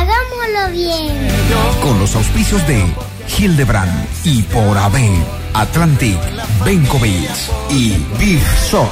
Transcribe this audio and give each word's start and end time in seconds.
Hagámoslo 0.00 0.72
bien. 0.72 1.28
Con 1.82 1.98
los 1.98 2.16
auspicios 2.16 2.66
de 2.66 2.86
Hildebrand 3.38 4.08
y 4.24 4.40
por 4.44 4.78
AB, 4.78 4.96
Atlantic, 5.52 6.18
Benkovic 6.64 7.28
y 7.68 7.98
Big 8.18 8.42
Shop. 8.70 8.88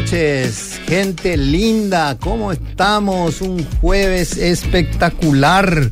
Noches, 0.00 0.80
gente 0.86 1.36
linda, 1.36 2.16
¿cómo 2.18 2.52
estamos? 2.52 3.42
Un 3.42 3.62
jueves 3.80 4.38
espectacular, 4.38 5.90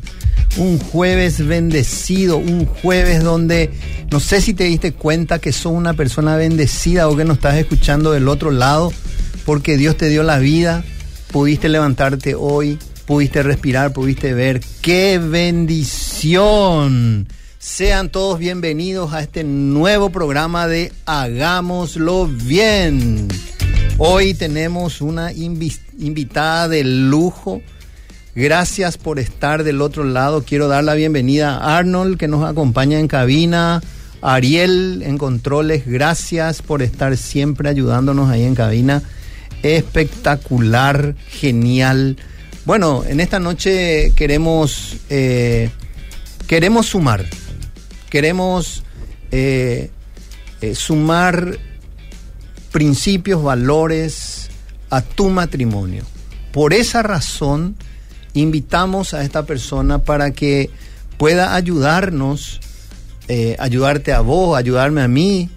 un 0.57 0.79
jueves 0.79 1.45
bendecido, 1.45 2.37
un 2.37 2.65
jueves 2.65 3.23
donde 3.23 3.69
no 4.09 4.19
sé 4.19 4.41
si 4.41 4.55
te 4.55 4.63
diste 4.63 4.93
cuenta 4.93 5.37
que 5.37 5.51
sos 5.51 5.73
una 5.73 5.93
persona 5.93 6.37
bendecida 6.37 7.07
o 7.07 7.15
que 7.15 7.23
nos 7.23 7.37
estás 7.37 7.57
escuchando 7.57 8.11
del 8.11 8.29
otro 8.29 8.49
lado, 8.49 8.91
porque 9.45 9.77
Dios 9.77 9.95
te 9.95 10.09
dio 10.09 10.23
la 10.23 10.39
vida, 10.39 10.83
pudiste 11.31 11.69
levantarte 11.69 12.33
hoy, 12.33 12.79
pudiste 13.05 13.43
respirar, 13.43 13.93
pudiste 13.93 14.33
ver. 14.33 14.59
¡Qué 14.81 15.19
bendición! 15.19 17.27
Sean 17.59 18.09
todos 18.09 18.39
bienvenidos 18.39 19.13
a 19.13 19.21
este 19.21 19.43
nuevo 19.43 20.09
programa 20.09 20.67
de 20.67 20.91
Hagámoslo 21.05 22.25
Bien. 22.25 23.27
Hoy 24.01 24.33
tenemos 24.33 25.01
una 25.01 25.33
invi- 25.33 25.79
invitada 25.99 26.67
de 26.69 26.83
lujo. 26.83 27.61
Gracias 28.33 28.97
por 28.97 29.19
estar 29.19 29.63
del 29.63 29.81
otro 29.81 30.05
lado. 30.05 30.43
Quiero 30.43 30.67
dar 30.69 30.83
la 30.85 30.93
bienvenida 30.93 31.57
a 31.57 31.77
Arnold 31.77 32.17
que 32.17 32.27
nos 32.29 32.49
acompaña 32.49 32.97
en 32.99 33.07
cabina. 33.07 33.81
Ariel 34.21 35.01
en 35.05 35.17
controles, 35.17 35.85
gracias 35.85 36.61
por 36.61 36.81
estar 36.81 37.15
siempre 37.15 37.69
ayudándonos 37.69 38.29
ahí 38.29 38.43
en 38.43 38.55
cabina. 38.55 39.01
Espectacular, 39.63 41.15
genial. 41.29 42.17
Bueno, 42.65 43.03
en 43.07 43.19
esta 43.19 43.39
noche 43.39 44.11
queremos, 44.15 44.97
eh, 45.09 45.69
queremos 46.47 46.87
sumar 46.87 47.25
queremos 48.09 48.83
eh, 49.31 49.91
eh, 50.61 50.73
sumar 50.75 51.59
principios, 52.69 53.43
valores 53.43 54.49
a 54.89 55.01
tu 55.01 55.29
matrimonio. 55.29 56.03
Por 56.51 56.73
esa 56.73 57.03
razón, 57.03 57.75
invitamos 58.33 59.13
a 59.13 59.23
esta 59.23 59.45
persona 59.45 59.99
para 59.99 60.31
que 60.31 60.69
pueda 61.17 61.55
ayudarnos, 61.55 62.59
eh, 63.27 63.55
ayudarte 63.59 64.13
a 64.13 64.21
vos, 64.21 64.57
ayudarme 64.57 65.01
a 65.01 65.07
mí, 65.07 65.49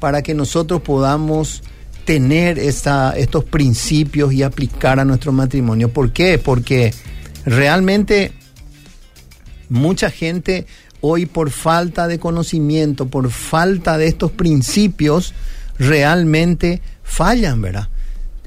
para 0.00 0.22
que 0.22 0.34
nosotros 0.34 0.82
podamos 0.82 1.62
tener 2.04 2.58
esta- 2.58 3.16
estos 3.16 3.44
principios 3.44 4.32
y 4.34 4.42
aplicar 4.42 5.00
a 5.00 5.04
nuestro 5.06 5.32
matrimonio. 5.32 5.88
¿Por 5.90 6.12
qué? 6.12 6.38
Porque 6.38 6.92
realmente 7.46 8.32
mucha 9.70 10.10
gente 10.10 10.66
hoy 11.00 11.26
por 11.26 11.50
falta 11.50 12.06
de 12.08 12.18
conocimiento, 12.18 13.06
por 13.06 13.30
falta 13.30 13.96
de 13.96 14.08
estos 14.08 14.30
principios, 14.32 15.32
realmente 15.78 16.82
fallan, 17.02 17.60
¿verdad? 17.62 17.88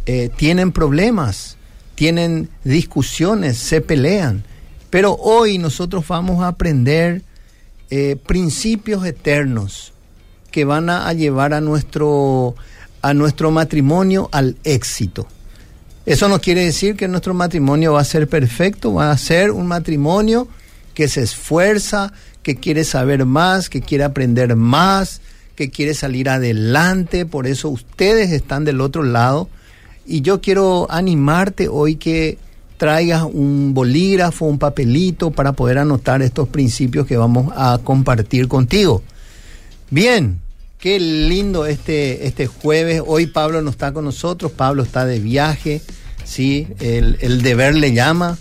Eh, 0.05 0.29
tienen 0.35 0.71
problemas, 0.71 1.57
tienen 1.95 2.49
discusiones, 2.63 3.57
se 3.57 3.81
pelean. 3.81 4.43
Pero 4.89 5.13
hoy 5.13 5.57
nosotros 5.57 6.07
vamos 6.07 6.43
a 6.43 6.47
aprender 6.47 7.23
eh, 7.89 8.15
principios 8.25 9.05
eternos 9.05 9.93
que 10.51 10.65
van 10.65 10.89
a, 10.89 11.07
a 11.07 11.13
llevar 11.13 11.53
a 11.53 11.61
nuestro, 11.61 12.55
a 13.01 13.13
nuestro 13.13 13.51
matrimonio 13.51 14.29
al 14.31 14.57
éxito. 14.63 15.27
Eso 16.05 16.29
no 16.29 16.39
quiere 16.39 16.63
decir 16.63 16.95
que 16.95 17.09
nuestro 17.09 17.33
matrimonio 17.33 17.93
va 17.93 18.01
a 18.01 18.05
ser 18.05 18.29
perfecto, 18.29 18.93
va 18.93 19.11
a 19.11 19.17
ser 19.17 19.51
un 19.51 19.67
matrimonio 19.67 20.47
que 20.93 21.09
se 21.09 21.21
esfuerza, 21.21 22.13
que 22.43 22.55
quiere 22.55 22.85
saber 22.85 23.25
más, 23.25 23.69
que 23.69 23.81
quiere 23.81 24.05
aprender 24.05 24.55
más, 24.55 25.19
que 25.57 25.69
quiere 25.69 25.93
salir 25.93 26.29
adelante. 26.29 27.25
Por 27.25 27.47
eso 27.47 27.67
ustedes 27.67 28.31
están 28.31 28.63
del 28.63 28.79
otro 28.79 29.03
lado. 29.03 29.49
Y 30.05 30.21
yo 30.21 30.39
quiero 30.39 30.87
animarte 30.89 31.67
hoy 31.67 31.95
que 31.95 32.37
traigas 32.77 33.23
un 33.23 33.73
bolígrafo, 33.73 34.45
un 34.45 34.59
papelito 34.59 35.31
para 35.31 35.51
poder 35.51 35.79
anotar 35.79 36.21
estos 36.21 36.47
principios 36.47 37.07
que 37.07 37.17
vamos 37.17 37.51
a 37.57 37.79
compartir 37.83 38.47
contigo. 38.47 39.03
Bien, 39.89 40.39
qué 40.79 40.99
lindo 40.99 41.65
este, 41.65 42.27
este 42.27 42.45
jueves. 42.47 43.01
Hoy 43.05 43.25
Pablo 43.25 43.61
no 43.61 43.71
está 43.71 43.91
con 43.91 44.05
nosotros, 44.05 44.51
Pablo 44.51 44.83
está 44.83 45.05
de 45.05 45.19
viaje, 45.19 45.81
¿sí? 46.23 46.67
El, 46.79 47.17
el 47.19 47.41
deber 47.41 47.75
le 47.75 47.93
llama. 47.93 48.37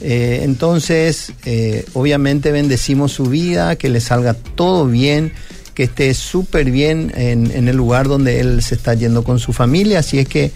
Eh, 0.00 0.40
entonces, 0.42 1.32
eh, 1.44 1.84
obviamente 1.92 2.52
bendecimos 2.52 3.12
su 3.12 3.24
vida, 3.24 3.76
que 3.76 3.88
le 3.88 4.00
salga 4.00 4.34
todo 4.34 4.86
bien, 4.86 5.32
que 5.74 5.84
esté 5.84 6.12
súper 6.14 6.70
bien 6.70 7.12
en, 7.16 7.68
el 7.68 7.76
lugar 7.76 8.08
donde 8.08 8.40
él 8.40 8.62
se 8.62 8.74
está 8.74 8.94
yendo 8.94 9.24
con 9.24 9.38
su 9.38 9.52
familia. 9.52 10.00
Así 10.00 10.18
es 10.18 10.28
que 10.28 10.52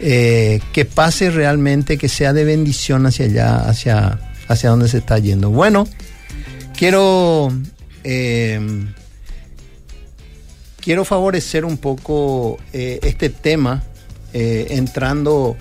eh, 0.00 0.60
que 0.72 0.84
pase 0.84 1.30
realmente, 1.30 1.98
que 1.98 2.08
sea 2.08 2.32
de 2.32 2.44
bendición 2.44 3.06
hacia 3.06 3.24
allá, 3.26 3.56
hacia, 3.68 4.20
hacia 4.46 4.70
donde 4.70 4.88
se 4.88 4.98
está 4.98 5.18
yendo. 5.18 5.50
Bueno, 5.50 5.88
quiero... 6.76 7.52
eh, 8.04 8.60
quiero 10.80 11.04
favorecer 11.04 11.64
un 11.64 11.76
poco 11.76 12.58
eh, 12.72 13.00
este 13.02 13.28
tema, 13.28 13.82
entrando 14.32 15.56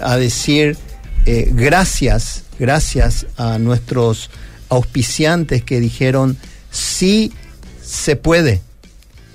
a 0.00 0.16
decir 0.16 0.76
gracias, 1.24 2.44
gracias 2.58 3.26
a 3.36 3.58
nuestros 3.58 4.28
auspiciantes 4.68 5.62
que 5.62 5.78
dijeron 5.78 6.36
sí 6.70 7.32
se 7.92 8.16
puede. 8.16 8.62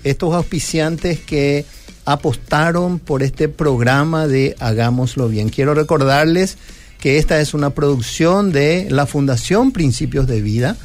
Estos 0.03 0.33
auspiciantes 0.33 1.19
que 1.19 1.63
apostaron 2.05 2.97
por 2.97 3.21
este 3.21 3.49
programa 3.49 4.27
de 4.27 4.55
Hagámoslo 4.59 5.29
Bien. 5.29 5.49
Quiero 5.49 5.75
recordarles 5.75 6.57
que 6.99 7.19
esta 7.19 7.39
es 7.39 7.53
una 7.53 7.69
producción 7.69 8.51
de 8.51 8.87
la 8.89 9.05
Fundación 9.05 9.71
Principios 9.71 10.25
de 10.25 10.41
Vida 10.41 10.75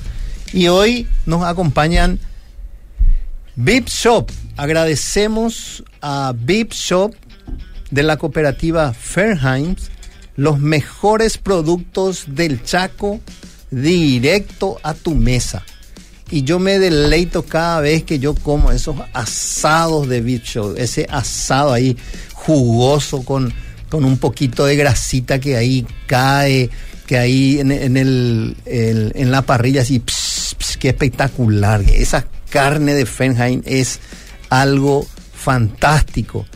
y 0.53 0.69
hoy 0.69 1.07
nos 1.25 1.45
acompañan 1.45 2.19
Bip 3.57 3.89
Shop. 3.89 4.31
Agradecemos 4.59 5.83
a 6.03 6.35
Bip 6.37 6.73
Shop 6.73 7.15
de 7.91 8.03
la 8.03 8.19
cooperativa 8.19 8.93
Fairheims 8.93 9.91
los 10.37 10.59
mejores 10.59 11.39
productos 11.39 12.25
del 12.27 12.63
Chaco 12.63 13.21
directo 13.71 14.79
a 14.83 14.93
tu 14.93 15.15
mesa. 15.15 15.65
Y 16.33 16.45
yo 16.45 16.59
me 16.59 16.79
deleito 16.79 17.43
cada 17.43 17.81
vez 17.81 18.05
que 18.05 18.19
yo 18.19 18.35
como 18.35 18.73
esos 18.73 18.97
asados 19.13 20.09
de 20.09 20.23
Bip 20.23 20.43
Shop, 20.43 20.75
ese 20.79 21.07
asado 21.11 21.75
ahí 21.75 21.95
jugoso 22.33 23.23
con, 23.23 23.53
con 23.91 24.07
un 24.07 24.17
poquito 24.17 24.65
de 24.65 24.75
grasita 24.75 25.39
que 25.39 25.59
ahí 25.59 25.87
cae, 26.07 26.71
que 27.07 27.19
ahí 27.19 27.61
en, 27.61 27.71
el, 27.71 28.57
en 28.65 29.31
la 29.31 29.43
parrilla 29.43 29.83
así, 29.83 29.99
ps, 29.99 30.57
ps, 30.59 30.79
qué 30.79 30.89
espectacular. 30.89 31.83
Esa 31.83 32.27
carne 32.49 32.95
de 32.95 33.05
Fenheim 33.05 33.61
es 33.67 34.01
algo 34.49 35.07
fantástico. 35.35 36.47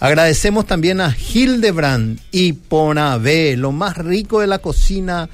Agradecemos 0.00 0.66
también 0.66 1.00
a 1.00 1.16
Hildebrand 1.16 2.18
y 2.32 2.54
Ponabé. 2.54 3.56
Lo 3.56 3.70
más 3.70 3.96
rico 3.96 4.40
de 4.40 4.48
la 4.48 4.58
cocina 4.58 5.30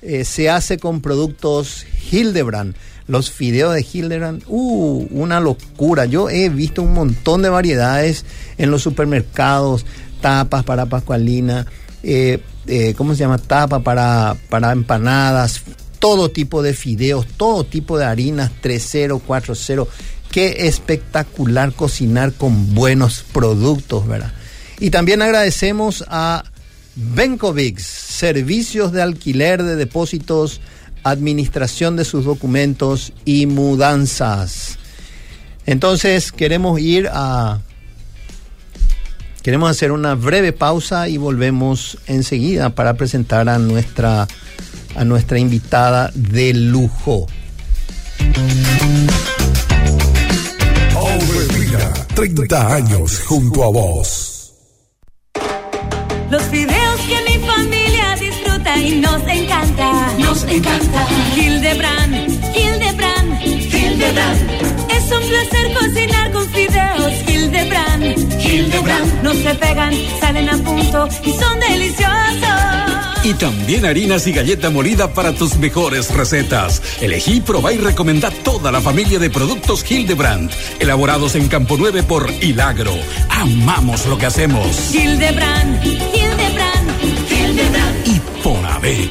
eh, 0.00 0.24
se 0.24 0.48
hace 0.48 0.78
con 0.78 1.00
productos 1.00 1.86
Hildebrand. 2.10 2.74
Los 3.06 3.30
fideos 3.30 3.74
de 3.74 3.86
Hildebrand, 3.92 4.44
uh, 4.46 5.06
una 5.10 5.40
locura. 5.40 6.06
Yo 6.06 6.30
he 6.30 6.48
visto 6.48 6.82
un 6.82 6.94
montón 6.94 7.42
de 7.42 7.50
variedades 7.50 8.24
en 8.56 8.70
los 8.70 8.82
supermercados, 8.82 9.84
tapas 10.22 10.64
para 10.64 10.86
pascualina, 10.86 11.66
eh, 12.02 12.38
eh, 12.66 12.94
¿cómo 12.96 13.12
se 13.14 13.20
llama? 13.20 13.38
Tapa 13.38 13.80
para, 13.80 14.36
para 14.48 14.72
empanadas, 14.72 15.62
todo 15.98 16.30
tipo 16.30 16.62
de 16.62 16.72
fideos, 16.72 17.26
todo 17.36 17.64
tipo 17.64 17.98
de 17.98 18.06
harinas, 18.06 18.50
3.0, 18.62 19.20
4.0 19.26 19.86
qué 20.34 20.66
espectacular 20.66 21.72
cocinar 21.72 22.32
con 22.32 22.74
buenos 22.74 23.24
productos, 23.32 24.08
¿verdad? 24.08 24.32
Y 24.80 24.90
también 24.90 25.22
agradecemos 25.22 26.04
a 26.08 26.42
Benkovics, 26.96 27.86
servicios 27.86 28.90
de 28.90 29.00
alquiler 29.00 29.62
de 29.62 29.76
depósitos, 29.76 30.60
administración 31.04 31.96
de 31.96 32.04
sus 32.04 32.24
documentos 32.24 33.12
y 33.24 33.46
mudanzas. 33.46 34.78
Entonces 35.66 36.32
queremos 36.32 36.80
ir 36.80 37.08
a... 37.12 37.60
Queremos 39.42 39.70
hacer 39.70 39.92
una 39.92 40.14
breve 40.14 40.52
pausa 40.52 41.08
y 41.08 41.18
volvemos 41.18 41.98
enseguida 42.06 42.70
para 42.70 42.94
presentar 42.94 43.48
a 43.50 43.58
nuestra, 43.58 44.26
a 44.96 45.04
nuestra 45.04 45.38
invitada 45.38 46.10
de 46.14 46.54
lujo. 46.54 47.26
30 52.14 52.74
años 52.74 53.20
junto 53.26 53.64
a 53.64 53.70
vos. 53.70 54.54
Los 56.30 56.50
videos 56.50 57.00
que 57.08 57.38
mi 57.38 57.44
familia 57.44 58.16
disfruta 58.20 58.76
y 58.78 59.00
nos 59.00 59.20
encanta. 59.22 59.43
Nos 60.34 60.42
encanta. 60.52 61.06
Hildebrand, 61.36 62.28
Hildebrand, 62.56 63.40
Hildebrand. 63.40 64.50
Es 64.90 65.12
un 65.12 65.28
placer 65.28 65.74
cocinar 65.74 66.32
con 66.32 66.48
fideos 66.50 67.12
Hildebrand. 67.28 68.42
Hildebrand. 68.42 69.22
No 69.22 69.32
se 69.32 69.54
pegan, 69.54 69.94
salen 70.18 70.48
a 70.48 70.56
punto 70.56 71.08
y 71.22 71.30
son 71.34 71.60
deliciosos. 71.60 73.22
Y 73.22 73.34
también 73.34 73.86
harinas 73.86 74.26
y 74.26 74.32
galleta 74.32 74.70
molida 74.70 75.14
para 75.14 75.32
tus 75.34 75.56
mejores 75.58 76.12
recetas. 76.12 76.82
Elegí, 77.00 77.40
probá 77.40 77.72
y 77.72 77.78
recomendá 77.78 78.32
toda 78.42 78.72
la 78.72 78.80
familia 78.80 79.20
de 79.20 79.30
productos 79.30 79.88
Hildebrand, 79.88 80.50
elaborados 80.80 81.36
en 81.36 81.46
Campo 81.46 81.76
9 81.78 82.02
por 82.02 82.28
Hilagro. 82.42 82.94
Amamos 83.30 84.04
lo 84.06 84.18
que 84.18 84.26
hacemos. 84.26 84.92
Hildebrand, 84.92 85.84
Hildebrand, 85.84 86.90
Hildebrand. 87.30 88.08
Y 88.08 88.20
por 88.42 88.66
ave. 88.66 89.10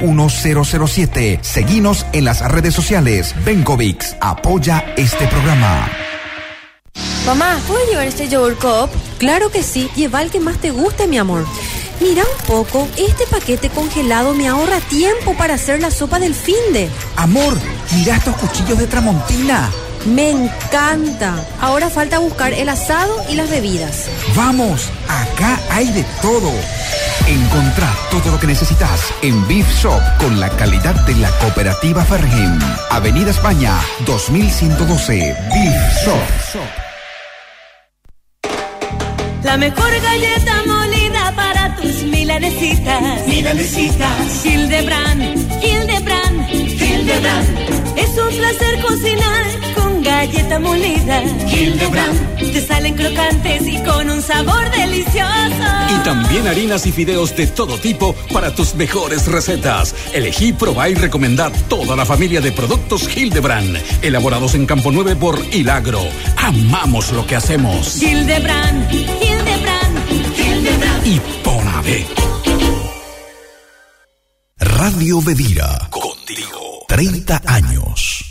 1007. 0.01 1.39
Seguinos 1.41 2.05
en 2.13 2.25
las 2.25 2.41
redes 2.51 2.73
sociales. 2.73 3.33
Benkovics 3.45 4.15
apoya 4.19 4.83
este 4.97 5.27
programa. 5.27 5.89
Mamá, 7.25 7.59
¿puedo 7.67 7.85
llevar 7.89 8.07
este 8.07 8.27
yogur 8.27 8.57
cup? 8.57 8.89
Claro 9.19 9.51
que 9.51 9.61
sí, 9.61 9.89
lleva 9.95 10.21
el 10.21 10.31
que 10.31 10.39
más 10.39 10.57
te 10.57 10.71
guste, 10.71 11.07
mi 11.07 11.17
amor. 11.17 11.45
Mira 12.01 12.23
un 12.23 12.45
poco, 12.47 12.87
este 12.97 13.27
paquete 13.27 13.69
congelado 13.69 14.33
me 14.33 14.47
ahorra 14.47 14.79
tiempo 14.79 15.35
para 15.37 15.53
hacer 15.53 15.79
la 15.81 15.91
sopa 15.91 16.17
del 16.17 16.33
finde. 16.33 16.89
Amor, 17.15 17.55
mira 17.95 18.15
estos 18.15 18.35
cuchillos 18.37 18.79
de 18.79 18.87
Tramontina. 18.87 19.69
Me 20.05 20.31
encanta. 20.31 21.45
Ahora 21.59 21.91
falta 21.91 22.17
buscar 22.17 22.53
el 22.53 22.69
asado 22.69 23.23
y 23.29 23.35
las 23.35 23.51
bebidas. 23.51 24.07
Vamos, 24.35 24.89
acá 25.07 25.59
hay 25.69 25.91
de 25.91 26.03
todo. 26.23 26.51
Encontrá 27.31 27.95
todo 28.11 28.29
lo 28.29 28.37
que 28.41 28.47
necesitas 28.47 29.13
en 29.21 29.47
Beef 29.47 29.65
Shop 29.81 30.01
con 30.19 30.37
la 30.37 30.49
calidad 30.49 30.93
de 31.05 31.15
la 31.15 31.29
cooperativa 31.39 32.03
Fergen. 32.03 32.59
Avenida 32.89 33.31
España, 33.31 33.79
2112. 34.05 35.33
Beef 35.53 36.03
Shop. 36.03 36.91
La 39.45 39.55
mejor 39.55 39.91
galleta 40.01 40.63
molida 40.67 41.31
para 41.33 41.73
tus 41.77 42.03
milanesitas. 42.03 43.25
Milanesitas. 43.25 44.45
Hildebrand, 44.45 45.63
Hildebrand, 45.63 46.49
Hildebrand. 46.49 47.97
Es 47.97 48.09
un 48.09 48.37
placer 48.37 48.81
cocinar 48.81 49.70
con 50.01 50.03
galleta 50.03 50.59
molida. 50.59 51.23
Hildebrand. 51.23 52.37
Te 52.37 52.61
salen 52.65 52.95
crocantes 52.95 53.67
y 53.67 53.81
con 53.83 54.09
un 54.09 54.21
sabor 54.21 54.69
delicioso. 54.71 55.65
Y 55.89 56.03
también 56.03 56.47
harinas 56.47 56.85
y 56.85 56.91
fideos 56.91 57.35
de 57.35 57.47
todo 57.47 57.77
tipo 57.77 58.13
para 58.33 58.53
tus 58.53 58.75
mejores 58.75 59.27
recetas. 59.27 59.95
Elegí, 60.13 60.53
probá 60.53 60.89
y 60.89 60.95
recomendar 60.95 61.51
toda 61.69 61.95
la 61.95 62.05
familia 62.05 62.41
de 62.41 62.51
productos 62.51 63.15
Hildebrand, 63.15 63.77
elaborados 64.01 64.55
en 64.55 64.65
Campo 64.65 64.91
9 64.91 65.15
por 65.15 65.39
Hilagro. 65.53 66.01
Amamos 66.37 67.11
lo 67.11 67.25
que 67.25 67.35
hacemos. 67.35 68.01
Hildebrand, 68.01 68.91
Hildebrand, 68.91 70.11
Hildebrand. 70.37 71.07
Y 71.07 71.19
Ponave. 71.43 72.05
Radio 74.57 75.21
Bedira. 75.21 75.87
Contigo. 75.89 76.85
30 76.87 77.41
años. 77.45 78.30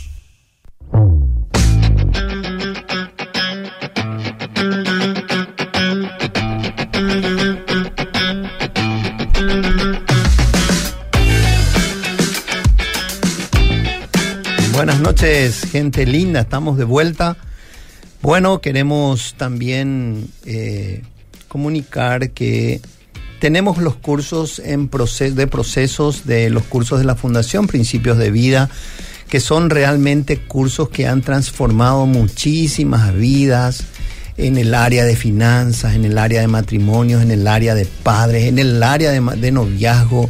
Noches, 15.01 15.63
gente 15.71 16.05
linda, 16.05 16.41
estamos 16.41 16.77
de 16.77 16.83
vuelta. 16.83 17.35
Bueno, 18.21 18.61
queremos 18.61 19.33
también 19.35 20.27
eh, 20.45 21.01
comunicar 21.47 22.31
que 22.31 22.81
tenemos 23.39 23.79
los 23.79 23.95
cursos 23.95 24.59
en 24.59 24.87
proces 24.87 25.35
de 25.35 25.47
procesos 25.47 26.25
de 26.27 26.49
los 26.49 26.63
cursos 26.63 26.99
de 26.99 27.05
la 27.05 27.15
Fundación 27.15 27.67
Principios 27.67 28.17
de 28.17 28.29
Vida, 28.29 28.69
que 29.27 29.39
son 29.39 29.69
realmente 29.71 30.37
cursos 30.37 30.89
que 30.89 31.07
han 31.07 31.21
transformado 31.21 32.05
muchísimas 32.05 33.13
vidas 33.15 33.83
en 34.37 34.57
el 34.57 34.75
área 34.75 35.03
de 35.03 35.15
finanzas, 35.15 35.95
en 35.95 36.05
el 36.05 36.17
área 36.17 36.41
de 36.41 36.47
matrimonios, 36.47 37.23
en 37.23 37.31
el 37.31 37.47
área 37.47 37.73
de 37.73 37.85
padres, 37.85 38.45
en 38.45 38.59
el 38.59 38.83
área 38.83 39.11
de, 39.11 39.19
de 39.37 39.51
noviazgo. 39.51 40.29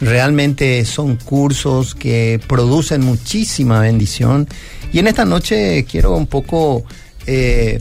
Realmente 0.00 0.84
son 0.84 1.16
cursos 1.16 1.94
que 1.94 2.40
producen 2.46 3.00
muchísima 3.00 3.80
bendición. 3.80 4.46
Y 4.92 5.00
en 5.00 5.08
esta 5.08 5.24
noche 5.24 5.84
quiero 5.90 6.16
un 6.16 6.28
poco 6.28 6.84
eh, 7.26 7.80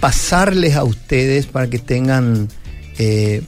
pasarles 0.00 0.74
a 0.74 0.82
ustedes 0.82 1.46
para 1.46 1.68
que 1.70 1.78
tengan 1.78 2.48
eh, 2.98 3.42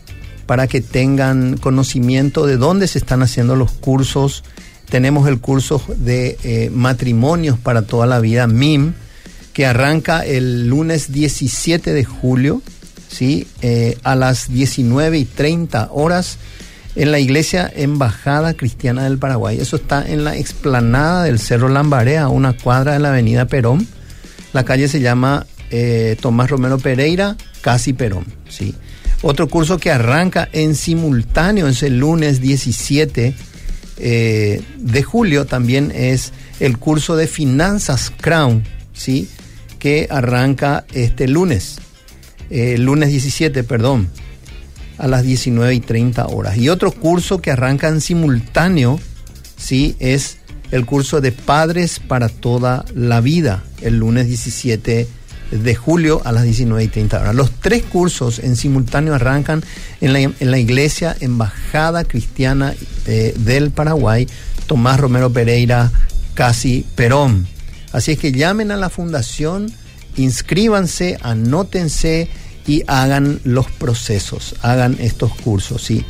para 0.47 0.69
que 0.69 0.81
tengan 0.81 1.57
conocimiento 1.57 2.47
de 2.47 2.57
dónde 2.57 2.87
se 2.87 2.99
están 2.99 3.23
haciendo 3.23 3.57
los 3.57 3.73
cursos. 3.73 4.45
Tenemos 4.89 5.27
el 5.29 5.41
curso 5.41 5.83
de 5.97 6.39
eh, 6.45 6.71
matrimonios 6.73 7.59
para 7.59 7.83
toda 7.83 8.07
la 8.07 8.21
vida, 8.21 8.47
MIM, 8.47 8.95
que 9.53 9.67
arranca 9.67 10.25
el 10.25 10.69
lunes 10.69 11.11
17 11.11 11.93
de 11.93 12.05
julio, 12.05 12.63
¿sí? 13.09 13.49
A 14.05 14.15
las 14.15 14.49
19 14.53 15.19
y 15.19 15.25
30 15.25 15.89
horas 15.91 16.39
en 16.97 17.13
la 17.13 17.21
iglesia 17.21 17.71
Embajada 17.75 18.55
Cristiana 18.55 19.05
del 19.05 19.19
Paraguay. 19.19 19.59
Eso 19.61 19.77
está 19.77 20.05
en 20.07 20.25
la 20.25 20.37
explanada 20.37 21.25
del 21.25 21.39
Cerro 21.39 21.69
Lambaré, 21.69 22.19
a 22.19 22.29
una 22.29 22.55
cuadra 22.55 22.95
de 22.95 22.99
la 22.99 23.11
avenida 23.11 23.47
Perón. 23.47 23.87
La 24.53 24.65
calle 24.65 24.89
se 24.89 25.01
llama 25.01 25.47
eh, 25.71 26.17
Tomás 26.21 26.51
Romero 26.51 26.79
Pereira, 26.79 27.37
casi 27.61 27.93
Perón, 27.93 28.25
¿sí? 28.49 28.75
Otro 29.23 29.49
curso 29.49 29.79
que 29.79 29.91
arranca 29.91 30.49
en 30.53 30.75
simultáneo 30.75 31.69
es 31.69 31.83
el 31.83 31.99
lunes 31.99 32.41
17 32.41 33.35
eh, 33.99 34.63
de 34.77 35.03
julio, 35.03 35.47
también 35.47 35.93
es 35.95 36.33
el 36.61 36.79
curso 36.79 37.17
de 37.17 37.27
finanzas 37.27 38.13
Crown, 38.21 38.63
¿sí? 38.93 39.29
que 39.79 40.07
arranca 40.11 40.85
este 40.93 41.29
lunes, 41.29 41.79
eh, 42.51 42.77
lunes 42.79 43.09
17, 43.11 43.65
perdón, 43.65 44.09
a 44.99 45.07
las 45.07 45.23
19 45.23 45.75
y 45.75 45.81
30 45.81 46.27
horas. 46.27 46.57
Y 46.57 46.69
otro 46.69 46.93
curso 46.93 47.41
que 47.41 47.51
arranca 47.51 47.89
en 47.89 48.01
simultáneo, 48.01 49.01
¿sí? 49.57 49.97
es 49.99 50.39
el 50.71 50.85
curso 50.85 51.21
de 51.21 51.33
Padres 51.33 52.01
para 52.01 52.29
toda 52.29 52.85
la 52.95 53.21
vida, 53.21 53.63
el 53.83 53.99
lunes 53.99 54.27
17 54.27 55.07
de 55.51 55.75
julio 55.75 56.23
a 56.25 56.33
las 56.33 56.43
19 56.43 56.83
y 56.83 56.89
30 56.89 57.21
horas. 57.21 57.35
Los 57.35 57.51
tres 57.61 57.85
cursos 57.85 58.41
en 58.41 58.57
simultáneo 58.57 59.15
arrancan 59.15 59.63
en 60.01 60.13
la, 60.13 60.21
en 60.21 60.51
la 60.51 60.59
Iglesia 60.59 61.17
Embajada 61.21 62.05
Cristiana 62.05 62.75
del 63.05 63.71
Paraguay, 63.71 64.27
Tomás 64.67 64.99
Romero 64.99 65.33
Pereira, 65.33 65.93
Casi 66.35 66.85
Perón. 66.97 67.47
Así 67.93 68.13
es 68.13 68.19
que 68.19 68.33
llamen 68.33 68.73
a 68.73 68.77
la 68.77 68.91
fundación, 68.91 69.73
inscríbanse, 70.17 71.19
anótense 71.23 72.29
y 72.67 72.83
hagan 72.87 73.41
los 73.45 73.71
procesos, 73.71 74.55
hagan 74.63 74.97
estos 75.01 75.35
cursos, 75.35 75.83
¿sí? 75.83 76.05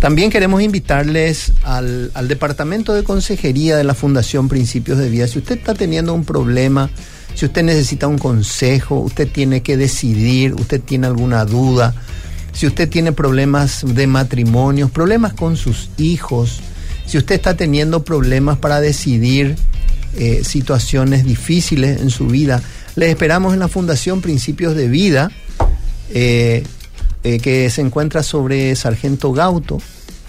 También 0.00 0.30
queremos 0.30 0.60
invitarles 0.62 1.52
al, 1.64 2.10
al, 2.14 2.28
Departamento 2.28 2.92
de 2.92 3.02
Consejería 3.02 3.76
de 3.76 3.84
la 3.84 3.94
Fundación 3.94 4.48
Principios 4.48 4.98
de 4.98 5.08
Vida. 5.08 5.26
Si 5.26 5.38
usted 5.38 5.56
está 5.56 5.74
teniendo 5.74 6.12
un 6.12 6.24
problema, 6.24 6.90
si 7.34 7.46
usted 7.46 7.62
necesita 7.62 8.06
un 8.06 8.18
consejo, 8.18 9.00
usted 9.00 9.28
tiene 9.30 9.62
que 9.62 9.76
decidir, 9.76 10.54
usted 10.54 10.80
tiene 10.82 11.06
alguna 11.06 11.44
duda, 11.46 11.94
si 12.56 12.66
usted 12.66 12.88
tiene 12.88 13.12
problemas 13.12 13.84
de 13.86 14.06
matrimonio, 14.06 14.88
problemas 14.88 15.34
con 15.34 15.58
sus 15.58 15.90
hijos, 15.98 16.60
si 17.04 17.18
usted 17.18 17.34
está 17.34 17.54
teniendo 17.54 18.02
problemas 18.02 18.56
para 18.56 18.80
decidir 18.80 19.56
eh, 20.16 20.42
situaciones 20.42 21.24
difíciles 21.24 22.00
en 22.00 22.08
su 22.08 22.26
vida, 22.26 22.62
les 22.94 23.10
esperamos 23.10 23.52
en 23.52 23.60
la 23.60 23.68
Fundación 23.68 24.22
Principios 24.22 24.74
de 24.74 24.88
Vida. 24.88 25.30
Eh, 26.10 26.64
eh, 27.28 27.40
que 27.40 27.68
se 27.70 27.80
encuentra 27.80 28.22
sobre 28.22 28.76
Sargento 28.76 29.32
Gauto. 29.32 29.80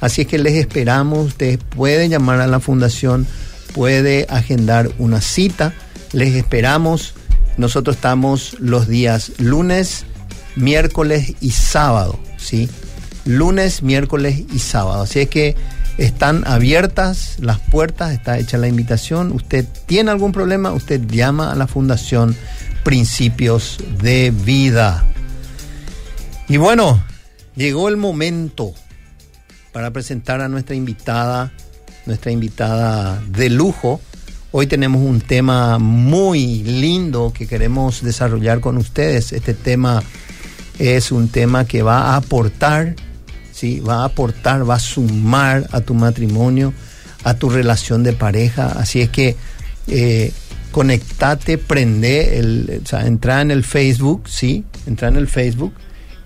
Así 0.01 0.21
es 0.21 0.27
que 0.27 0.39
les 0.39 0.55
esperamos, 0.55 1.27
ustedes 1.27 1.59
pueden 1.59 2.09
llamar 2.09 2.41
a 2.41 2.47
la 2.47 2.59
fundación, 2.59 3.27
puede 3.75 4.25
agendar 4.29 4.89
una 4.97 5.21
cita, 5.21 5.75
les 6.11 6.33
esperamos. 6.33 7.13
Nosotros 7.57 7.97
estamos 7.97 8.57
los 8.59 8.87
días 8.87 9.33
lunes, 9.37 10.05
miércoles 10.55 11.35
y 11.39 11.51
sábado, 11.51 12.19
¿sí? 12.37 12.67
Lunes, 13.25 13.83
miércoles 13.83 14.45
y 14.51 14.57
sábado. 14.57 15.03
Así 15.03 15.19
es 15.19 15.29
que 15.29 15.55
están 15.99 16.47
abiertas 16.47 17.35
las 17.39 17.59
puertas, 17.59 18.11
está 18.11 18.39
hecha 18.39 18.57
la 18.57 18.67
invitación. 18.67 19.31
Usted 19.31 19.67
tiene 19.85 20.09
algún 20.09 20.31
problema, 20.31 20.71
usted 20.71 20.99
llama 21.07 21.51
a 21.51 21.55
la 21.55 21.67
Fundación 21.67 22.35
Principios 22.83 23.77
de 24.01 24.31
Vida. 24.31 25.05
Y 26.49 26.55
bueno, 26.55 27.03
llegó 27.57 27.89
el 27.89 27.97
momento 27.97 28.73
para 29.73 29.91
presentar 29.91 30.39
a 30.39 30.47
nuestra 30.47 30.75
invitada, 30.75 31.51
nuestra 32.05 32.31
invitada 32.31 33.21
de 33.27 33.49
lujo. 33.49 33.99
Hoy 34.51 34.65
tenemos 34.67 35.01
un 35.01 35.19
tema 35.19 35.77
muy 35.77 36.63
lindo 36.63 37.33
que 37.33 37.47
queremos 37.47 38.01
desarrollar 38.01 38.61
con 38.61 38.77
ustedes. 38.77 39.33
Este 39.33 39.53
tema 39.53 40.01
es 40.79 41.11
un 41.11 41.27
tema 41.27 41.65
que 41.65 41.81
va 41.81 42.13
a 42.13 42.15
aportar, 42.15 42.95
¿sí? 43.51 43.81
va 43.81 44.03
a 44.03 44.05
aportar, 44.05 44.67
va 44.67 44.75
a 44.75 44.79
sumar 44.79 45.67
a 45.73 45.81
tu 45.81 45.95
matrimonio, 45.95 46.73
a 47.25 47.33
tu 47.33 47.49
relación 47.49 48.03
de 48.03 48.13
pareja. 48.13 48.67
Así 48.67 49.01
es 49.01 49.09
que 49.09 49.35
eh, 49.87 50.31
conectate, 50.71 51.57
prende, 51.57 52.39
el, 52.39 52.81
o 52.85 52.87
sea, 52.87 53.05
entra 53.05 53.41
en 53.41 53.51
el 53.51 53.65
Facebook, 53.65 54.29
¿sí? 54.29 54.63
Entra 54.85 55.09
en 55.09 55.17
el 55.17 55.27
Facebook 55.27 55.73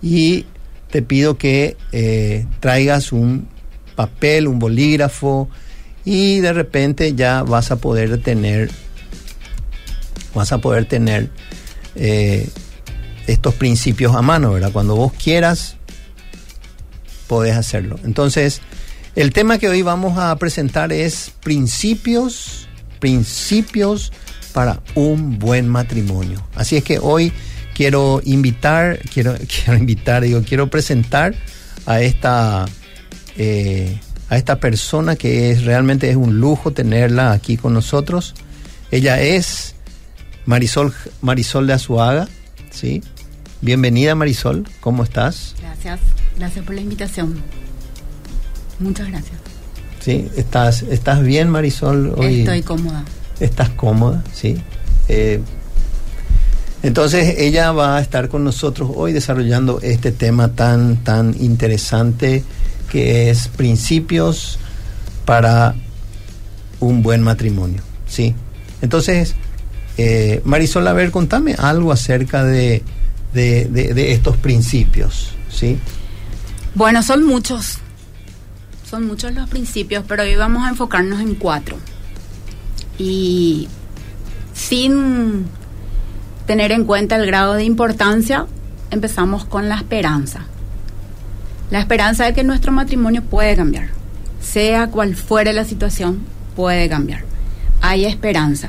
y 0.01 0.45
te 0.89 1.01
pido 1.01 1.37
que 1.37 1.77
eh, 1.91 2.45
traigas 2.59 3.11
un 3.11 3.47
papel, 3.95 4.47
un 4.47 4.59
bolígrafo 4.59 5.49
y 6.03 6.39
de 6.39 6.53
repente 6.53 7.13
ya 7.15 7.43
vas 7.43 7.71
a 7.71 7.77
poder 7.77 8.21
tener, 8.21 8.71
vas 10.33 10.51
a 10.51 10.57
poder 10.57 10.85
tener 10.85 11.29
eh, 11.95 12.49
estos 13.27 13.53
principios 13.55 14.15
a 14.15 14.21
mano, 14.21 14.53
¿verdad? 14.53 14.71
Cuando 14.71 14.95
vos 14.95 15.13
quieras, 15.13 15.77
podés 17.27 17.55
hacerlo. 17.55 17.97
Entonces, 18.03 18.61
el 19.15 19.31
tema 19.31 19.57
que 19.57 19.69
hoy 19.69 19.81
vamos 19.81 20.17
a 20.17 20.35
presentar 20.37 20.91
es 20.91 21.31
principios, 21.43 22.67
principios 22.99 24.11
para 24.53 24.81
un 24.95 25.39
buen 25.39 25.67
matrimonio. 25.67 26.45
Así 26.55 26.75
es 26.75 26.83
que 26.83 26.99
hoy 26.99 27.31
quiero 27.73 28.21
invitar, 28.23 28.99
quiero, 29.13 29.35
quiero 29.47 29.77
invitar, 29.77 30.23
digo, 30.23 30.41
quiero 30.47 30.69
presentar 30.69 31.35
a 31.85 32.01
esta, 32.01 32.65
eh, 33.37 33.99
a 34.29 34.37
esta 34.37 34.59
persona 34.59 35.15
que 35.15 35.51
es 35.51 35.63
realmente 35.65 36.09
es 36.09 36.15
un 36.15 36.39
lujo 36.39 36.71
tenerla 36.71 37.31
aquí 37.31 37.57
con 37.57 37.73
nosotros. 37.73 38.35
Ella 38.91 39.21
es 39.21 39.75
Marisol, 40.45 40.93
Marisol 41.21 41.67
de 41.67 41.73
Azuaga, 41.73 42.27
¿sí? 42.71 43.01
Bienvenida 43.61 44.15
Marisol, 44.15 44.67
¿cómo 44.79 45.03
estás? 45.03 45.55
Gracias, 45.61 45.99
gracias 46.37 46.65
por 46.65 46.75
la 46.75 46.81
invitación. 46.81 47.41
Muchas 48.79 49.07
gracias. 49.09 49.37
Sí, 49.99 50.27
¿estás, 50.35 50.81
estás 50.81 51.21
bien 51.21 51.49
Marisol? 51.49 52.15
Hoy? 52.17 52.39
Estoy 52.39 52.63
cómoda. 52.63 53.05
¿Estás 53.39 53.69
cómoda? 53.69 54.23
Sí. 54.33 54.57
Eh, 55.07 55.39
entonces 56.83 57.35
ella 57.37 57.71
va 57.71 57.97
a 57.97 58.01
estar 58.01 58.27
con 58.27 58.43
nosotros 58.43 58.91
hoy 58.95 59.13
desarrollando 59.13 59.79
este 59.81 60.11
tema 60.11 60.49
tan, 60.49 60.97
tan 60.97 61.35
interesante 61.39 62.43
que 62.89 63.29
es 63.29 63.47
principios 63.49 64.59
para 65.25 65.75
un 66.79 67.03
buen 67.03 67.21
matrimonio. 67.21 67.81
¿sí? 68.07 68.35
Entonces, 68.81 69.35
eh, 69.97 70.41
Marisol, 70.43 70.87
a 70.87 70.93
ver, 70.93 71.11
contame 71.11 71.53
algo 71.53 71.91
acerca 71.91 72.43
de, 72.43 72.83
de, 73.33 73.65
de, 73.65 74.11
estos 74.11 74.37
principios. 74.37 75.33
¿sí? 75.49 75.77
Bueno, 76.75 77.03
son 77.03 77.23
muchos. 77.25 77.77
Son 78.89 79.05
muchos 79.05 79.33
los 79.33 79.47
principios, 79.49 80.03
pero 80.07 80.23
hoy 80.23 80.35
vamos 80.35 80.65
a 80.65 80.69
enfocarnos 80.69 81.21
en 81.21 81.35
cuatro. 81.35 81.77
Y 82.97 83.69
sin 84.53 85.45
tener 86.51 86.73
en 86.73 86.83
cuenta 86.83 87.15
el 87.15 87.25
grado 87.25 87.53
de 87.53 87.63
importancia, 87.63 88.45
empezamos 88.89 89.45
con 89.45 89.69
la 89.69 89.75
esperanza. 89.75 90.41
La 91.69 91.79
esperanza 91.79 92.25
de 92.25 92.33
que 92.33 92.43
nuestro 92.43 92.73
matrimonio 92.73 93.21
puede 93.21 93.55
cambiar. 93.55 93.87
Sea 94.41 94.87
cual 94.87 95.15
fuere 95.15 95.53
la 95.53 95.63
situación, 95.63 96.19
puede 96.57 96.89
cambiar. 96.89 97.23
Hay 97.79 98.03
esperanza. 98.03 98.67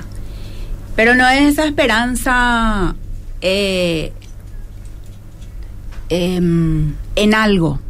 Pero 0.94 1.16
no 1.16 1.26
es 1.26 1.54
esa 1.54 1.64
esperanza 1.64 2.94
eh, 3.40 4.12
em, 6.08 6.94
en 7.16 7.34
algo. 7.34 7.80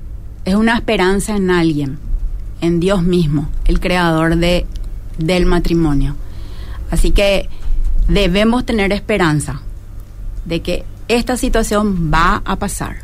Es 0.46 0.54
una 0.54 0.74
esperanza 0.76 1.36
en 1.36 1.50
alguien, 1.50 1.98
en 2.62 2.80
Dios 2.80 3.02
mismo, 3.02 3.50
el 3.66 3.78
creador 3.78 4.36
de, 4.36 4.64
del 5.18 5.44
matrimonio. 5.44 6.16
Así 6.90 7.10
que 7.10 7.50
debemos 8.08 8.64
tener 8.64 8.90
esperanza 8.92 9.60
de 10.44 10.60
que 10.62 10.84
esta 11.08 11.36
situación 11.36 12.10
va 12.12 12.42
a 12.44 12.56
pasar. 12.56 12.96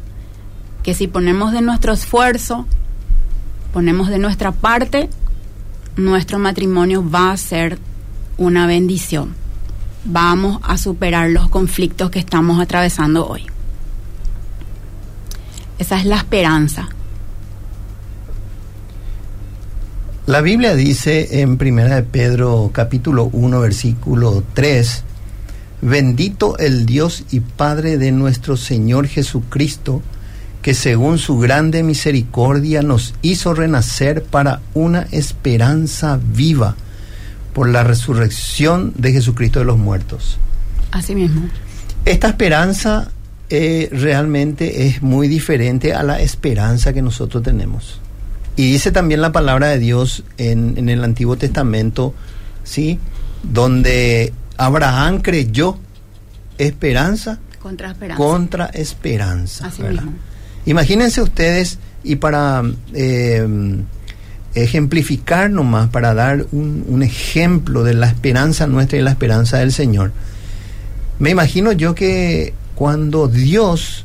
Que 0.83 0.95
si 0.95 1.07
ponemos 1.07 1.53
de 1.53 1.63
nuestro 1.63 1.93
esfuerzo, 1.93 2.67
ponemos 3.73 4.09
de 4.09 4.19
nuestra 4.19 4.53
parte, 4.53 5.11
nuestro 5.97 6.39
matrimonio 6.39 7.09
va 7.09 7.33
a 7.33 7.37
ser 7.37 7.79
una 8.37 8.67
bendición. 8.67 9.35
Vamos 10.05 10.61
a 10.63 10.79
superar 10.79 11.31
los 11.31 11.49
conflictos 11.49 12.11
que 12.11 12.19
estamos 12.19 12.61
atravesando 12.61 13.27
hoy. 13.27 13.47
Esa 15.79 15.99
es 15.99 16.07
la 16.07 16.17
esperanza. 16.17 16.89
La 20.27 20.41
Biblia 20.41 20.75
dice 20.75 21.41
en 21.41 21.57
Primera 21.57 21.97
de 21.97 22.03
Pedro 22.03 22.71
capítulo 22.73 23.31
1 23.33 23.61
versículo 23.61 24.45
3 24.53 25.05
Bendito 25.81 26.59
el 26.59 26.87
Dios 26.87 27.25
y 27.31 27.41
Padre 27.41 27.99
de 27.99 28.11
nuestro 28.11 28.57
Señor 28.57 29.07
Jesucristo, 29.07 30.03
que 30.63 30.75
según 30.75 31.19
su 31.19 31.39
grande 31.39 31.83
misericordia 31.83 32.83
nos 32.83 33.15
hizo 33.23 33.55
renacer 33.55 34.25
para 34.25 34.61
una 34.75 35.03
esperanza 35.13 36.19
viva 36.21 36.75
por 37.55 37.69
la 37.69 37.85
resurrección 37.85 38.93
de 38.97 39.13
Jesucristo 39.13 39.61
de 39.61 39.67
los 39.67 39.79
muertos. 39.79 40.39
Así 40.91 41.15
mismo. 41.15 41.49
Esta 42.05 42.29
esperanza 42.29 43.11
eh, 43.51 43.89
realmente 43.93 44.87
es 44.87 45.03
muy 45.03 45.29
diferente 45.29 45.95
a 45.95 46.03
la 46.03 46.21
esperanza 46.21 46.93
que 46.93 47.03
nosotros 47.03 47.43
tenemos. 47.43 48.01
Y 48.57 48.73
dice 48.73 48.91
también 48.91 49.21
la 49.21 49.31
palabra 49.31 49.69
de 49.69 49.79
Dios 49.79 50.25
en, 50.39 50.75
en 50.77 50.89
el 50.89 51.05
Antiguo 51.05 51.37
Testamento, 51.37 52.15
¿sí? 52.65 52.99
donde 53.45 54.33
Abraham 54.59 55.21
creyó 55.23 55.79
esperanza 56.59 57.39
Contra 57.61 57.91
esperanza. 57.93 58.17
contra 58.23 58.67
esperanza. 58.67 59.67
Así 59.67 59.83
mismo. 59.83 60.13
Imagínense 60.67 61.23
ustedes, 61.23 61.79
y 62.05 62.17
para 62.17 62.63
eh, 62.93 63.47
ejemplificar 64.55 65.51
nomás, 65.51 65.89
para 65.89 66.15
dar 66.15 66.47
un, 66.53 66.85
un 66.87 67.03
ejemplo 67.03 67.85
de 67.85 67.95
la 67.95 68.07
esperanza 68.09 68.67
nuestra 68.67 68.99
y 68.99 69.03
la 69.03 69.11
esperanza 69.11 69.59
del 69.59 69.73
Señor, 69.73 70.13
me 71.19 71.31
imagino 71.31 71.73
yo 71.73 71.95
que 71.95 72.55
cuando 72.75 73.29
Dios 73.29 74.05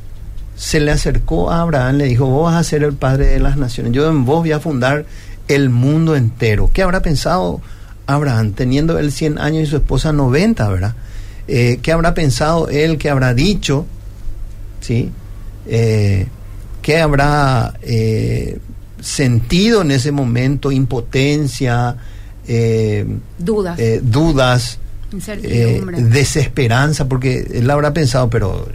se 0.56 0.80
le 0.80 0.92
acercó 0.92 1.52
a 1.52 1.62
Abraham, 1.62 1.98
le 1.98 2.06
dijo, 2.06 2.26
vos 2.26 2.52
vas 2.52 2.60
a 2.60 2.64
ser 2.64 2.84
el 2.84 2.94
padre 2.94 3.28
de 3.28 3.40
las 3.40 3.58
naciones, 3.58 3.92
yo 3.94 4.10
en 4.10 4.26
vos 4.26 4.40
voy 4.40 4.52
a 4.52 4.60
fundar 4.60 5.06
el 5.48 5.70
mundo 5.70 6.16
entero. 6.16 6.70
¿Qué 6.74 6.82
habrá 6.82 7.02
pensado 7.02 7.62
Abraham 8.08 8.54
teniendo 8.54 9.00
él 9.00 9.12
100 9.12 9.38
años 9.40 9.64
y 9.64 9.66
su 9.68 9.78
esposa 9.78 10.12
90, 10.12 10.68
verdad? 10.70 10.96
Eh, 11.48 11.80
¿Qué 11.82 11.92
habrá 11.92 12.14
pensado 12.14 12.70
él? 12.70 12.98
¿Qué 12.98 13.10
habrá 13.10 13.34
dicho? 13.34 13.86
¿Sí? 14.82 15.12
Eh, 15.68 16.28
¿Qué 16.82 17.00
habrá 17.00 17.74
eh, 17.82 18.60
sentido 19.00 19.82
en 19.82 19.92
ese 19.92 20.12
momento? 20.12 20.72
Impotencia, 20.72 21.96
Dudas. 23.38 23.80
dudas, 24.02 24.80
desesperanza, 26.10 27.08
porque 27.08 27.48
él 27.54 27.70
habrá 27.72 27.94
pensado, 27.94 28.30
pero 28.30 28.68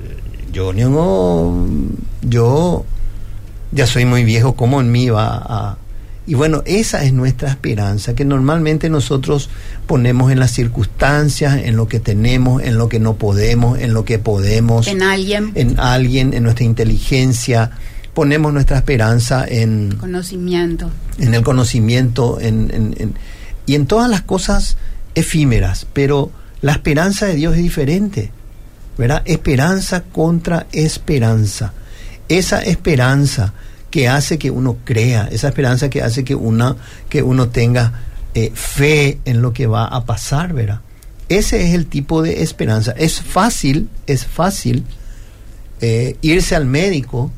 yo 0.52 0.72
yo 2.22 2.84
ya 3.72 3.86
soy 3.86 4.06
muy 4.06 4.24
viejo, 4.24 4.54
¿cómo 4.54 4.80
en 4.80 4.90
mí 4.90 5.10
va 5.10 5.36
a...? 5.36 5.76
Y 6.28 6.34
bueno, 6.34 6.62
esa 6.66 7.02
es 7.04 7.12
nuestra 7.14 7.48
esperanza, 7.48 8.14
que 8.14 8.24
normalmente 8.26 8.90
nosotros 8.90 9.48
ponemos 9.86 10.30
en 10.30 10.38
las 10.38 10.50
circunstancias, 10.52 11.56
en 11.64 11.74
lo 11.76 11.88
que 11.88 12.00
tenemos, 12.00 12.62
en 12.62 12.76
lo 12.76 12.88
que 12.90 13.00
no 13.00 13.14
podemos, 13.16 13.78
en 13.78 13.94
lo 13.94 14.04
que 14.04 14.18
podemos, 14.18 14.86
en 14.88 15.02
alguien. 15.02 15.52
en 15.54 15.80
alguien, 15.80 16.34
en 16.34 16.42
nuestra 16.42 16.66
inteligencia, 16.66 17.70
ponemos 18.12 18.52
nuestra 18.52 18.76
esperanza 18.76 19.46
en, 19.48 19.96
conocimiento. 19.96 20.90
en 21.18 21.32
el 21.32 21.42
conocimiento 21.42 22.38
en, 22.40 22.70
en- 22.74 22.94
en- 22.98 23.14
y 23.64 23.74
en 23.74 23.86
todas 23.86 24.10
las 24.10 24.20
cosas 24.22 24.76
efímeras, 25.14 25.86
pero 25.94 26.30
la 26.60 26.72
esperanza 26.72 27.24
de 27.26 27.36
Dios 27.36 27.56
es 27.56 27.62
diferente, 27.62 28.30
¿verdad? 28.98 29.22
Esperanza 29.24 30.02
contra 30.02 30.66
esperanza. 30.72 31.72
Esa 32.28 32.60
esperanza 32.62 33.54
que 33.90 34.08
hace 34.08 34.38
que 34.38 34.50
uno 34.50 34.76
crea, 34.84 35.28
esa 35.30 35.48
esperanza 35.48 35.90
que 35.90 36.02
hace 36.02 36.24
que, 36.24 36.34
una, 36.34 36.76
que 37.08 37.22
uno 37.22 37.48
tenga 37.48 37.92
eh, 38.34 38.52
fe 38.54 39.18
en 39.24 39.42
lo 39.42 39.52
que 39.52 39.66
va 39.66 39.86
a 39.86 40.04
pasar, 40.04 40.52
¿verdad? 40.52 40.80
Ese 41.28 41.66
es 41.66 41.74
el 41.74 41.86
tipo 41.86 42.22
de 42.22 42.42
esperanza. 42.42 42.92
Es 42.92 43.20
fácil, 43.20 43.88
es 44.06 44.26
fácil 44.26 44.84
eh, 45.80 46.16
irse 46.22 46.54
al 46.54 46.66
médico 46.66 47.30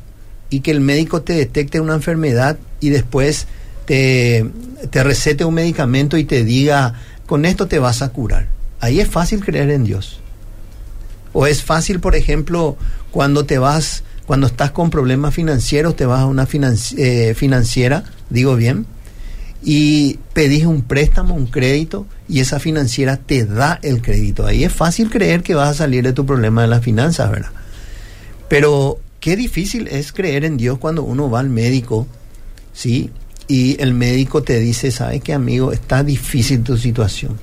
y 0.49 0.61
que 0.61 0.71
el 0.71 0.81
médico 0.81 1.21
te 1.21 1.33
detecte 1.33 1.79
una 1.79 1.93
enfermedad 1.93 2.57
y 2.79 2.89
después 2.89 3.47
te, 3.85 4.49
te 4.89 5.03
recete 5.03 5.45
un 5.45 5.53
medicamento 5.53 6.17
y 6.17 6.23
te 6.23 6.43
diga, 6.43 6.95
con 7.25 7.45
esto 7.45 7.67
te 7.67 7.79
vas 7.79 8.01
a 8.01 8.09
curar. 8.09 8.47
Ahí 8.79 8.99
es 8.99 9.07
fácil 9.07 9.43
creer 9.43 9.69
en 9.69 9.83
Dios. 9.83 10.19
O 11.33 11.47
es 11.47 11.63
fácil, 11.63 11.99
por 11.99 12.15
ejemplo, 12.15 12.77
cuando 13.11 13.45
te 13.45 13.57
vas, 13.57 14.03
cuando 14.31 14.47
estás 14.47 14.71
con 14.71 14.89
problemas 14.89 15.33
financieros, 15.33 15.97
te 15.97 16.05
vas 16.05 16.21
a 16.21 16.25
una 16.25 16.47
eh, 16.95 17.33
financiera, 17.35 18.05
digo 18.29 18.55
bien, 18.55 18.85
y 19.61 20.19
pedís 20.31 20.63
un 20.63 20.83
préstamo, 20.83 21.35
un 21.35 21.47
crédito, 21.47 22.05
y 22.29 22.39
esa 22.39 22.57
financiera 22.61 23.17
te 23.17 23.43
da 23.43 23.77
el 23.83 24.01
crédito. 24.01 24.45
Ahí 24.45 24.63
es 24.63 24.71
fácil 24.71 25.09
creer 25.09 25.43
que 25.43 25.53
vas 25.53 25.67
a 25.67 25.73
salir 25.73 26.05
de 26.05 26.13
tu 26.13 26.25
problema 26.25 26.61
de 26.61 26.69
las 26.69 26.81
finanzas, 26.81 27.29
¿verdad? 27.29 27.51
Pero 28.47 29.01
qué 29.19 29.35
difícil 29.35 29.89
es 29.89 30.13
creer 30.13 30.45
en 30.45 30.55
Dios 30.55 30.77
cuando 30.77 31.03
uno 31.03 31.29
va 31.29 31.41
al 31.41 31.49
médico, 31.49 32.07
¿sí? 32.71 33.11
Y 33.49 33.81
el 33.81 33.93
médico 33.93 34.43
te 34.43 34.61
dice, 34.61 34.91
¿sabes 34.91 35.21
qué, 35.21 35.33
amigo? 35.33 35.73
Está 35.73 36.05
difícil 36.05 36.63
tu 36.63 36.77
situación. 36.77 37.37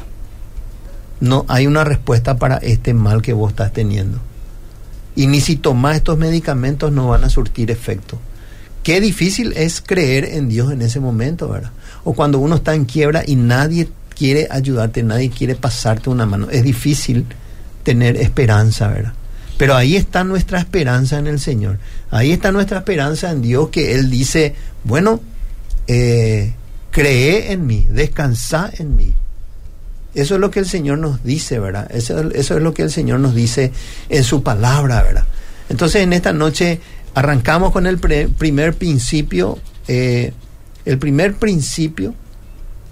No 1.20 1.44
hay 1.48 1.66
una 1.66 1.84
respuesta 1.84 2.38
para 2.38 2.56
este 2.56 2.94
mal 2.94 3.20
que 3.20 3.34
vos 3.34 3.50
estás 3.50 3.74
teniendo. 3.74 4.20
Y 5.18 5.26
ni 5.26 5.40
si 5.40 5.57
tomás 5.57 5.96
estos 5.96 6.16
medicamentos 6.16 6.92
no 6.92 7.09
van 7.09 7.24
a 7.24 7.28
surtir 7.28 7.72
efecto. 7.72 8.20
Qué 8.85 9.00
difícil 9.00 9.52
es 9.57 9.81
creer 9.81 10.24
en 10.24 10.48
Dios 10.48 10.70
en 10.70 10.81
ese 10.81 11.00
momento, 11.00 11.48
¿verdad? 11.48 11.72
O 12.04 12.12
cuando 12.12 12.38
uno 12.38 12.54
está 12.54 12.76
en 12.76 12.85
quiebra 12.85 13.24
y 13.26 13.35
nadie 13.35 13.88
quiere 14.16 14.46
ayudarte, 14.48 15.02
nadie 15.02 15.28
quiere 15.31 15.57
pasarte 15.57 16.09
una 16.09 16.24
mano. 16.24 16.48
Es 16.50 16.62
difícil 16.62 17.26
tener 17.83 18.16
esperanza, 18.16 18.87
¿verdad? 18.87 19.12
Pero 19.57 19.74
ahí 19.74 19.96
está 19.96 20.22
nuestra 20.22 20.61
esperanza 20.61 21.18
en 21.18 21.26
el 21.26 21.40
Señor. 21.40 21.81
Ahí 22.12 22.31
está 22.31 22.52
nuestra 22.52 22.78
esperanza 22.78 23.33
en 23.33 23.42
Dios 23.42 23.70
que 23.70 23.96
Él 23.96 24.09
dice, 24.11 24.54
bueno, 24.85 25.20
eh, 25.88 26.52
cree 26.92 27.50
en 27.50 27.66
mí, 27.66 27.88
descansa 27.90 28.70
en 28.72 28.94
mí. 28.94 29.12
Eso 30.14 30.34
es 30.34 30.40
lo 30.40 30.50
que 30.50 30.60
el 30.60 30.66
Señor 30.66 30.98
nos 30.98 31.22
dice, 31.22 31.58
¿verdad? 31.58 31.88
Eso, 31.94 32.18
es 32.32 32.50
lo 32.50 32.74
que 32.74 32.82
el 32.82 32.90
Señor 32.90 33.20
nos 33.20 33.34
dice 33.34 33.72
en 34.08 34.24
su 34.24 34.42
palabra, 34.42 35.02
¿verdad? 35.02 35.24
Entonces 35.68 36.02
en 36.02 36.12
esta 36.12 36.32
noche 36.32 36.80
arrancamos 37.14 37.72
con 37.72 37.86
el 37.86 37.98
primer 37.98 38.74
principio, 38.74 39.58
eh, 39.86 40.32
el 40.84 40.98
primer 40.98 41.34
principio 41.34 42.14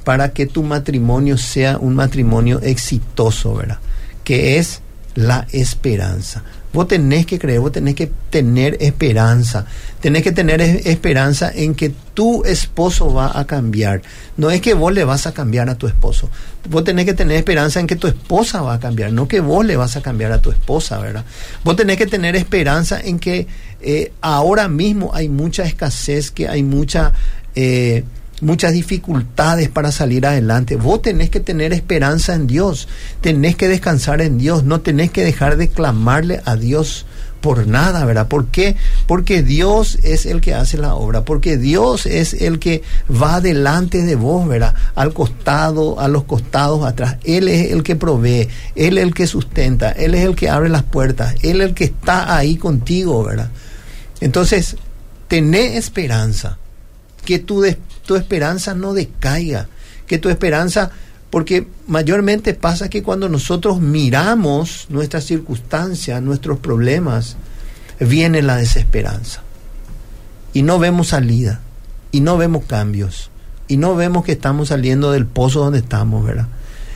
para 0.05 0.31
que 0.33 0.46
tu 0.46 0.62
matrimonio 0.62 1.37
sea 1.38 1.79
un 1.79 1.94
matrimonio 1.94 2.61
exitoso, 2.61 3.55
¿verdad? 3.55 3.79
Que 4.22 4.59
es 4.59 4.81
la 5.14 5.46
esperanza. 5.50 6.42
Vos 6.72 6.88
tenés 6.88 7.24
que 7.24 7.38
creer, 7.38 7.61
vos 7.61 7.72
tenés 7.72 7.94
que 7.94 8.11
tener 8.29 8.76
esperanza. 8.81 9.64
Tenés 10.00 10.22
que 10.22 10.31
tener 10.33 10.61
es- 10.61 10.85
esperanza 10.85 11.50
en 11.52 11.74
que 11.74 11.90
tu 12.12 12.44
esposo 12.44 13.14
va 13.14 13.38
a 13.38 13.46
cambiar. 13.46 14.02
No 14.37 14.50
es 14.50 14.61
que 14.61 14.74
vos 14.74 14.92
le 14.92 15.05
vas 15.05 15.26
a 15.26 15.33
cambiar 15.33 15.70
a 15.70 15.76
tu 15.76 15.87
esposo. 15.87 16.29
Vos 16.68 16.85
tenés 16.85 17.05
que 17.05 17.14
tener 17.14 17.37
esperanza 17.37 17.81
en 17.81 17.87
que 17.87 17.96
tu 17.96 18.07
esposa 18.07 18.62
va 18.62 18.74
a 18.74 18.81
cambiar, 18.81 19.12
no 19.12 19.29
que 19.29 19.40
vos 19.40 19.64
le 19.64 19.76
vas 19.76 19.96
a 19.96 20.02
cambiar 20.02 20.33
a 20.33 20.42
tu 20.42 20.50
esposa, 20.50 20.98
¿verdad? 20.98 21.24
Vos 21.64 21.76
tenés 21.76 21.96
que 21.96 22.07
tener 22.07 22.37
esperanza 22.37 23.00
en 23.00 23.18
que 23.18 23.46
eh, 23.81 24.12
ahora 24.20 24.68
mismo 24.68 25.11
hay 25.14 25.29
mucha 25.29 25.64
escasez, 25.64 26.31
que 26.31 26.48
hay 26.48 26.62
mucha... 26.62 27.12
eh, 27.55 28.05
muchas 28.40 28.72
dificultades 28.72 29.68
para 29.68 29.90
salir 29.90 30.26
adelante. 30.26 30.76
Vos 30.76 31.02
tenés 31.02 31.31
que 31.31 31.40
tener 31.40 31.72
esperanza 31.72 32.35
en 32.35 32.46
Dios, 32.46 32.88
tenés 33.20 33.57
que 33.57 33.68
descansar 33.68 34.20
en 34.20 34.38
Dios, 34.38 34.64
no 34.64 34.81
tenés 34.81 35.11
que 35.11 35.24
dejar 35.24 35.57
de 35.57 35.68
clamarle 35.68 36.42
a 36.44 36.57
Dios 36.57 37.07
por 37.40 37.66
nada, 37.66 38.05
¿verdad? 38.05 38.27
¿Por 38.29 38.46
qué? 38.46 38.77
Porque 39.07 39.42
Dios 39.42 39.99
es 40.03 40.27
el 40.27 40.40
que 40.40 40.55
hace 40.55 40.79
la 40.79 40.94
obra, 40.94 41.25
porque 41.25 41.57
Dios 41.57 42.07
es 42.07 42.35
el 42.35 42.59
que 42.59 42.83
va 43.11 43.40
delante 43.40 44.03
de 44.03 44.16
vos, 44.16 44.49
¿verdad? 44.49 44.75
Al 44.94 45.12
costado, 45.12 46.01
a 46.01 46.09
los 46.09 46.25
costados, 46.25 46.85
atrás. 46.85 47.16
Él 47.25 47.49
es 47.49 47.70
el 47.72 47.83
que 47.83 47.94
provee, 47.96 48.49
Él 48.75 48.99
es 48.99 49.05
el 49.05 49.14
que 49.14 49.27
sustenta, 49.27 49.90
Él 49.92 50.14
es 50.14 50.25
el 50.25 50.35
que 50.35 50.49
abre 50.51 50.68
las 50.68 50.83
puertas, 50.83 51.35
Él 51.42 51.61
es 51.61 51.68
el 51.68 51.75
que 51.75 51.85
está 51.85 52.37
ahí 52.37 52.57
contigo, 52.57 53.22
¿verdad? 53.22 53.51
Entonces, 54.20 54.77
tené 55.29 55.77
esperanza 55.77 56.59
que 57.25 57.38
tu, 57.38 57.61
des- 57.61 57.79
tu 58.07 58.16
esperanza 58.16 58.75
no 58.75 58.94
decaiga, 58.94 59.68
que 60.07 60.18
tu 60.18 60.29
esperanza, 60.29 60.90
porque 61.31 61.67
mayormente 61.87 62.55
pasa 62.55 62.89
que 62.89 63.03
cuando 63.03 63.29
nosotros 63.29 63.81
miramos 63.81 64.87
nuestras 64.89 65.25
circunstancias, 65.25 66.23
nuestros 66.23 66.59
problemas, 66.59 67.37
viene 68.01 68.43
la 68.43 68.57
desesperanza. 68.57 69.43
Y 70.53 70.62
no 70.62 70.79
vemos 70.79 71.09
salida, 71.09 71.61
y 72.12 72.21
no 72.21 72.37
vemos 72.37 72.65
cambios, 72.65 73.31
y 73.69 73.77
no 73.77 73.95
vemos 73.95 74.25
que 74.25 74.33
estamos 74.33 74.69
saliendo 74.69 75.12
del 75.12 75.27
pozo 75.27 75.61
donde 75.61 75.81
estamos, 75.81 76.25
¿verdad? 76.25 76.49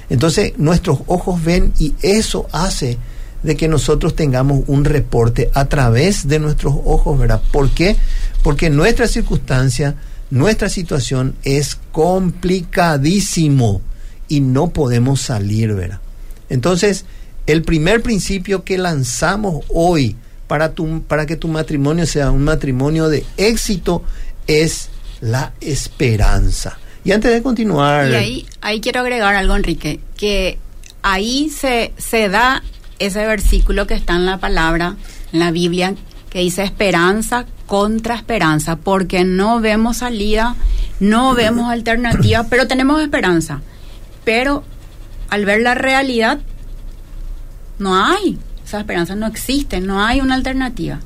Entonces 0.08 0.54
nuestros 0.58 1.00
ojos 1.06 1.42
ven 1.42 1.72
y 1.78 1.94
eso 2.02 2.46
hace 2.52 2.98
de 3.42 3.56
que 3.56 3.68
nosotros 3.68 4.14
tengamos 4.14 4.64
un 4.66 4.84
reporte 4.84 5.50
a 5.54 5.66
través 5.66 6.28
de 6.28 6.38
nuestros 6.38 6.74
ojos, 6.84 7.18
¿verdad? 7.18 7.40
¿Por 7.52 7.70
qué? 7.70 7.96
Porque 8.42 8.70
nuestra 8.70 9.08
circunstancia, 9.08 9.94
nuestra 10.30 10.68
situación 10.68 11.36
es 11.42 11.78
complicadísimo 11.92 13.80
y 14.30 14.40
no 14.40 14.70
podemos 14.70 15.20
salir, 15.20 15.74
¿verdad? 15.74 16.00
Entonces, 16.48 17.04
el 17.46 17.62
primer 17.62 18.00
principio 18.00 18.64
que 18.64 18.78
lanzamos 18.78 19.64
hoy 19.68 20.16
para, 20.46 20.72
tu, 20.72 21.02
para 21.02 21.26
que 21.26 21.36
tu 21.36 21.48
matrimonio 21.48 22.06
sea 22.06 22.30
un 22.30 22.44
matrimonio 22.44 23.08
de 23.08 23.26
éxito 23.36 24.02
es 24.46 24.88
la 25.20 25.52
esperanza. 25.60 26.78
Y 27.04 27.12
antes 27.12 27.32
de 27.32 27.42
continuar... 27.42 28.10
Y 28.10 28.14
ahí, 28.14 28.46
ahí 28.60 28.80
quiero 28.80 29.00
agregar 29.00 29.34
algo, 29.34 29.56
Enrique, 29.56 30.00
que 30.16 30.58
ahí 31.02 31.50
se, 31.50 31.92
se 31.98 32.28
da 32.28 32.62
ese 33.00 33.26
versículo 33.26 33.86
que 33.88 33.94
está 33.94 34.14
en 34.14 34.26
la 34.26 34.38
palabra, 34.38 34.96
en 35.32 35.40
la 35.40 35.50
Biblia, 35.50 35.94
que 36.30 36.38
dice 36.38 36.62
esperanza 36.62 37.46
contra 37.66 38.14
esperanza, 38.14 38.76
porque 38.76 39.24
no 39.24 39.60
vemos 39.60 39.98
salida, 39.98 40.54
no 41.00 41.34
vemos 41.34 41.70
alternativa, 41.70 42.44
pero 42.48 42.68
tenemos 42.68 43.02
esperanza. 43.02 43.62
Pero 44.30 44.62
al 45.28 45.44
ver 45.44 45.60
la 45.60 45.74
realidad, 45.74 46.38
no 47.80 47.96
hay, 47.96 48.38
esa 48.64 48.78
esperanza 48.78 49.16
no 49.16 49.26
existe, 49.26 49.80
no 49.80 50.04
hay 50.04 50.20
una 50.20 50.36
alternativa. 50.36 51.00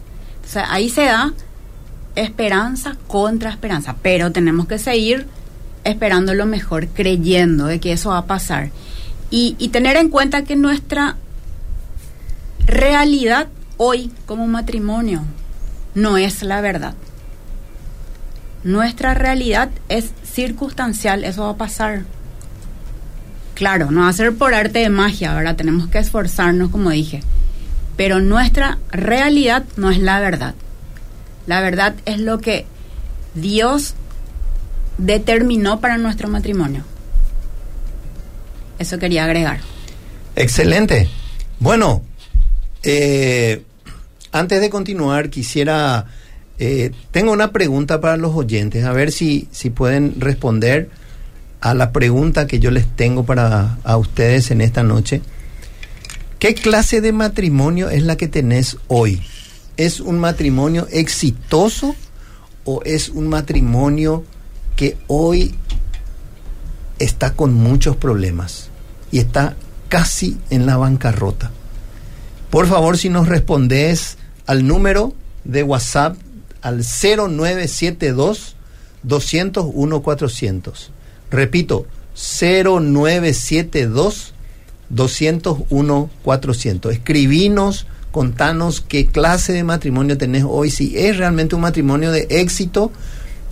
O 0.45 0.47
sea, 0.47 0.71
ahí 0.71 0.91
se 0.91 1.07
da 1.07 1.33
esperanza 2.17 2.99
contra 3.07 3.49
esperanza, 3.49 3.97
pero 4.03 4.31
tenemos 4.31 4.69
que 4.69 4.79
seguir 4.79 5.27
esperando 5.85 6.35
lo 6.35 6.45
mejor, 6.45 6.89
creyendo 6.89 7.65
de 7.65 7.81
que 7.81 7.93
eso 7.93 8.11
va 8.11 8.19
a 8.19 8.27
pasar. 8.27 8.69
Y 9.31 9.69
tener 9.69 9.97
en 9.97 10.11
cuenta 10.11 10.45
que 10.45 10.55
nuestra 10.55 11.17
realidad 12.67 13.49
hoy 13.79 14.13
como 14.27 14.47
matrimonio 14.47 15.23
no 15.95 16.19
es 16.19 16.43
la 16.43 16.61
verdad. 16.61 16.93
Nuestra 18.65 19.15
realidad 19.15 19.71
es 19.89 20.11
circunstancial, 20.31 21.25
eso 21.25 21.45
va 21.45 21.51
a 21.53 21.57
pasar. 21.57 22.05
Claro, 23.55 23.91
no 23.91 24.03
va 24.03 24.09
a 24.09 24.13
ser 24.13 24.35
por 24.35 24.53
arte 24.53 24.81
de 24.81 24.89
magia, 24.89 25.35
ahora 25.35 25.57
tenemos 25.57 25.89
que 25.89 25.99
esforzarnos, 25.99 26.71
como 26.71 26.91
dije. 26.91 27.23
Pero 27.97 28.21
nuestra 28.21 28.79
realidad 28.91 29.65
no 29.77 29.91
es 29.91 29.99
la 29.99 30.19
verdad. 30.21 30.55
La 31.47 31.61
verdad 31.61 31.95
es 32.05 32.19
lo 32.19 32.41
que 32.41 32.67
Dios 33.35 33.95
determinó 34.99 35.81
para 35.81 35.99
nuestro 35.99 36.29
matrimonio. 36.29 36.85
Eso 38.79 38.99
quería 38.99 39.25
agregar. 39.25 39.61
Excelente. 40.35 41.09
Bueno, 41.61 42.03
eh, 42.83 43.63
antes 44.33 44.61
de 44.61 44.71
continuar, 44.71 45.31
quisiera... 45.31 46.07
Eh, 46.59 46.93
tengo 47.11 47.33
una 47.33 47.51
pregunta 47.51 48.01
para 48.01 48.17
los 48.17 48.35
oyentes, 48.35 48.85
a 48.85 48.93
ver 48.93 49.11
si, 49.11 49.49
si 49.51 49.71
pueden 49.71 50.21
responder 50.21 50.89
a 51.65 51.73
la 51.73 51.93
pregunta 51.93 52.47
que 52.47 52.61
yo 52.61 52.71
les 52.71 52.87
tengo 52.87 53.25
para 53.25 53.79
a 53.85 53.97
ustedes 53.97 54.51
en 54.51 54.61
esta 54.61 54.83
noche. 54.83 55.23
¿Qué 56.39 56.55
clase 56.55 57.01
de 57.01 57.11
matrimonio 57.11 57.89
es 57.89 58.03
la 58.03 58.17
que 58.17 58.29
tenés 58.29 58.77
hoy? 58.87 59.23
¿Es 59.79 59.99
un 59.99 60.19
matrimonio 60.19 60.87
exitoso 60.91 61.97
o 62.67 62.83
es 62.85 63.09
un 63.09 63.29
matrimonio 63.29 64.25
que 64.77 64.99
hoy 65.07 65.55
está 66.99 67.33
con 67.33 67.55
muchos 67.55 67.97
problemas 67.97 68.69
y 69.11 69.21
está 69.21 69.57
casi 69.89 70.37
en 70.51 70.67
la 70.67 70.77
bancarrota? 70.77 71.51
Por 72.51 72.67
favor, 72.67 72.99
si 72.99 73.09
nos 73.09 73.27
respondes 73.27 74.19
al 74.45 74.67
número 74.67 75.15
de 75.45 75.63
WhatsApp 75.63 76.19
al 76.61 76.85
0972 76.85 78.55
201 79.03 80.03
400. 80.03 80.91
Repito, 81.31 81.87
0972 82.15 84.35
201 84.89 86.11
400. 86.23 86.93
Escribinos, 86.93 87.87
contanos 88.11 88.81
qué 88.81 89.07
clase 89.07 89.53
de 89.53 89.65
matrimonio 89.65 90.17
tenés 90.17 90.45
hoy, 90.47 90.71
si 90.71 90.97
es 90.97 91.17
realmente 91.17 91.57
un 91.57 91.63
matrimonio 91.63 92.13
de 92.13 92.27
éxito, 92.31 92.93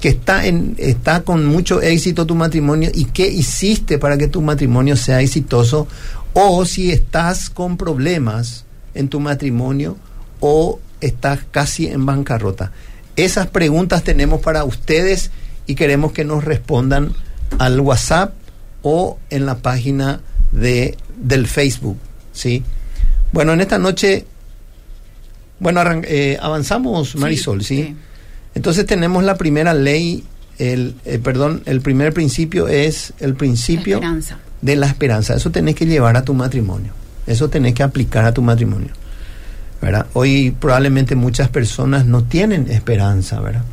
que 0.01 0.09
está, 0.09 0.47
en, 0.47 0.75
está 0.79 1.23
con 1.23 1.47
mucho 1.47 1.81
éxito 1.81 2.27
tu 2.27 2.35
matrimonio 2.35 2.91
y 2.93 3.07
qué 3.07 3.29
hiciste 3.29 3.99
para 3.99 4.19
que 4.19 4.29
tu 4.29 4.43
matrimonio 4.43 4.97
sea 4.97 5.21
exitoso, 5.21 5.87
o 6.33 6.65
si 6.65 6.91
estás 6.91 7.51
con 7.51 7.77
problemas 7.77 8.65
en 8.95 9.09
tu 9.09 9.21
matrimonio 9.21 9.97
o 10.41 10.81
estás 11.01 11.41
casi 11.51 11.87
en 11.87 12.07
bancarrota. 12.07 12.73
Esas 13.17 13.47
preguntas 13.47 14.03
tenemos 14.03 14.41
para 14.41 14.65
ustedes 14.65 15.31
y 15.67 15.75
queremos 15.75 16.13
que 16.13 16.25
nos 16.25 16.45
respondan 16.45 17.13
al 17.59 17.81
WhatsApp 17.81 18.35
o 18.83 19.19
en 19.31 19.47
la 19.47 19.59
página 19.59 20.21
de, 20.51 20.97
del 21.17 21.47
Facebook. 21.47 21.99
¿sí? 22.33 22.62
Bueno, 23.33 23.53
en 23.53 23.61
esta 23.61 23.79
noche, 23.79 24.27
bueno, 25.59 25.81
eh, 26.05 26.38
avanzamos, 26.41 27.17
Marisol, 27.17 27.65
¿sí? 27.65 27.97
Entonces 28.55 28.85
tenemos 28.85 29.25
la 29.25 29.37
primera 29.37 29.73
ley, 29.73 30.25
el, 30.59 30.95
eh, 31.05 31.19
perdón, 31.19 31.62
el 31.65 31.81
primer 31.81 32.12
principio 32.12 32.69
es 32.69 33.15
el 33.19 33.35
principio 33.35 34.01
de 34.61 34.77
la 34.77 34.87
esperanza. 34.87 35.35
Eso 35.35 35.51
tenés 35.51 35.75
que 35.75 35.87
llevar 35.87 36.17
a 36.17 36.25
tu 36.25 36.35
matrimonio. 36.35 36.93
Eso 37.27 37.49
tenés 37.49 37.75
que 37.75 37.83
aplicar 37.83 38.25
a 38.25 38.35
tu 38.35 38.43
matrimonio. 38.43 38.91
Hoy 40.12 40.55
probablemente 40.59 41.17
muchas 41.17 41.49
personas 41.49 42.07
no 42.07 42.23
tienen 42.23 42.71
esperanza, 42.71 43.41
¿verdad? 43.41 43.65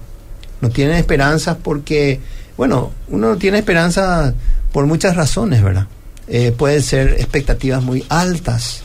No 0.59 0.69
tienen 0.69 0.95
esperanza 0.95 1.57
porque, 1.59 2.19
bueno, 2.59 2.91
uno 3.07 3.29
no 3.29 3.37
tiene 3.37 3.59
esperanza 3.59 4.33
por 4.73 4.85
muchas 4.85 5.15
razones, 5.15 5.63
¿verdad? 5.63 5.87
Eh, 6.27 6.51
pueden 6.51 6.83
ser 6.83 7.11
expectativas 7.11 7.81
muy 7.81 8.05
altas 8.09 8.81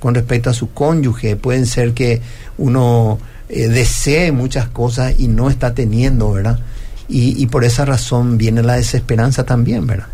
con 0.00 0.14
respecto 0.14 0.48
a 0.48 0.54
su 0.54 0.72
cónyuge, 0.72 1.36
pueden 1.36 1.66
ser 1.66 1.92
que 1.92 2.22
uno 2.56 3.18
eh, 3.50 3.68
desee 3.68 4.32
muchas 4.32 4.70
cosas 4.70 5.12
y 5.18 5.28
no 5.28 5.50
está 5.50 5.74
teniendo, 5.74 6.32
¿verdad? 6.32 6.58
Y, 7.06 7.42
y 7.42 7.46
por 7.48 7.64
esa 7.64 7.84
razón 7.84 8.38
viene 8.38 8.62
la 8.62 8.76
desesperanza 8.76 9.44
también, 9.44 9.86
¿verdad? 9.86 10.06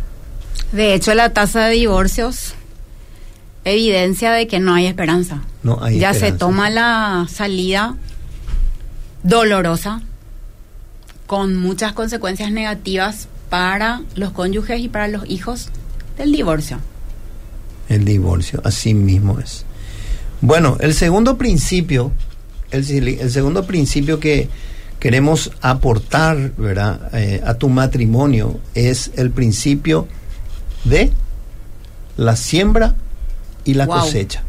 De 0.72 0.92
hecho, 0.94 1.14
la 1.14 1.32
tasa 1.32 1.66
de 1.66 1.74
divorcios 1.74 2.54
evidencia 3.64 4.32
de 4.32 4.48
que 4.48 4.58
no 4.58 4.74
hay 4.74 4.86
esperanza. 4.86 5.40
No 5.62 5.78
hay 5.80 6.00
ya 6.00 6.14
se 6.14 6.32
toma 6.32 6.68
la 6.68 7.28
salida 7.30 7.94
dolorosa 9.22 10.02
con 11.26 11.56
muchas 11.56 11.92
consecuencias 11.92 12.50
negativas 12.50 13.28
para 13.50 14.02
los 14.14 14.32
cónyuges 14.32 14.80
y 14.80 14.88
para 14.88 15.08
los 15.08 15.28
hijos 15.28 15.68
del 16.18 16.32
divorcio. 16.32 16.78
El 17.88 18.04
divorcio, 18.04 18.60
así 18.64 18.94
mismo 18.94 19.38
es. 19.40 19.64
Bueno, 20.40 20.76
el 20.80 20.94
segundo 20.94 21.38
principio, 21.38 22.12
el, 22.70 23.08
el 23.08 23.30
segundo 23.30 23.66
principio 23.66 24.20
que 24.20 24.48
queremos 25.04 25.50
aportar 25.60 26.52
¿verdad? 26.56 27.10
Eh, 27.12 27.42
a 27.44 27.54
tu 27.54 27.68
matrimonio 27.68 28.58
es 28.74 29.10
el 29.16 29.30
principio 29.30 30.08
de 30.84 31.12
la 32.16 32.36
siembra 32.36 32.94
y 33.64 33.74
la 33.74 33.86
cosecha. 33.86 34.42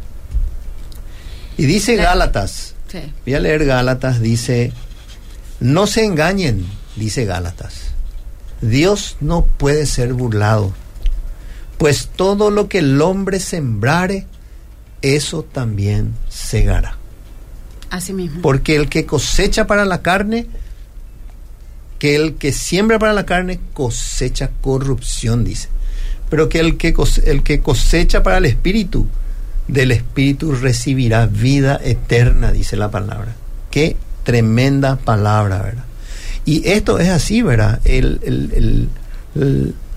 Y 1.58 1.66
dice 1.66 1.96
Gálatas, 1.96 2.74
voy 3.24 3.34
a 3.34 3.40
leer 3.40 3.64
Gálatas, 3.64 4.20
dice, 4.20 4.72
no 5.60 5.86
se 5.86 6.04
engañen, 6.04 6.66
dice 6.96 7.24
Gálatas, 7.24 7.92
Dios 8.60 9.16
no 9.20 9.44
puede 9.44 9.86
ser 9.86 10.12
burlado, 10.12 10.72
pues 11.78 12.08
todo 12.14 12.50
lo 12.50 12.68
que 12.68 12.78
el 12.78 13.00
hombre 13.00 13.40
sembrare, 13.40 14.26
eso 15.02 15.42
también 15.42 16.14
segará. 16.28 16.96
Así 17.90 18.12
mismo. 18.12 18.42
Porque 18.42 18.76
el 18.76 18.88
que 18.88 19.06
cosecha 19.06 19.66
para 19.66 19.84
la 19.84 20.02
carne, 20.02 20.46
que 21.98 22.16
el 22.16 22.34
que 22.34 22.52
siembra 22.52 22.98
para 22.98 23.12
la 23.12 23.26
carne 23.26 23.60
cosecha 23.74 24.50
corrupción, 24.60 25.44
dice 25.44 25.68
pero 26.28 26.48
que 26.48 26.60
el 26.60 26.76
que, 26.76 26.94
el 27.24 27.42
que 27.42 27.60
cosecha 27.60 28.22
para 28.22 28.38
el 28.38 28.46
espíritu, 28.46 29.06
del 29.68 29.92
espíritu 29.92 30.52
recibirá 30.52 31.26
vida 31.26 31.80
eterna, 31.82 32.52
dice 32.52 32.76
la 32.76 32.90
palabra. 32.90 33.34
Qué 33.70 33.96
tremenda 34.26 34.96
palabra, 34.96 35.62
¿verdad? 35.62 35.84
Y 36.44 36.68
esto 36.68 36.98
es 36.98 37.08
así, 37.08 37.42
¿verdad? 37.42 37.80
El, 37.84 38.88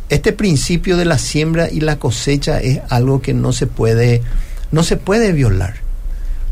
este 0.10 0.34
principio 0.34 0.98
de 0.98 1.06
la 1.06 1.18
siembra 1.18 1.70
y 1.70 1.82
la 1.82 1.98
cosecha 1.98 2.62
es 2.62 2.80
algo 2.90 3.22
que 3.22 3.34
no 3.34 3.52
se 3.54 3.66
puede, 3.66 4.22
no 4.72 4.84
se 4.84 4.98
puede 4.98 5.34
violar. 5.34 5.78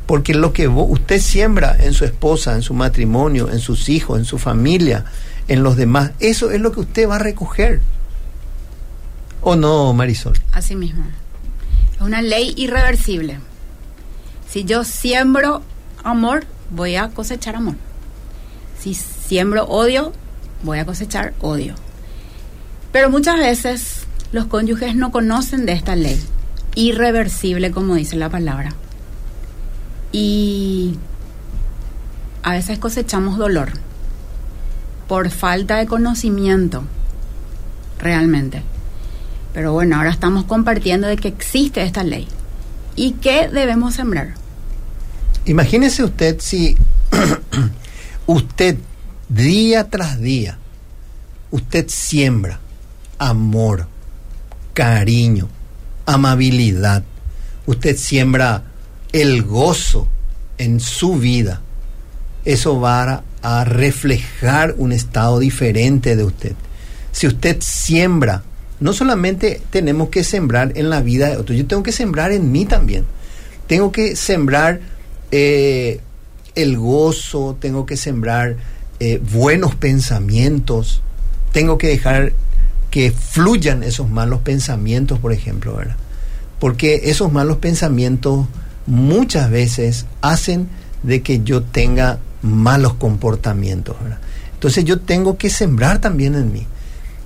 Porque 0.08 0.34
lo 0.34 0.54
que 0.54 0.68
usted 0.68 1.22
siembra 1.22 1.78
en 1.80 1.94
su 1.94 2.04
esposa, 2.04 2.56
en 2.56 2.64
su 2.64 2.74
matrimonio, 2.74 3.50
en 3.52 3.60
sus 3.60 3.90
hijos, 3.90 4.18
en 4.18 4.26
su 4.26 4.40
familia, 4.40 5.06
en 5.48 5.62
los 5.62 5.78
demás, 5.78 6.12
eso 6.20 6.50
es 6.50 6.60
lo 6.60 6.72
que 6.72 6.80
usted 6.80 7.08
va 7.08 7.18
a 7.18 7.20
recoger. 7.20 7.82
¿O 9.42 9.56
no, 9.56 9.94
Marisol? 9.94 10.38
Así 10.52 10.76
mismo. 10.76 11.04
Es 11.96 12.02
una 12.02 12.24
ley 12.24 12.54
irreversible. 12.58 13.38
Si 14.50 14.64
yo 14.64 14.84
siembro 14.84 15.62
amor, 16.04 16.46
voy 16.70 16.96
a 16.96 17.10
cosechar 17.10 17.56
amor. 17.56 17.76
Si 18.80 18.94
siembro 18.94 19.66
odio, 19.66 20.14
voy 20.64 20.80
a 20.80 20.86
cosechar 20.86 21.34
odio. 21.42 21.76
Pero 22.92 23.10
muchas 23.10 23.38
veces 23.38 24.06
los 24.32 24.46
cónyuges 24.46 24.96
no 24.96 25.12
conocen 25.12 25.66
de 25.66 25.74
esta 25.74 25.96
ley, 25.96 26.22
irreversible 26.76 27.72
como 27.72 27.96
dice 27.96 28.16
la 28.16 28.30
palabra. 28.30 28.74
Y 30.12 30.98
a 32.44 32.52
veces 32.52 32.80
cosechamos 32.80 33.38
dolor 33.38 33.72
por 35.08 35.30
falta 35.30 35.78
de 35.78 35.86
conocimiento 35.86 36.84
realmente. 38.00 38.64
Pero 39.54 39.74
bueno, 39.74 39.98
ahora 39.98 40.12
estamos 40.12 40.46
compartiendo 40.46 41.08
de 41.08 41.18
que 41.18 41.28
existe 41.30 41.84
esta 41.84 42.04
ley. 42.04 42.28
¿Y 42.96 43.14
qué 43.14 43.50
debemos 43.50 43.96
sembrar? 43.96 44.36
Imagínese 45.48 46.04
usted 46.04 46.40
si 46.40 46.76
usted 48.28 48.78
día 49.30 49.90
tras 49.90 50.20
día, 50.20 50.58
usted 51.52 51.86
siembra 51.88 52.60
amor, 53.18 53.88
cariño, 54.74 55.48
amabilidad, 56.06 57.04
usted 57.66 57.96
siembra 57.96 58.64
el 59.14 59.44
gozo 59.44 60.10
en 60.58 60.82
su 60.82 61.16
vida, 61.16 61.62
eso 62.44 62.80
va 62.80 63.24
a, 63.42 63.64
reflejar 63.64 64.76
un 64.78 64.92
estado 64.92 65.40
diferente 65.40 66.18
de 66.18 66.26
usted. 66.26 66.54
Si 67.14 67.26
usted 67.26 67.58
siembra, 67.62 68.44
no 68.82 68.92
solamente 68.92 69.62
tenemos 69.70 70.10
que 70.10 70.26
sembrar 70.26 70.74
en 70.76 70.90
la 70.90 71.02
vida 71.02 71.30
de 71.30 71.38
otro, 71.38 71.56
yo 71.56 71.66
tengo 71.66 71.84
que 71.84 71.94
sembrar 71.94 72.34
en 72.34 72.52
mí 72.52 72.66
también. 72.66 73.06
Tengo 73.68 73.94
que 73.94 74.18
sembrar 74.18 74.82
eh, 75.32 76.00
el 76.56 76.78
gozo, 76.78 77.58
tengo 77.60 77.86
que 77.86 77.98
sembrar 77.98 78.58
eh, 79.00 79.22
buenos 79.32 79.76
pensamientos, 79.76 81.02
tengo 81.52 81.78
que 81.78 81.88
dejar 81.88 82.34
que 82.90 83.12
fluyan 83.12 83.84
esos 83.84 84.10
malos 84.10 84.42
pensamientos, 84.42 85.20
por 85.20 85.34
ejemplo, 85.34 85.76
¿verdad? 85.76 85.98
Porque 86.60 87.02
esos 87.06 87.32
malos 87.32 87.58
pensamientos 87.58 88.48
muchas 88.88 89.52
veces 89.52 90.06
hacen 90.22 90.68
de 91.04 91.22
que 91.22 91.44
yo 91.44 91.62
tenga 91.62 92.20
malos 92.42 92.96
comportamientos, 92.96 93.96
¿verdad? 94.02 94.20
Entonces 94.54 94.86
yo 94.86 95.00
tengo 95.00 95.38
que 95.38 95.50
sembrar 95.50 96.00
también 96.02 96.34
en 96.34 96.52
mí. 96.52 96.66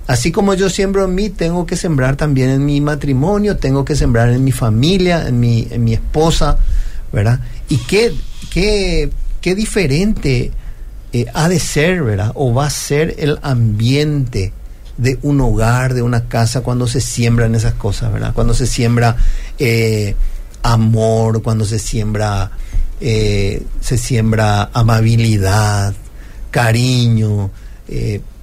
Así 0.06 0.32
como 0.32 0.52
yo 0.52 0.68
siembro 0.68 1.06
en 1.06 1.14
mí, 1.14 1.30
tengo 1.30 1.64
que 1.64 1.76
sembrar 1.76 2.16
también 2.16 2.50
en 2.50 2.66
mi 2.66 2.80
matrimonio, 2.80 3.56
tengo 3.56 3.84
que 3.84 3.96
sembrar 3.96 4.30
en 4.30 4.44
mi 4.44 4.52
familia, 4.52 5.26
en 5.26 5.40
mi, 5.40 5.68
en 5.70 5.84
mi 5.84 5.94
esposa, 5.94 6.58
¿verdad? 7.12 7.40
Y 7.72 7.78
qué, 7.78 8.14
qué, 8.50 9.08
qué 9.40 9.54
diferente 9.54 10.52
eh, 11.14 11.24
ha 11.32 11.48
de 11.48 11.58
ser, 11.58 12.02
¿verdad? 12.02 12.30
O 12.34 12.52
va 12.52 12.66
a 12.66 12.70
ser 12.70 13.14
el 13.16 13.38
ambiente 13.40 14.52
de 14.98 15.18
un 15.22 15.40
hogar, 15.40 15.94
de 15.94 16.02
una 16.02 16.28
casa, 16.28 16.60
cuando 16.60 16.86
se 16.86 17.00
siembran 17.00 17.54
esas 17.54 17.72
cosas, 17.72 18.12
¿verdad? 18.12 18.34
Cuando 18.34 18.52
se 18.52 18.66
siembra 18.66 19.16
eh, 19.58 20.14
amor, 20.62 21.42
cuando 21.42 21.64
se 21.64 21.78
siembra, 21.78 22.50
eh, 23.00 23.62
se 23.80 23.96
siembra 23.96 24.68
amabilidad, 24.74 25.94
cariño, 26.50 27.50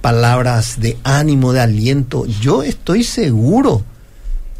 palabras 0.00 0.80
de 0.80 0.98
ánimo, 1.04 1.52
de 1.52 1.60
aliento. 1.60 2.26
Yo 2.26 2.64
estoy 2.64 3.04
seguro 3.04 3.84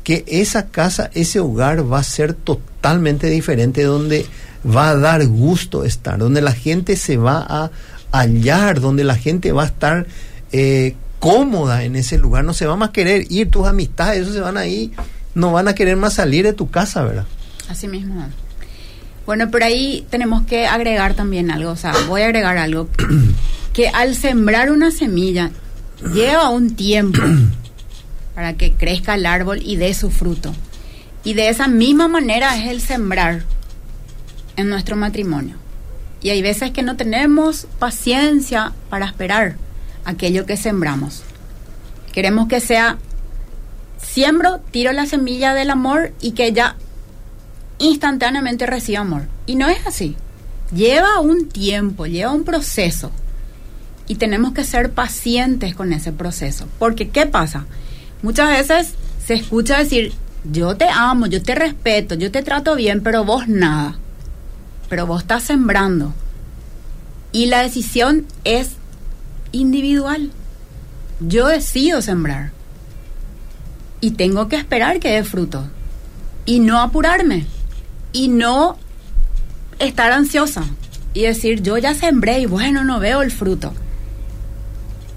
que 0.05 0.23
esa 0.29 0.69
casa, 0.69 1.11
ese 1.13 1.41
hogar 1.41 1.93
va 1.93 1.99
a 1.99 2.05
ser 2.05 2.35
totalmente 2.35 3.29
diferente, 3.29 3.83
donde 3.83 4.27
va 4.65 4.91
a 4.91 4.97
dar 4.97 5.27
gusto 5.27 5.85
estar, 5.85 6.19
donde 6.19 6.41
la 6.43 6.53
gente 6.53 6.97
se 6.97 7.17
va 7.17 7.45
a 7.49 7.71
hallar, 8.13 8.81
donde 8.81 9.05
la 9.05 9.17
gente 9.17 9.53
va 9.53 9.65
a 9.65 9.67
estar 9.67 10.07
eh, 10.53 10.97
cómoda 11.19 11.85
en 11.85 11.97
ese 11.97 12.19
lugar, 12.19 12.45
no 12.45 12.55
se 12.55 12.67
va 12.67 12.85
a 12.85 12.93
querer 12.93 13.27
ir, 13.31 13.51
tus 13.51 13.67
amistades, 13.67 14.23
esos 14.23 14.35
se 14.35 14.41
van 14.41 14.57
a 14.57 14.67
ir, 14.67 14.91
no 15.35 15.53
van 15.53 15.69
a 15.69 15.75
querer 15.75 15.97
más 15.97 16.15
salir 16.15 16.45
de 16.45 16.53
tu 16.53 16.71
casa, 16.71 17.03
¿verdad? 17.03 17.27
Así 17.69 17.89
mismo. 17.89 18.27
Bueno, 19.27 19.51
pero 19.51 19.67
ahí 19.67 20.07
tenemos 20.11 20.43
que 20.45 20.67
agregar 20.67 21.15
también 21.15 21.51
algo, 21.51 21.71
o 21.71 21.77
sea, 21.77 21.93
voy 22.09 22.23
a 22.23 22.27
agregar 22.27 22.59
algo, 22.59 22.89
que 23.73 23.89
al 23.89 24.17
sembrar 24.17 24.71
una 24.71 24.91
semilla 24.91 25.51
lleva 26.13 26.49
un 26.49 26.75
tiempo 26.75 27.21
para 28.35 28.55
que 28.55 28.73
crezca 28.73 29.15
el 29.15 29.27
árbol 29.27 29.61
y 29.63 29.77
dé 29.77 29.95
su 29.95 30.11
fruto. 30.11 30.53
Y 31.23 31.35
de 31.35 31.51
esa 31.51 31.69
misma 31.69 32.09
manera 32.09 32.57
es 32.57 32.71
el 32.71 32.81
sembrar 32.81 33.45
en 34.61 34.69
nuestro 34.69 34.97
matrimonio. 34.97 35.57
Y 36.23 36.31
hay 36.31 36.43
veces 36.43 36.71
que 36.71 36.83
no 36.83 36.97
tenemos 36.97 37.67
paciencia 37.79 38.73
para 38.89 39.07
esperar 39.07 39.57
aquello 40.05 40.47
que 40.47 40.57
sembramos. 40.57 41.23
Queremos 42.13 42.49
que 42.49 42.61
sea, 42.61 42.99
siembro, 44.03 44.61
tiro 44.71 44.93
la 44.93 45.07
semilla 45.07 45.55
del 45.55 45.71
amor 45.71 46.13
y 46.21 46.33
que 46.33 46.47
ella 46.47 46.77
instantáneamente 47.79 48.67
reciba 48.67 49.01
amor. 49.01 49.23
Y 49.47 49.57
no 49.57 49.69
es 49.69 49.87
así. 49.87 50.17
Lleva 50.75 51.21
un 51.21 51.49
tiempo, 51.49 52.07
lleva 52.07 52.33
un 52.33 52.45
proceso. 52.45 53.11
Y 54.07 54.17
tenemos 54.17 54.53
que 54.53 54.65
ser 54.65 54.91
pacientes 54.93 55.75
con 55.75 55.93
ese 55.93 56.13
proceso. 56.13 56.67
Porque, 56.79 57.09
¿qué 57.09 57.27
pasa? 57.27 57.65
Muchas 58.23 58.51
veces 58.51 58.95
se 59.25 59.35
escucha 59.35 59.79
decir, 59.79 60.13
yo 60.45 60.77
te 60.77 60.87
amo, 60.89 61.27
yo 61.27 61.43
te 61.43 61.55
respeto, 61.55 62.15
yo 62.15 62.31
te 62.31 62.43
trato 62.43 62.75
bien, 62.75 63.03
pero 63.03 63.25
vos 63.25 63.49
nada. 63.49 63.99
Pero 64.91 65.07
vos 65.07 65.23
estás 65.23 65.45
sembrando. 65.45 66.13
Y 67.33 67.47
la 67.47 67.63
decisión 67.63 68.27
es 68.45 68.73
individual. 69.53 70.33
Yo 71.21 71.47
decido 71.47 72.03
sembrar. 72.03 72.51
Y 74.03 74.11
tengo 74.11 74.49
que 74.49 74.57
esperar 74.57 75.01
que 75.01 75.13
dé 75.13 75.25
fruto. 75.25 75.65
Y 76.45 76.59
no 76.59 76.81
apurarme. 76.81 77.47
Y 78.13 78.29
no 78.29 78.77
estar 79.79 80.11
ansiosa. 80.11 80.65
Y 81.15 81.23
decir, 81.23 81.63
yo 81.63 81.79
ya 81.79 81.95
sembré 81.95 82.41
y 82.41 82.47
bueno, 82.47 82.85
no 82.85 82.99
veo 82.99 83.23
el 83.23 83.31
fruto. 83.31 83.73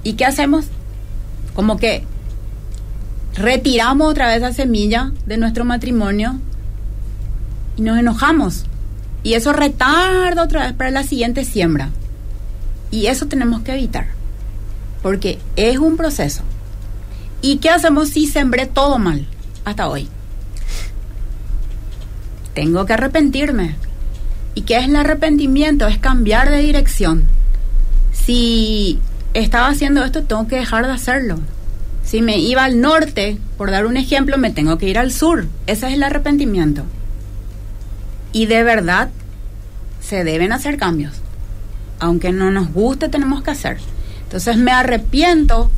¿Y 0.04 0.14
qué 0.14 0.26
hacemos? 0.26 0.66
Como 1.56 1.78
que 1.78 2.06
retiramos 3.36 4.12
otra 4.12 4.28
vez 4.28 4.42
la 4.42 4.54
semilla 4.54 5.12
de 5.26 5.38
nuestro 5.38 5.66
matrimonio 5.66 6.40
y 7.76 7.82
nos 7.82 7.98
enojamos. 7.98 8.66
Y 9.24 9.34
eso 9.34 9.54
retarda 9.54 10.44
otra 10.44 10.66
vez 10.66 10.74
para 10.74 10.92
la 10.92 11.04
siguiente 11.04 11.46
siembra. 11.46 11.90
Y 12.92 13.08
eso 13.08 13.28
tenemos 13.28 13.62
que 13.62 13.74
evitar 13.74 14.08
porque 15.04 15.38
es 15.58 15.78
un 15.78 15.98
proceso. 15.98 16.42
¿Y 17.42 17.58
qué 17.58 17.70
hacemos 17.70 18.10
si 18.10 18.26
sembré 18.26 18.66
todo 18.66 18.98
mal 18.98 19.28
hasta 19.66 19.88
hoy? 19.88 20.08
Tengo 22.56 22.86
que 22.86 22.94
arrepentirme. 22.94 23.76
¿Y 24.56 24.62
qué 24.62 24.78
es 24.78 24.86
el 24.86 24.96
arrepentimiento? 24.96 25.88
Es 25.88 25.98
cambiar 25.98 26.50
de 26.50 26.60
dirección. 26.60 27.26
Si 28.14 29.00
estaba 29.34 29.68
haciendo 29.68 30.04
esto, 30.04 30.24
tengo 30.24 30.48
que 30.48 30.56
dejar 30.56 30.86
de 30.86 30.94
hacerlo. 30.94 31.40
Si 32.04 32.22
me 32.22 32.38
iba 32.38 32.64
al 32.64 32.80
norte, 32.80 33.38
por 33.58 33.72
dar 33.72 33.86
un 33.86 33.98
ejemplo, 33.98 34.38
me 34.38 34.52
tengo 34.52 34.78
que 34.78 34.88
ir 34.88 34.98
al 34.98 35.12
sur. 35.12 35.48
Ese 35.68 35.88
es 35.88 35.94
el 35.94 36.04
arrepentimiento. 36.04 36.84
Y 38.34 38.48
de 38.48 38.64
verdad, 38.64 39.10
se 40.02 40.26
deben 40.26 40.52
hacer 40.52 40.78
cambios. 40.78 41.14
Aunque 42.00 42.34
no 42.34 42.52
nos 42.52 42.74
guste, 42.74 43.08
tenemos 43.08 43.42
que 43.42 43.52
hacer. 43.52 43.78
Entonces 44.24 44.58
me 44.58 44.72
arrepiento 44.72 45.72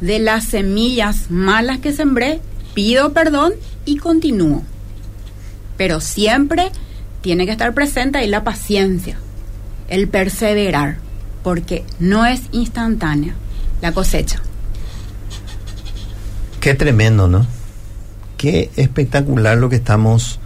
de 0.00 0.18
las 0.18 0.44
semillas 0.44 1.30
malas 1.30 1.78
que 1.78 1.92
sembré, 1.92 2.40
pido 2.72 3.12
perdón 3.12 3.52
y 3.84 3.98
continúo. 3.98 4.62
Pero 5.76 6.00
siempre 6.00 6.70
tiene 7.20 7.46
que 7.46 7.52
estar 7.52 7.74
presente 7.74 8.18
ahí 8.18 8.28
la 8.28 8.44
paciencia, 8.44 9.18
el 9.88 10.08
perseverar, 10.08 10.98
porque 11.42 11.84
no 11.98 12.24
es 12.24 12.42
instantánea 12.52 13.34
la 13.82 13.92
cosecha. 13.92 14.40
Qué 16.60 16.74
tremendo, 16.74 17.28
¿no? 17.28 17.46
Qué 18.36 18.70
espectacular 18.76 19.58
lo 19.58 19.68
que 19.68 19.76
estamos, 19.76 20.39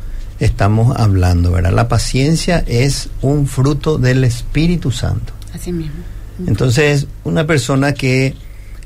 estamos 0.45 0.97
hablando, 0.99 1.53
¿verdad? 1.53 1.73
La 1.73 1.89
paciencia 1.89 2.63
es 2.67 3.09
un 3.23 3.47
fruto 3.47 3.99
del 3.99 4.25
Espíritu 4.25 4.91
Santo. 4.91 5.33
Así 5.55 5.73
mismo. 5.73 6.03
Entonces, 6.47 7.07
una 7.25 7.47
persona 7.47 7.93
que 7.93 8.35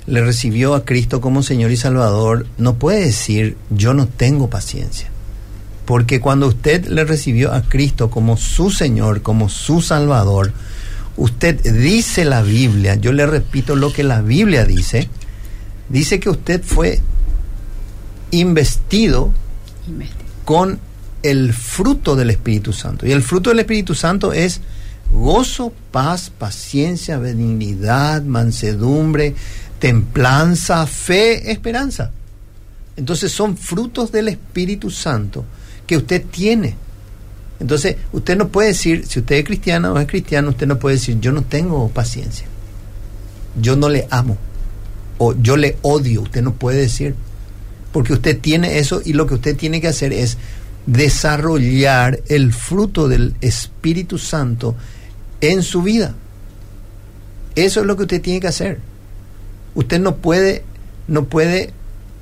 le 0.06 0.22
recibió 0.22 0.74
a 0.74 0.84
Cristo 0.84 1.20
como 1.20 1.42
Señor 1.42 1.70
y 1.70 1.76
Salvador 1.76 2.46
no 2.56 2.74
puede 2.74 3.04
decir 3.04 3.56
yo 3.70 3.94
no 3.94 4.06
tengo 4.06 4.48
paciencia. 4.48 5.10
Porque 5.84 6.20
cuando 6.20 6.46
usted 6.46 6.86
le 6.86 7.04
recibió 7.04 7.52
a 7.52 7.62
Cristo 7.62 8.10
como 8.10 8.36
su 8.36 8.70
Señor, 8.70 9.22
como 9.22 9.48
su 9.48 9.80
Salvador, 9.80 10.52
usted 11.16 11.60
dice 11.62 12.24
la 12.24 12.42
Biblia, 12.42 12.94
yo 12.94 13.12
le 13.12 13.26
repito 13.26 13.74
lo 13.74 13.92
que 13.92 14.02
la 14.02 14.20
Biblia 14.20 14.64
dice, 14.64 15.08
dice 15.88 16.20
que 16.20 16.30
usted 16.30 16.62
fue 16.62 17.00
investido 18.30 19.32
con 20.44 20.78
el 21.22 21.52
fruto 21.52 22.16
del 22.16 22.30
Espíritu 22.30 22.72
Santo. 22.72 23.06
Y 23.06 23.12
el 23.12 23.22
fruto 23.22 23.50
del 23.50 23.60
Espíritu 23.60 23.94
Santo 23.94 24.32
es 24.32 24.60
gozo, 25.12 25.72
paz, 25.90 26.30
paciencia, 26.30 27.18
benignidad, 27.18 28.22
mansedumbre, 28.22 29.34
templanza, 29.78 30.86
fe, 30.86 31.50
esperanza. 31.50 32.10
Entonces 32.96 33.32
son 33.32 33.56
frutos 33.56 34.12
del 34.12 34.28
Espíritu 34.28 34.90
Santo 34.90 35.44
que 35.86 35.96
usted 35.96 36.24
tiene. 36.30 36.76
Entonces 37.60 37.96
usted 38.12 38.36
no 38.36 38.48
puede 38.48 38.68
decir, 38.68 39.06
si 39.06 39.20
usted 39.20 39.36
es 39.36 39.44
cristiano 39.44 39.92
o 39.92 39.98
es 39.98 40.06
cristiano, 40.06 40.50
usted 40.50 40.66
no 40.66 40.78
puede 40.78 40.96
decir, 40.96 41.18
yo 41.20 41.32
no 41.32 41.42
tengo 41.42 41.88
paciencia, 41.88 42.46
yo 43.60 43.76
no 43.76 43.88
le 43.88 44.06
amo 44.10 44.36
o 45.18 45.34
yo 45.34 45.56
le 45.56 45.76
odio, 45.82 46.22
usted 46.22 46.42
no 46.42 46.54
puede 46.54 46.78
decir, 46.78 47.14
porque 47.92 48.12
usted 48.12 48.38
tiene 48.38 48.78
eso 48.78 49.00
y 49.04 49.14
lo 49.14 49.26
que 49.26 49.34
usted 49.34 49.56
tiene 49.56 49.80
que 49.80 49.88
hacer 49.88 50.12
es 50.12 50.38
desarrollar 50.88 52.20
el 52.28 52.52
fruto 52.54 53.08
del 53.08 53.34
Espíritu 53.42 54.16
Santo 54.16 54.74
en 55.42 55.62
su 55.62 55.82
vida. 55.82 56.14
Eso 57.54 57.80
es 57.80 57.86
lo 57.86 57.96
que 57.96 58.04
usted 58.04 58.22
tiene 58.22 58.40
que 58.40 58.48
hacer. 58.48 58.80
Usted 59.74 60.00
no 60.00 60.16
puede, 60.16 60.64
no 61.06 61.26
puede 61.26 61.74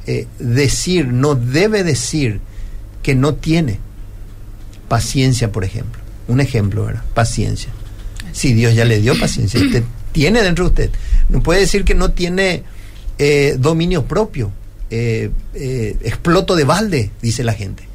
eh, 0.07 0.27
decir, 0.41 1.07
no 1.07 1.37
debe 1.37 1.85
decir 1.85 2.41
que 3.05 3.15
no 3.15 3.35
tiene 3.37 3.79
paciencia, 4.89 5.53
por 5.53 5.65
ejemplo. 5.65 6.03
Un 6.27 6.41
ejemplo, 6.41 6.87
¿verdad? 6.87 7.05
Paciencia. 7.15 7.71
Si 8.33 8.53
Dios 8.53 8.75
ya 8.75 8.85
le 8.85 9.01
dio 9.01 9.19
paciencia, 9.19 9.61
usted 9.61 9.85
tiene 10.13 10.43
dentro 10.43 10.65
de 10.65 10.71
usted. 10.71 10.91
No 11.29 11.41
puede 11.41 11.61
decir 11.61 11.85
que 11.85 11.95
no 11.95 12.11
tiene 12.11 12.65
eh, 13.19 13.55
dominio 13.61 14.07
propio. 14.07 14.51
Eh, 14.91 15.31
eh, 15.55 15.97
exploto 16.03 16.57
de 16.57 16.65
balde, 16.65 17.11
dice 17.23 17.45
la 17.45 17.53
gente. 17.53 17.87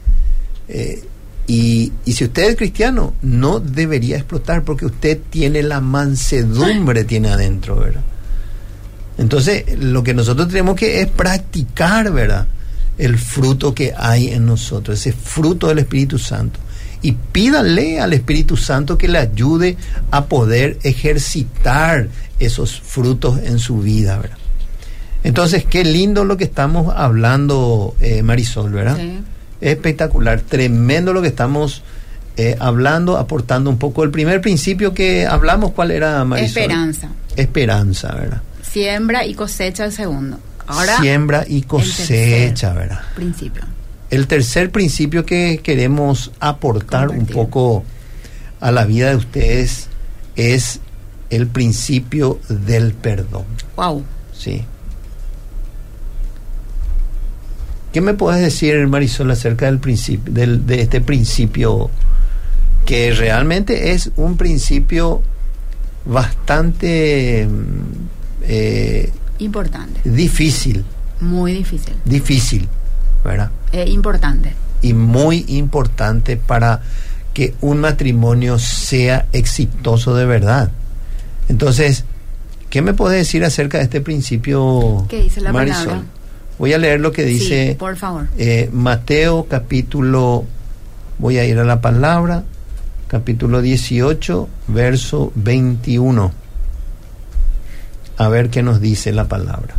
Eh, 0.72 1.04
y, 1.48 1.92
si 2.06 2.24
usted 2.24 2.52
es 2.52 2.56
cristiano, 2.56 3.14
no 3.22 3.60
debería 3.60 4.16
explotar 4.16 4.64
porque 4.64 4.86
usted 4.86 5.20
tiene 5.30 5.64
la 5.64 5.82
mansedumbre, 5.82 7.04
tiene 7.04 7.30
adentro, 7.30 7.76
¿verdad? 7.76 8.04
Entonces, 9.18 9.66
lo 9.78 10.02
que 10.02 10.14
nosotros 10.14 10.48
tenemos 10.48 10.76
que 10.78 11.02
es 11.02 11.08
practicar, 11.08 12.12
¿verdad? 12.12 12.48
El 12.98 13.18
fruto 13.18 13.76
que 13.76 13.94
hay 13.98 14.30
en 14.30 14.46
nosotros, 14.46 14.98
ese 14.98 15.12
fruto 15.12 15.68
del 15.68 15.80
Espíritu 15.80 16.18
Santo. 16.18 16.60
Y 17.02 17.14
pídale 17.14 18.00
al 18.00 18.14
Espíritu 18.14 18.56
Santo 18.56 18.98
que 18.98 19.10
le 19.10 19.18
ayude 19.18 19.76
a 20.10 20.26
poder 20.26 20.80
ejercitar 20.84 22.08
esos 22.40 22.80
frutos 22.80 23.40
en 23.44 23.60
su 23.60 23.80
vida, 23.80 24.18
¿verdad? 24.20 24.38
Entonces, 25.24 25.66
qué 25.66 25.84
lindo 25.84 26.24
lo 26.24 26.38
que 26.38 26.46
estamos 26.46 26.94
hablando, 26.96 27.96
eh, 28.00 28.24
Marisol, 28.24 28.72
¿verdad? 28.72 28.98
Espectacular, 29.62 30.42
tremendo 30.42 31.14
lo 31.14 31.22
que 31.22 31.28
estamos 31.28 31.84
eh, 32.38 32.56
hablando, 32.60 33.18
aportando 33.18 33.70
un 33.70 33.78
poco. 33.78 34.04
El 34.04 34.12
primer 34.12 34.42
principio 34.42 34.94
que 34.94 35.26
hablamos, 35.26 35.72
¿cuál 35.72 35.92
era, 35.92 36.24
Marisol? 36.26 36.64
Esperanza. 36.64 37.10
Esperanza, 37.36 38.16
¿verdad? 38.16 38.42
Siembra 38.64 39.26
y 39.26 39.34
cosecha 39.34 39.86
el 39.86 39.92
segundo. 39.92 40.40
Ahora, 40.68 40.98
Siembra 41.00 41.46
y 41.48 41.64
cosecha, 41.64 42.74
¿verdad? 42.74 43.02
Principio. 43.16 43.64
El 44.10 44.28
tercer 44.28 44.72
principio 44.72 45.26
que 45.26 45.60
queremos 45.64 46.32
aportar 46.40 47.10
un 47.10 47.26
poco 47.26 47.84
a 48.60 48.72
la 48.72 48.86
vida 48.86 49.10
de 49.10 49.16
ustedes 49.16 49.88
es 50.36 50.80
el 51.30 51.48
principio 51.48 52.40
del 52.50 52.94
perdón. 52.94 53.46
Wow. 53.76 54.04
Sí. 54.34 54.66
¿Qué 57.92 58.00
me 58.02 58.14
puedes 58.14 58.42
decir, 58.42 58.88
Marisol, 58.88 59.32
acerca 59.32 59.66
del 59.66 59.80
principio, 59.80 60.34
del, 60.34 60.66
de 60.66 60.82
este 60.82 61.02
principio 61.02 61.90
que 62.86 63.12
realmente 63.14 63.92
es 63.92 64.12
un 64.16 64.38
principio 64.38 65.22
bastante 66.06 67.48
mm, 67.48 68.44
eh, 68.44 69.12
Importante. 69.40 70.02
difícil, 70.10 70.86
Muy 71.20 71.54
difícil. 71.54 71.94
difícil, 72.06 72.68
¿verdad? 73.24 73.52
Eh, 73.72 73.86
importante. 73.90 74.54
Y 74.82 74.94
muy 74.94 75.46
importante 75.48 76.38
para 76.38 76.82
que 77.34 77.54
un 77.62 77.80
matrimonio 77.82 78.58
sea 78.60 79.28
exitoso 79.32 80.16
de 80.16 80.26
verdad. 80.26 80.72
Entonces, 81.50 82.04
¿qué 82.70 82.82
me 82.82 82.94
puedes 82.94 83.18
decir 83.18 83.44
acerca 83.44 83.78
de 83.80 83.86
este 83.86 84.02
principio, 84.02 85.06
¿Qué 85.10 85.24
dice 85.24 85.42
la 85.42 85.52
Marisol? 85.52 85.86
palabra? 85.86 86.08
Voy 86.62 86.74
a 86.74 86.78
leer 86.78 87.00
lo 87.00 87.12
que 87.12 87.26
dice 87.26 87.70
sí, 87.70 87.74
por 87.74 87.98
favor. 87.98 88.28
eh, 88.38 88.70
Mateo 88.72 89.48
capítulo, 89.50 90.46
voy 91.18 91.40
a 91.40 91.46
ir 91.46 91.58
a 91.58 91.64
la 91.64 91.82
palabra, 91.82 92.44
capítulo 93.08 93.64
18, 93.64 94.48
verso 94.68 95.32
21. 95.34 96.32
A 98.16 98.28
ver 98.28 98.52
qué 98.52 98.62
nos 98.62 98.80
dice 98.80 99.12
la 99.12 99.28
palabra. 99.28 99.74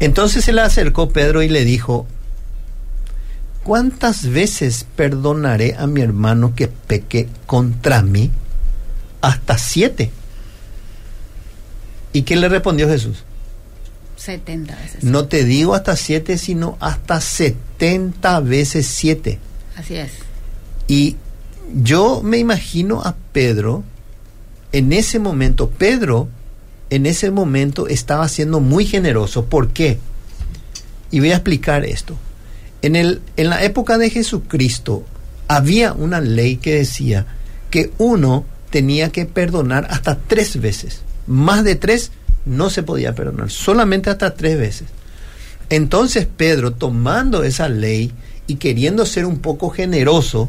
Entonces 0.00 0.46
se 0.46 0.54
le 0.54 0.62
acercó 0.62 1.10
Pedro 1.10 1.42
y 1.42 1.50
le 1.50 1.66
dijo, 1.66 2.06
¿cuántas 3.64 4.30
veces 4.30 4.86
perdonaré 4.96 5.76
a 5.78 5.86
mi 5.86 6.00
hermano 6.00 6.54
que 6.54 6.68
peque 6.68 7.28
contra 7.44 8.00
mí? 8.00 8.30
Hasta 9.20 9.58
siete. 9.58 10.10
¿Y 12.14 12.22
qué 12.22 12.36
le 12.36 12.48
respondió 12.48 12.88
Jesús? 12.88 13.24
70 14.24 14.74
veces. 14.76 15.04
No 15.04 15.26
te 15.26 15.44
digo 15.44 15.74
hasta 15.74 15.96
siete, 15.96 16.38
sino 16.38 16.76
hasta 16.80 17.20
70 17.20 18.40
veces 18.40 18.86
siete. 18.86 19.38
Así 19.76 19.96
es. 19.96 20.12
Y 20.88 21.16
yo 21.74 22.22
me 22.22 22.38
imagino 22.38 23.02
a 23.02 23.16
Pedro 23.32 23.84
en 24.72 24.92
ese 24.92 25.18
momento. 25.18 25.70
Pedro 25.70 26.28
en 26.90 27.06
ese 27.06 27.30
momento 27.30 27.86
estaba 27.86 28.28
siendo 28.28 28.60
muy 28.60 28.86
generoso. 28.86 29.46
¿Por 29.46 29.68
qué? 29.72 29.98
Y 31.10 31.20
voy 31.20 31.32
a 31.32 31.36
explicar 31.36 31.84
esto. 31.84 32.16
En, 32.82 32.96
el, 32.96 33.22
en 33.36 33.50
la 33.50 33.62
época 33.64 33.98
de 33.98 34.10
Jesucristo 34.10 35.04
había 35.48 35.92
una 35.92 36.20
ley 36.20 36.56
que 36.56 36.74
decía 36.74 37.26
que 37.70 37.92
uno 37.98 38.44
tenía 38.70 39.10
que 39.10 39.26
perdonar 39.26 39.86
hasta 39.90 40.18
tres 40.18 40.60
veces. 40.60 41.02
Más 41.26 41.64
de 41.64 41.76
tres 41.76 42.10
no 42.46 42.70
se 42.70 42.82
podía 42.82 43.14
perdonar, 43.14 43.50
solamente 43.50 44.10
hasta 44.10 44.34
tres 44.34 44.58
veces. 44.58 44.88
Entonces 45.70 46.26
Pedro, 46.26 46.72
tomando 46.72 47.42
esa 47.42 47.68
ley 47.68 48.12
y 48.46 48.56
queriendo 48.56 49.06
ser 49.06 49.24
un 49.24 49.38
poco 49.38 49.70
generoso, 49.70 50.48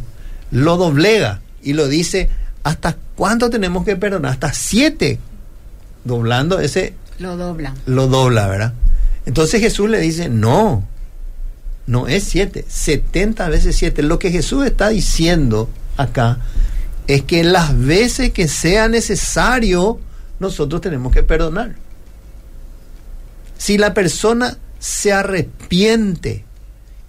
lo 0.51 0.77
doblega 0.77 1.41
y 1.63 1.73
lo 1.73 1.87
dice, 1.87 2.29
¿hasta 2.63 2.97
cuánto 3.15 3.49
tenemos 3.49 3.85
que 3.85 3.95
perdonar? 3.95 4.31
Hasta 4.33 4.53
siete. 4.53 5.19
Doblando 6.03 6.59
ese, 6.59 6.93
Lo 7.17 7.35
doblan. 7.37 7.73
lo 7.85 8.07
dobla, 8.07 8.47
¿verdad? 8.47 8.73
Entonces 9.25 9.61
Jesús 9.61 9.89
le 9.89 9.99
dice, 9.99 10.29
no, 10.29 10.87
no 11.87 12.07
es 12.07 12.23
siete, 12.25 12.65
70 12.67 13.49
veces 13.49 13.75
siete. 13.75 14.03
Lo 14.03 14.19
que 14.19 14.29
Jesús 14.31 14.65
está 14.65 14.89
diciendo 14.89 15.69
acá 15.97 16.39
es 17.07 17.23
que 17.23 17.43
las 17.43 17.77
veces 17.79 18.31
que 18.31 18.47
sea 18.47 18.87
necesario, 18.87 19.99
nosotros 20.39 20.81
tenemos 20.81 21.11
que 21.13 21.23
perdonar. 21.23 21.75
Si 23.57 23.77
la 23.77 23.93
persona 23.93 24.57
se 24.79 25.13
arrepiente 25.13 26.43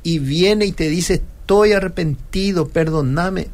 y 0.03 0.19
viene 0.19 0.67
y 0.67 0.73
te 0.73 0.89
dice, 0.89 1.15
estoy 1.15 1.73
arrepentido, 1.73 2.69
perdóname, 2.69 3.49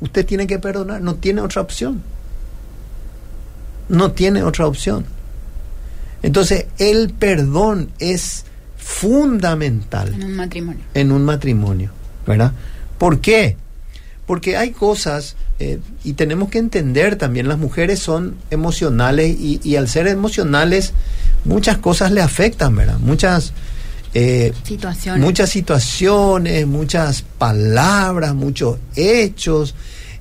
usted 0.00 0.24
tiene 0.24 0.46
que 0.46 0.58
perdonar, 0.58 1.00
no 1.00 1.16
tiene 1.16 1.40
otra 1.40 1.62
opción. 1.62 2.02
No 3.88 4.12
tiene 4.12 4.42
otra 4.42 4.66
opción. 4.66 5.06
Entonces, 6.22 6.66
el 6.78 7.10
perdón 7.10 7.90
es 7.98 8.44
fundamental 8.76 10.12
En 10.14 10.24
un 10.24 10.36
matrimonio. 10.36 10.84
en 10.94 11.12
un 11.12 11.24
matrimonio, 11.24 11.90
¿verdad? 12.26 12.52
¿Por 12.98 13.20
qué? 13.20 13.56
Porque 14.28 14.56
hay 14.56 14.70
cosas, 14.70 15.34
eh, 15.58 15.80
y 16.04 16.12
tenemos 16.12 16.50
que 16.50 16.58
entender 16.58 17.16
también, 17.16 17.48
las 17.48 17.58
mujeres 17.58 17.98
son 17.98 18.36
emocionales 18.50 19.34
y, 19.36 19.60
y 19.64 19.74
al 19.74 19.88
ser 19.88 20.06
emocionales, 20.06 20.92
muchas 21.44 21.78
cosas 21.78 22.12
le 22.12 22.20
afectan, 22.20 22.76
¿verdad? 22.76 22.98
Muchas, 23.00 23.52
eh, 24.14 24.52
Situaciones. 24.62 25.24
muchas 25.24 25.50
situaciones, 25.50 26.66
muchas 26.66 27.22
palabras, 27.38 28.34
muchos 28.34 28.78
hechos, 28.94 29.74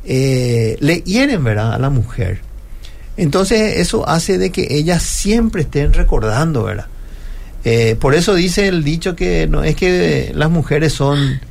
eh, 0.06 0.78
le 0.80 1.02
hieren, 1.02 1.43
¿verdad? 1.43 1.74
A 1.74 1.80
la 1.80 1.89
mujer. 1.89 2.41
Entonces 3.17 3.78
eso 3.78 4.08
hace 4.08 4.38
de 4.38 4.52
que 4.52 4.67
ellas 4.70 5.04
siempre 5.04 5.63
estén 5.63 5.93
recordando, 5.93 6.63
¿verdad? 6.63 6.88
Eh, 7.65 7.98
por 8.00 8.15
eso 8.15 8.34
dice 8.36 8.67
el 8.67 8.84
dicho 8.84 9.15
que 9.15 9.48
no 9.48 9.63
es 9.63 9.76
que 9.76 10.32
las 10.34 10.50
mujeres 10.50 10.93
son 10.93 11.41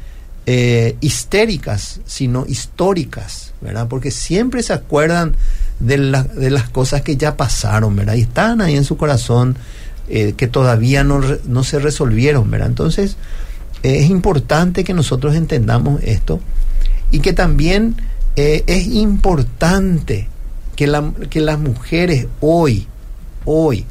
eh, 0.46 0.96
histéricas, 1.00 2.00
sino 2.06 2.46
históricas, 2.46 3.52
¿verdad? 3.60 3.88
Porque 3.88 4.10
siempre 4.12 4.62
se 4.62 4.72
acuerdan 4.72 5.34
de, 5.80 5.98
la- 5.98 6.22
de 6.22 6.50
las 6.50 6.68
cosas 6.68 7.02
que 7.02 7.16
ya 7.16 7.36
pasaron, 7.36 7.96
¿verdad? 7.96 8.14
Y 8.14 8.22
están 8.22 8.60
ahí 8.60 8.76
en 8.76 8.84
su 8.84 8.96
corazón 8.96 9.56
eh, 10.08 10.34
que 10.36 10.46
todavía 10.46 11.02
no, 11.02 11.20
no 11.46 11.64
se 11.64 11.78
resolvieron, 11.80 12.48
¿verdad? 12.50 12.68
Entonces 12.68 13.16
es 13.82 14.08
importante 14.08 14.84
que 14.84 14.94
nosotros 14.94 15.34
entendamos 15.34 16.00
esto 16.04 16.40
y 17.10 17.18
que 17.20 17.32
también 17.32 17.96
eh, 18.36 18.62
es 18.68 18.86
importante 18.86 20.28
que, 20.76 20.86
la- 20.86 21.12
que 21.28 21.40
las 21.40 21.58
mujeres 21.58 22.28
hoy, 22.40 22.86
hoy, 23.44 23.84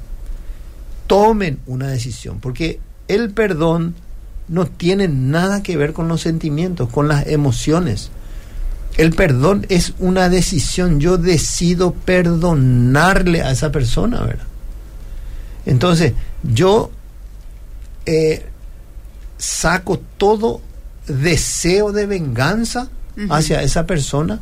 tomen 1.07 1.59
una 1.67 1.87
decisión, 1.89 2.39
porque 2.39 2.79
el 3.07 3.31
perdón 3.31 3.95
no 4.47 4.65
tiene 4.65 5.07
nada 5.07 5.63
que 5.63 5.77
ver 5.77 5.93
con 5.93 6.07
los 6.07 6.21
sentimientos, 6.21 6.89
con 6.89 7.07
las 7.07 7.27
emociones. 7.27 8.11
El 8.97 9.13
perdón 9.13 9.65
es 9.69 9.93
una 9.99 10.29
decisión, 10.29 10.99
yo 10.99 11.17
decido 11.17 11.93
perdonarle 11.93 13.41
a 13.41 13.51
esa 13.51 13.71
persona, 13.71 14.21
¿verdad? 14.21 14.45
Entonces, 15.65 16.13
yo 16.43 16.91
eh, 18.05 18.45
saco 19.37 19.99
todo 20.17 20.61
deseo 21.07 21.91
de 21.91 22.05
venganza 22.05 22.89
hacia 23.29 23.61
esa 23.61 23.85
persona 23.85 24.41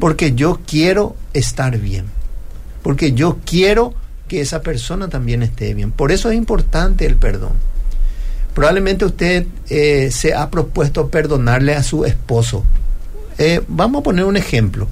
porque 0.00 0.34
yo 0.34 0.60
quiero 0.66 1.16
estar 1.34 1.78
bien, 1.78 2.06
porque 2.82 3.12
yo 3.12 3.38
quiero 3.44 3.94
que 4.28 4.40
esa 4.40 4.62
persona 4.62 5.08
también 5.08 5.42
esté 5.42 5.74
bien. 5.74 5.92
Por 5.92 6.12
eso 6.12 6.30
es 6.30 6.36
importante 6.36 7.06
el 7.06 7.16
perdón. 7.16 7.52
Probablemente 8.56 9.04
usted 9.04 9.44
eh, 9.68 10.10
se 10.10 10.32
ha 10.32 10.48
propuesto 10.50 11.10
perdonarle 11.10 11.74
a 11.74 11.82
su 11.82 12.06
esposo. 12.06 12.64
Eh, 13.36 13.60
vamos 13.68 14.00
a 14.00 14.02
poner 14.02 14.24
un 14.24 14.38
ejemplo. 14.38 14.88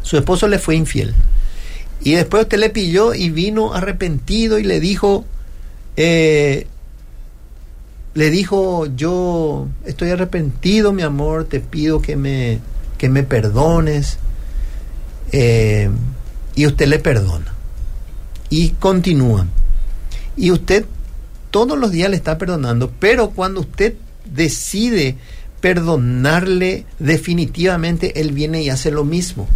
Su 0.00 0.16
esposo 0.16 0.48
le 0.48 0.58
fue 0.58 0.74
infiel. 0.74 1.14
Y 2.00 2.12
después 2.12 2.44
usted 2.44 2.56
le 2.56 2.70
pilló 2.70 3.12
y 3.12 3.28
vino 3.28 3.74
arrepentido 3.74 4.58
y 4.58 4.64
le 4.64 4.80
dijo, 4.80 5.26
eh, 5.98 6.68
le 8.14 8.30
dijo, 8.30 8.86
yo 8.86 9.68
estoy 9.84 10.08
arrepentido, 10.08 10.94
mi 10.94 11.02
amor, 11.02 11.44
te 11.44 11.60
pido 11.60 12.00
que 12.00 12.16
me, 12.16 12.60
que 12.96 13.10
me 13.10 13.24
perdones. 13.24 14.16
Y 15.30 16.66
usted 16.66 16.86
le 16.86 16.98
perdona. 16.98 17.52
Y 18.48 18.70
continúa. 18.70 19.46
Y 20.34 20.50
usted 20.50 20.86
todos 21.52 21.78
los 21.78 21.92
días 21.92 22.10
le 22.10 22.16
está 22.16 22.38
perdonando, 22.38 22.90
pero 22.98 23.30
cuando 23.30 23.60
usted 23.60 23.94
decide 24.24 25.16
perdonarle 25.60 26.86
definitivamente, 26.98 28.20
él 28.20 28.32
viene 28.32 28.62
y 28.62 28.70
hace 28.70 28.90
lo 28.90 29.04
mismo. 29.04 29.46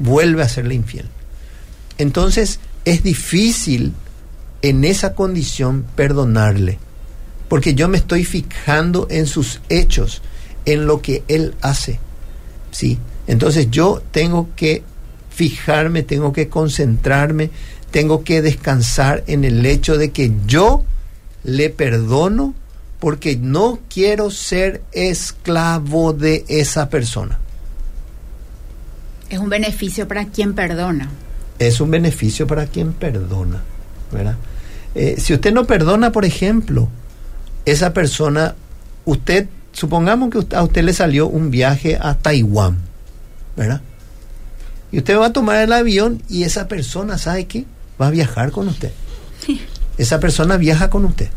Vuelve 0.00 0.42
a 0.42 0.48
serle 0.48 0.74
infiel. 0.74 1.06
Entonces 1.96 2.58
es 2.84 3.02
difícil 3.02 3.94
en 4.62 4.84
esa 4.84 5.14
condición 5.14 5.84
perdonarle, 5.94 6.78
porque 7.48 7.74
yo 7.74 7.88
me 7.88 7.98
estoy 7.98 8.24
fijando 8.24 9.06
en 9.10 9.26
sus 9.26 9.60
hechos, 9.68 10.22
en 10.66 10.86
lo 10.86 11.00
que 11.00 11.22
él 11.28 11.54
hace. 11.60 12.00
¿Sí? 12.72 12.98
Entonces 13.28 13.70
yo 13.70 14.02
tengo 14.10 14.48
que 14.56 14.82
fijarme, 15.30 16.02
tengo 16.02 16.32
que 16.32 16.48
concentrarme, 16.48 17.50
tengo 17.94 18.24
que 18.24 18.42
descansar 18.42 19.22
en 19.28 19.44
el 19.44 19.64
hecho 19.64 19.96
de 19.96 20.10
que 20.10 20.32
yo 20.48 20.84
le 21.44 21.70
perdono 21.70 22.52
porque 22.98 23.36
no 23.36 23.78
quiero 23.88 24.32
ser 24.32 24.82
esclavo 24.90 26.12
de 26.12 26.44
esa 26.48 26.88
persona. 26.88 27.38
Es 29.30 29.38
un 29.38 29.48
beneficio 29.48 30.08
para 30.08 30.24
quien 30.24 30.54
perdona. 30.54 31.08
Es 31.60 31.80
un 31.80 31.92
beneficio 31.92 32.48
para 32.48 32.66
quien 32.66 32.94
perdona, 32.94 33.62
¿verdad? 34.10 34.38
Eh, 34.96 35.14
si 35.18 35.32
usted 35.32 35.54
no 35.54 35.64
perdona, 35.64 36.10
por 36.10 36.24
ejemplo, 36.24 36.88
esa 37.64 37.92
persona, 37.92 38.56
usted, 39.04 39.46
supongamos 39.70 40.30
que 40.30 40.56
a 40.56 40.64
usted 40.64 40.82
le 40.82 40.94
salió 40.94 41.28
un 41.28 41.52
viaje 41.52 41.96
a 42.00 42.18
Taiwán, 42.18 42.76
¿verdad? 43.56 43.82
Y 44.90 44.98
usted 44.98 45.16
va 45.16 45.26
a 45.26 45.32
tomar 45.32 45.62
el 45.62 45.72
avión 45.72 46.22
y 46.28 46.42
esa 46.42 46.66
persona, 46.66 47.18
¿sabe 47.18 47.46
qué? 47.46 47.66
Va 48.00 48.08
a 48.08 48.10
viajar 48.10 48.50
con 48.50 48.68
usted. 48.68 48.92
Esa 49.98 50.20
persona 50.20 50.56
viaja 50.56 50.90
con 50.90 51.04
usted. 51.04 51.28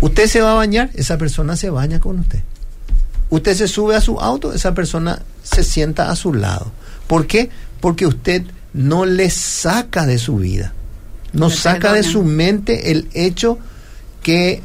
Usted 0.00 0.26
se 0.26 0.40
va 0.40 0.52
a 0.52 0.54
bañar, 0.54 0.90
esa 0.94 1.18
persona 1.18 1.56
se 1.56 1.70
baña 1.70 2.00
con 2.00 2.18
usted. 2.18 2.40
Usted 3.30 3.54
se 3.54 3.68
sube 3.68 3.96
a 3.96 4.00
su 4.00 4.20
auto, 4.20 4.52
esa 4.52 4.74
persona 4.74 5.22
se 5.42 5.64
sienta 5.64 6.10
a 6.10 6.16
su 6.16 6.32
lado. 6.32 6.70
¿Por 7.06 7.26
qué? 7.26 7.50
Porque 7.80 8.06
usted 8.06 8.42
no 8.72 9.04
le 9.04 9.30
saca 9.30 10.06
de 10.06 10.18
su 10.18 10.36
vida. 10.36 10.72
No 11.32 11.50
saca 11.50 11.92
de 11.92 12.02
su 12.02 12.22
mente 12.22 12.90
el 12.90 13.08
hecho 13.12 13.58
que 14.22 14.62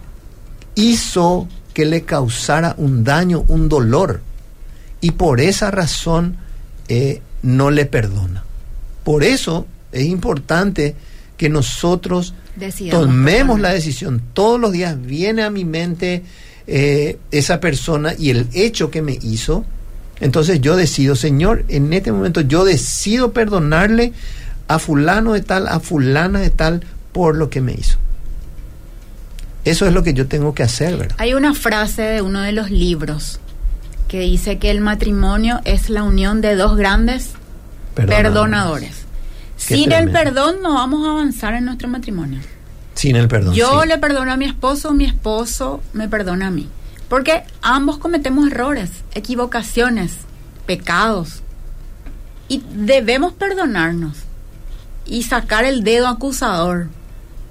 hizo 0.76 1.48
que 1.74 1.86
le 1.86 2.04
causara 2.04 2.76
un 2.78 3.04
daño, 3.04 3.44
un 3.48 3.68
dolor. 3.68 4.22
Y 5.02 5.12
por 5.12 5.42
esa 5.42 5.72
razón 5.72 6.38
eh, 6.88 7.22
no 7.42 7.70
le 7.70 7.86
perdona. 7.86 8.44
Por 9.04 9.24
eso 9.24 9.68
es 9.94 10.06
importante 10.06 10.96
que 11.38 11.50
nosotros 11.50 12.34
Decidamos 12.56 13.08
tomemos 13.08 13.60
la 13.60 13.74
decisión. 13.74 14.22
Todos 14.34 14.60
los 14.60 14.72
días 14.72 15.02
viene 15.02 15.44
a 15.44 15.50
mi 15.50 15.66
mente 15.66 16.24
eh, 16.68 17.18
esa 17.32 17.60
persona 17.60 18.14
y 18.18 18.30
el 18.30 18.48
hecho 18.54 18.92
que 18.92 19.02
me 19.02 19.18
hizo. 19.22 19.66
Entonces 20.20 20.62
yo 20.62 20.76
decido, 20.76 21.16
Señor, 21.16 21.66
en 21.68 21.92
este 21.92 22.12
momento 22.12 22.42
yo 22.42 22.64
decido 22.64 23.34
perdonarle 23.34 24.14
a 24.68 24.80
fulano 24.80 25.34
de 25.34 25.42
tal, 25.42 25.68
a 25.68 25.80
fulana 25.80 26.40
de 26.40 26.50
tal, 26.50 26.84
por 27.12 27.36
lo 27.36 27.50
que 27.50 27.62
me 27.62 27.74
hizo. 27.74 27.98
Eso 29.66 29.88
es 29.88 29.94
lo 29.94 30.04
que 30.04 30.14
yo 30.14 30.28
tengo 30.28 30.54
que 30.54 30.64
hacer, 30.64 30.98
¿verdad? 30.98 31.16
Hay 31.20 31.34
una 31.34 31.54
frase 31.54 32.02
de 32.02 32.22
uno 32.22 32.42
de 32.42 32.52
los 32.52 32.70
libros 32.70 33.40
que 34.08 34.20
dice 34.20 34.60
que 34.60 34.72
el 34.72 34.82
matrimonio 34.82 35.62
es 35.66 35.90
la 35.90 36.04
unión 36.04 36.42
de 36.42 36.56
dos 36.56 36.78
grandes 36.78 37.30
Perdonadores. 37.96 38.24
perdonadores. 38.24 39.03
Sin 39.58 39.92
el 39.92 40.12
perdón 40.12 40.58
no 40.62 40.74
vamos 40.74 41.06
a 41.08 41.12
avanzar 41.12 41.54
en 41.54 41.66
nuestro 41.66 41.88
matrimonio. 41.88 42.40
Sin 42.94 43.16
el 43.16 43.28
perdón. 43.28 43.54
Yo 43.54 43.82
sí. 43.82 43.88
le 43.88 43.98
perdono 43.98 44.32
a 44.32 44.38
mi 44.38 44.46
esposo, 44.46 44.94
mi 44.94 45.06
esposo 45.06 45.82
me 45.94 46.08
perdona 46.08 46.48
a 46.48 46.52
mí. 46.52 46.70
Porque 47.10 47.44
ambos 47.62 47.98
cometemos 47.98 48.48
errores, 48.48 48.90
equivocaciones, 49.14 50.18
pecados. 50.66 51.42
Y 52.48 52.64
debemos 52.74 53.34
perdonarnos 53.34 54.18
y 55.06 55.24
sacar 55.24 55.66
el 55.66 55.84
dedo 55.84 56.08
acusador. 56.08 56.88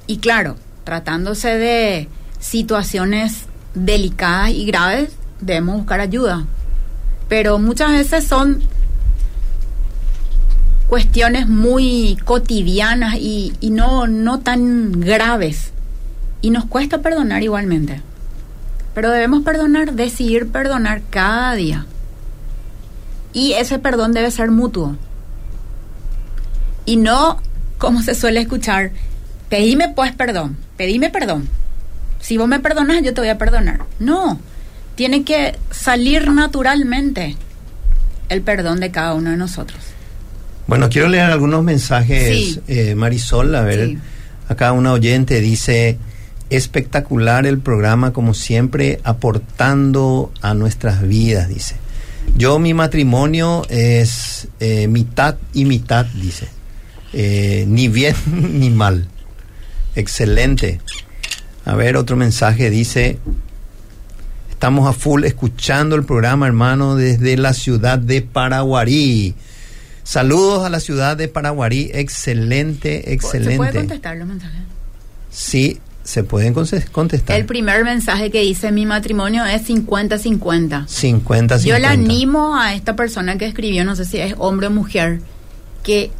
Y 0.07 0.18
claro, 0.18 0.57
tratándose 0.84 1.57
de 1.59 2.09
situaciones 2.40 3.46
delicadas 3.74 4.50
y 4.50 4.66
graves, 4.66 5.12
debemos 5.40 5.76
buscar 5.76 6.00
ayuda. 6.00 6.44
Pero 7.28 7.59
muchas 7.59 7.92
veces 7.92 8.26
son 8.26 8.62
cuestiones 10.93 11.49
muy 11.49 12.18
cotidianas 12.22 13.14
y, 13.14 13.55
y 13.61 13.70
no, 13.70 14.07
no 14.07 14.40
tan 14.40 14.93
graves. 15.01 15.72
Y 16.43 16.51
nos 16.51 16.66
cuesta 16.66 16.99
perdonar 16.99 17.43
igualmente. 17.43 18.03
Pero 18.95 19.11
debemos 19.11 19.43
perdonar, 19.43 19.95
decidir 19.95 20.49
perdonar 20.49 21.01
cada 21.09 21.55
día. 21.55 21.86
Y 23.32 23.55
ese 23.55 23.78
perdón 23.78 24.12
debe 24.12 24.30
ser 24.30 24.51
mutuo. 24.51 24.99
Y 26.84 26.97
no, 26.97 27.40
como 27.78 28.03
se 28.03 28.14
suele 28.14 28.43
escuchar, 28.43 28.90
pedime 29.49 29.88
pues 29.88 30.12
perdón, 30.12 30.59
pedime 30.76 31.09
perdón. 31.09 31.49
Si 32.20 32.36
vos 32.36 32.49
me 32.49 32.61
perdonas, 32.61 33.01
yo 33.01 33.14
te 33.14 33.22
voy 33.22 33.30
a 33.30 33.38
perdonar. 33.38 33.80
No, 33.99 34.38
tiene 34.95 35.24
que 35.24 35.59
salir 35.70 36.30
naturalmente 36.30 37.38
el 38.28 38.43
perdón 38.43 38.78
de 38.80 38.90
cada 38.90 39.14
uno 39.14 39.30
de 39.30 39.38
nosotros. 39.38 39.91
Bueno, 40.67 40.89
quiero 40.89 41.09
leer 41.09 41.25
algunos 41.31 41.63
mensajes, 41.63 42.37
Sí. 42.55 42.61
eh, 42.69 42.95
Marisol. 42.95 43.55
A 43.55 43.63
ver, 43.63 43.89
Sí. 43.89 43.99
acá 44.49 44.73
una 44.73 44.93
oyente 44.93 45.41
dice, 45.41 45.99
espectacular 46.51 47.47
el 47.47 47.59
programa, 47.59 48.13
como 48.13 48.35
siempre, 48.35 49.01
aportando 49.05 50.33
a 50.41 50.55
nuestras 50.55 51.07
vidas, 51.07 51.49
dice. 51.49 51.77
Yo, 52.37 52.59
mi 52.59 52.73
matrimonio 52.75 53.67
es 53.69 54.49
eh, 54.61 54.87
mitad 54.89 55.37
y 55.53 55.65
mitad, 55.65 56.07
dice. 56.07 56.49
Eh, 57.13 57.65
ni 57.69 57.89
bien 57.89 58.15
ni 58.61 58.71
mal. 58.71 59.09
Excelente. 59.95 60.81
A 61.65 61.75
ver, 61.75 61.97
otro 61.97 62.17
mensaje 62.17 62.71
dice, 62.71 63.19
estamos 64.51 64.89
a 64.89 64.93
full 64.93 65.25
escuchando 65.25 65.97
el 65.97 66.05
programa, 66.05 66.47
hermano, 66.47 66.97
desde 66.97 67.37
la 67.37 67.53
ciudad 67.53 67.99
de 67.99 68.23
Paraguarí. 68.23 69.35
Saludos 70.05 70.64
a 70.64 70.70
la 70.70 70.80
ciudad 70.80 71.16
de 71.16 71.28
Paraguarí. 71.28 71.90
Excelente, 71.94 73.12
excelente. 73.12 73.53
¿Se 73.53 73.57
puede 73.57 73.74
contestar 73.74 74.16
los 74.16 74.28
mensajes? 74.28 74.61
Sí, 75.30 75.80
se 76.03 76.24
pueden 76.24 76.55
contestar. 76.55 77.36
El 77.36 77.46
primer 77.46 77.84
mensaje 77.84 78.30
que 78.30 78.40
dice 78.40 78.72
mi 78.72 78.86
matrimonio 78.86 79.44
es 79.44 79.68
50-50. 79.68 80.86
50, 80.86 80.88
50. 80.88 81.59
Yo 81.59 81.78
le 81.78 81.86
animo 81.86 82.57
a 82.57 82.74
esta 82.74 82.96
persona 82.96 83.38
que 83.38 83.46
escribió, 83.46 83.84
no 83.84 83.94
sé 83.94 84.05
si 84.05 84.18
es 84.18 84.34
hombre 84.38 84.66
o 84.66 84.70
mujer, 84.70 85.20
que 85.82 86.11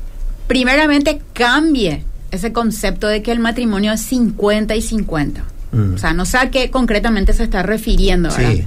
primeramente 0.46 1.20
cambie 1.32 2.04
ese 2.30 2.52
concepto 2.52 3.08
de 3.08 3.22
que 3.22 3.32
el 3.32 3.40
matrimonio 3.40 3.92
es 3.92 4.00
50 4.02 4.74
y 4.76 4.82
50. 4.82 5.44
Mm. 5.72 5.94
O 5.94 5.98
sea, 5.98 6.12
no 6.12 6.24
sé 6.24 6.38
a 6.38 6.50
qué 6.50 6.70
concretamente 6.70 7.32
se 7.32 7.42
está 7.42 7.62
refiriendo, 7.62 8.30
¿verdad? 8.30 8.52
Sí. 8.52 8.64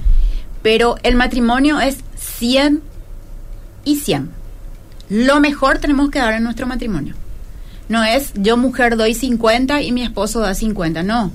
Pero 0.62 0.96
el 1.02 1.16
matrimonio 1.16 1.80
es 1.80 1.98
100 2.16 2.82
y 3.84 3.96
100. 3.96 4.30
Lo 5.08 5.40
mejor 5.40 5.78
tenemos 5.78 6.10
que 6.10 6.18
dar 6.18 6.34
en 6.34 6.42
nuestro 6.42 6.66
matrimonio. 6.66 7.14
No 7.88 8.02
es 8.02 8.32
yo 8.34 8.56
mujer 8.56 8.96
doy 8.96 9.14
50 9.14 9.82
y 9.82 9.92
mi 9.92 10.02
esposo 10.02 10.40
da 10.40 10.54
50, 10.54 11.02
no. 11.02 11.30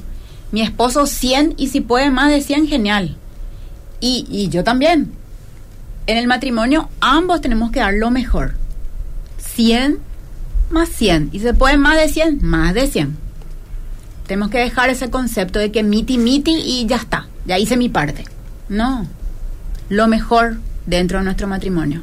Mi 0.52 0.62
esposo 0.62 1.06
100 1.06 1.56
y 1.58 1.68
si 1.68 1.80
puede 1.82 2.10
más 2.10 2.30
de 2.30 2.42
100, 2.42 2.68
genial. 2.68 3.16
Y, 4.02 4.26
y 4.30 4.50
yo 4.50 4.64
también. 4.64 5.14
En 6.08 6.18
el 6.18 6.28
matrimonio 6.28 6.90
ambos 7.00 7.40
tenemos 7.42 7.72
que 7.72 7.80
dar 7.80 7.94
lo 7.94 8.12
mejor. 8.12 8.56
100 9.38 10.00
más 10.72 10.90
100. 10.90 11.30
Y 11.32 11.40
se 11.40 11.54
puede 11.54 11.78
más 11.78 11.98
de 11.98 12.10
100, 12.10 12.40
más 12.42 12.74
de 12.74 12.88
100. 12.88 13.16
Tenemos 14.28 14.50
que 14.50 14.60
dejar 14.60 14.90
ese 14.90 15.10
concepto 15.10 15.60
de 15.60 15.72
que 15.72 15.84
miti 15.84 16.18
miti 16.18 16.52
y 16.52 16.86
ya 16.86 16.98
está, 16.98 17.28
ya 17.46 17.58
hice 17.60 17.76
mi 17.78 17.90
parte. 17.90 18.26
No, 18.70 19.06
lo 19.90 20.08
mejor 20.08 20.58
dentro 20.86 21.18
de 21.20 21.26
nuestro 21.26 21.48
matrimonio. 21.48 22.02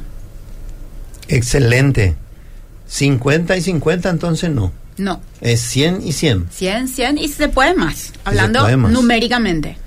Excelente. 1.29 2.15
50 2.87 3.55
y 3.55 3.61
50, 3.61 4.09
entonces 4.09 4.49
no. 4.49 4.71
No. 4.97 5.21
Es 5.39 5.61
100 5.61 6.01
y 6.05 6.11
100. 6.11 6.47
100, 6.51 6.87
100 6.89 7.17
y 7.19 7.27
se 7.29 7.47
puede 7.47 7.73
más, 7.73 8.11
hablando 8.25 8.61
puede 8.61 8.75
más. 8.75 8.91
numéricamente. 8.91 9.77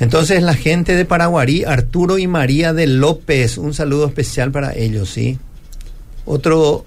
Entonces 0.00 0.42
la 0.42 0.54
gente 0.54 0.94
de 0.94 1.04
Paraguarí, 1.04 1.64
Arturo 1.64 2.18
y 2.18 2.26
María 2.26 2.72
de 2.72 2.86
López, 2.86 3.58
un 3.58 3.72
saludo 3.72 4.06
especial 4.06 4.50
para 4.50 4.74
ellos, 4.74 5.10
¿sí? 5.10 5.38
Otro, 6.24 6.84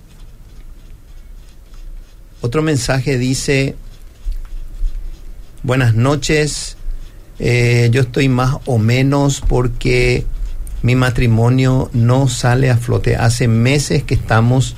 otro 2.41 2.61
mensaje 2.61 3.17
dice, 3.17 3.75
buenas 5.63 5.95
noches, 5.95 6.75
eh, 7.39 7.89
yo 7.91 8.01
estoy 8.01 8.27
más 8.27 8.57
o 8.65 8.77
menos 8.77 9.41
porque 9.47 10.25
mi 10.81 10.95
matrimonio 10.95 11.89
no 11.93 12.27
sale 12.27 12.69
a 12.69 12.77
flote. 12.77 13.15
Hace 13.15 13.47
meses 13.47 14.03
que 14.03 14.13
estamos 14.13 14.75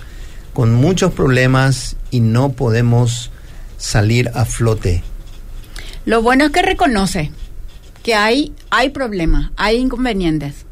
con 0.53 0.73
muchos 0.73 1.13
problemas 1.13 1.95
y 2.09 2.19
no 2.19 2.53
podemos 2.53 3.31
salir 3.77 4.31
a 4.33 4.45
flote. 4.45 5.03
Lo 6.05 6.21
bueno 6.21 6.45
es 6.45 6.51
que 6.51 6.61
reconoce 6.61 7.31
que 8.03 8.15
hay, 8.15 8.53
hay 8.69 8.89
problemas, 8.89 9.51
hay 9.57 9.77
inconvenientes. 9.77 10.65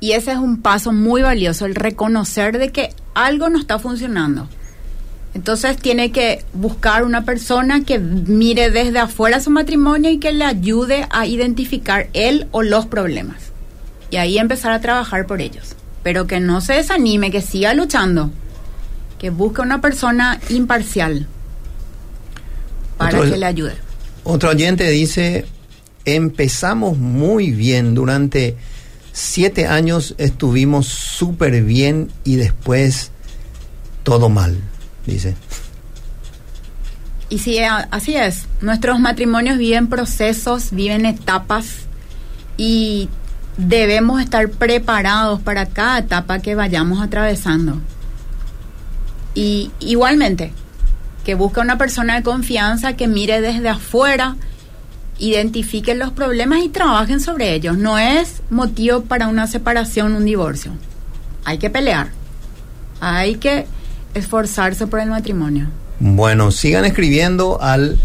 Y 0.00 0.12
ese 0.12 0.32
es 0.32 0.38
un 0.38 0.60
paso 0.60 0.92
muy 0.92 1.22
valioso, 1.22 1.64
el 1.64 1.74
reconocer 1.74 2.58
de 2.58 2.70
que 2.70 2.90
algo 3.14 3.48
no 3.48 3.58
está 3.58 3.78
funcionando. 3.78 4.48
Entonces 5.34 5.78
tiene 5.78 6.12
que 6.12 6.44
buscar 6.52 7.04
una 7.04 7.24
persona 7.24 7.84
que 7.84 7.98
mire 7.98 8.70
desde 8.70 8.98
afuera 8.98 9.40
su 9.40 9.50
matrimonio 9.50 10.10
y 10.10 10.18
que 10.18 10.32
le 10.32 10.44
ayude 10.44 11.06
a 11.10 11.26
identificar 11.26 12.08
él 12.12 12.48
o 12.50 12.62
los 12.62 12.86
problemas. 12.86 13.51
Y 14.12 14.18
ahí 14.18 14.38
empezar 14.38 14.70
a 14.72 14.80
trabajar 14.80 15.26
por 15.26 15.40
ellos. 15.40 15.74
Pero 16.04 16.26
que 16.28 16.38
no 16.38 16.60
se 16.60 16.74
desanime, 16.74 17.30
que 17.32 17.40
siga 17.40 17.72
luchando. 17.74 18.30
Que 19.18 19.30
busque 19.30 19.62
una 19.62 19.80
persona 19.80 20.38
imparcial 20.50 21.26
para 22.98 23.18
Otro- 23.18 23.30
que 23.30 23.36
le 23.38 23.46
ayude. 23.46 23.74
Otro 24.24 24.50
oyente 24.50 24.88
dice, 24.90 25.46
empezamos 26.04 26.98
muy 26.98 27.50
bien, 27.52 27.94
durante 27.94 28.56
siete 29.12 29.66
años 29.66 30.14
estuvimos 30.18 30.86
súper 30.88 31.62
bien 31.62 32.10
y 32.22 32.36
después 32.36 33.10
todo 34.02 34.28
mal, 34.28 34.58
dice. 35.06 35.34
Y 37.30 37.38
sí, 37.38 37.58
así 37.90 38.14
es. 38.14 38.46
Nuestros 38.60 39.00
matrimonios 39.00 39.56
viven 39.56 39.88
procesos, 39.88 40.70
viven 40.72 41.06
etapas 41.06 41.66
y 42.58 43.08
debemos 43.56 44.20
estar 44.20 44.48
preparados 44.48 45.40
para 45.40 45.66
cada 45.66 45.98
etapa 45.98 46.40
que 46.40 46.54
vayamos 46.54 47.02
atravesando. 47.02 47.78
Y 49.34 49.70
igualmente, 49.80 50.52
que 51.24 51.34
busque 51.34 51.60
una 51.60 51.78
persona 51.78 52.16
de 52.16 52.22
confianza 52.22 52.94
que 52.94 53.08
mire 53.08 53.40
desde 53.40 53.68
afuera, 53.68 54.36
identifique 55.18 55.94
los 55.94 56.12
problemas 56.12 56.60
y 56.64 56.68
trabajen 56.68 57.20
sobre 57.20 57.54
ellos. 57.54 57.78
No 57.78 57.98
es 57.98 58.42
motivo 58.50 59.02
para 59.02 59.28
una 59.28 59.46
separación, 59.46 60.14
un 60.14 60.24
divorcio. 60.24 60.72
Hay 61.44 61.58
que 61.58 61.70
pelear. 61.70 62.10
Hay 63.00 63.36
que 63.36 63.66
esforzarse 64.14 64.86
por 64.86 65.00
el 65.00 65.10
matrimonio. 65.10 65.68
Bueno, 66.00 66.50
sigan 66.50 66.84
escribiendo 66.84 67.62
al 67.62 67.98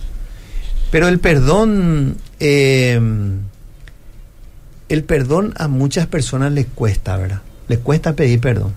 Pero 0.91 1.09
el 1.09 1.19
perdón, 1.19 2.17
eh, 2.41 2.99
el 4.89 5.05
perdón 5.05 5.53
a 5.57 5.69
muchas 5.69 6.07
personas 6.07 6.53
les 6.53 6.67
cuesta, 6.67 7.17
¿verdad? 7.17 7.43
Les 7.69 7.79
cuesta 7.79 8.15
pedir 8.15 8.41
perdón. 8.41 8.73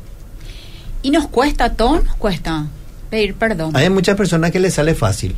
Y 1.03 1.11
nos 1.11 1.27
cuesta, 1.27 1.65
a 1.65 1.73
todos 1.73 2.03
nos 2.03 2.15
cuesta 2.15 2.67
pedir 3.09 3.35
perdón. 3.35 3.75
Hay 3.75 3.89
muchas 3.89 4.17
personas 4.17 4.51
que 4.51 4.59
les 4.59 4.73
sale 4.73 4.93
fácil 4.93 5.35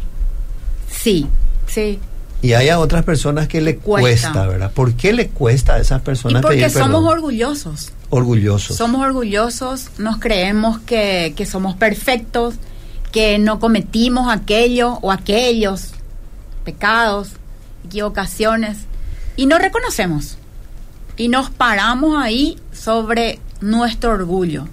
Sí, 0.92 1.28
sí. 1.68 2.00
Y 2.42 2.54
hay 2.54 2.70
a 2.70 2.80
otras 2.80 3.04
personas 3.04 3.48
que 3.48 3.60
le 3.62 3.78
cuesta, 3.78 4.02
Cuesta. 4.32 4.48
¿verdad? 4.48 4.72
¿Por 4.72 4.94
qué 4.94 5.12
le 5.14 5.28
cuesta 5.30 5.76
a 5.76 5.80
esas 5.80 6.02
Y 6.02 6.06
personas 6.06 6.42
porque 6.42 6.58
pedir 6.60 6.72
perdón? 6.74 6.92
somos 6.92 7.12
orgullosos. 7.12 7.92
orgullosos. 8.10 8.78
Somos 8.78 9.02
orgullosos, 9.06 9.90
nos 9.98 10.20
creemos 10.20 10.80
que, 10.80 11.34
que 11.36 11.46
somos 11.46 11.76
perfectos, 11.76 12.56
que 13.12 13.40
no 13.40 13.60
cometimos 13.60 14.32
aquello 14.32 15.00
o 15.02 15.12
aquellos 15.12 15.92
pecados, 16.64 17.32
equivocaciones, 17.86 18.78
y 19.36 19.46
no 19.46 19.58
reconocemos. 19.58 20.38
Y 21.18 21.28
nos 21.28 21.50
paramos 21.50 22.22
ahí 22.22 22.58
sobre 22.72 23.40
nuestro 23.62 24.12
orgullo. 24.12 24.66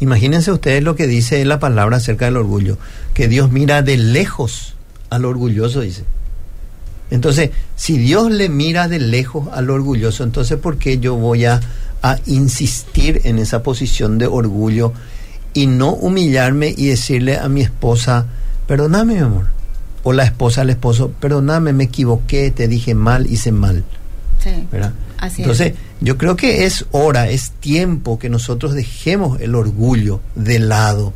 Imagínense 0.00 0.50
ustedes 0.52 0.82
lo 0.82 0.96
que 0.96 1.06
dice 1.06 1.44
la 1.44 1.58
palabra 1.60 1.98
acerca 1.98 2.24
del 2.26 2.36
orgullo, 2.36 2.76
que 3.14 3.28
Dios 3.28 3.50
mira 3.50 3.80
de 3.82 3.96
lejos 3.96 4.74
al 5.10 5.24
orgulloso, 5.24 5.80
dice. 5.80 6.04
Entonces, 7.12 7.50
si 7.76 7.98
Dios 7.98 8.30
le 8.30 8.48
mira 8.48 8.88
de 8.88 8.98
lejos 8.98 9.48
al 9.52 9.68
orgulloso, 9.68 10.24
entonces 10.24 10.56
¿por 10.56 10.78
qué 10.78 10.98
yo 10.98 11.14
voy 11.14 11.44
a, 11.44 11.60
a 12.00 12.16
insistir 12.24 13.20
en 13.24 13.38
esa 13.38 13.62
posición 13.62 14.16
de 14.16 14.26
orgullo 14.26 14.94
y 15.52 15.66
no 15.66 15.90
humillarme 15.92 16.74
y 16.74 16.86
decirle 16.86 17.36
a 17.36 17.50
mi 17.50 17.60
esposa, 17.60 18.24
perdóname 18.66 19.12
mi 19.12 19.20
amor? 19.20 19.48
O 20.04 20.14
la 20.14 20.24
esposa 20.24 20.62
al 20.62 20.70
esposo, 20.70 21.10
perdóname, 21.20 21.74
me 21.74 21.84
equivoqué, 21.84 22.50
te 22.50 22.66
dije 22.66 22.94
mal, 22.94 23.26
hice 23.30 23.52
mal. 23.52 23.84
Sí, 24.42 24.66
¿verdad? 24.72 24.94
así 25.18 25.42
Entonces, 25.42 25.72
es. 25.72 25.74
yo 26.00 26.16
creo 26.16 26.34
que 26.34 26.64
es 26.64 26.86
hora, 26.92 27.28
es 27.28 27.50
tiempo 27.50 28.18
que 28.18 28.30
nosotros 28.30 28.72
dejemos 28.72 29.38
el 29.42 29.54
orgullo 29.54 30.20
de 30.34 30.60
lado 30.60 31.12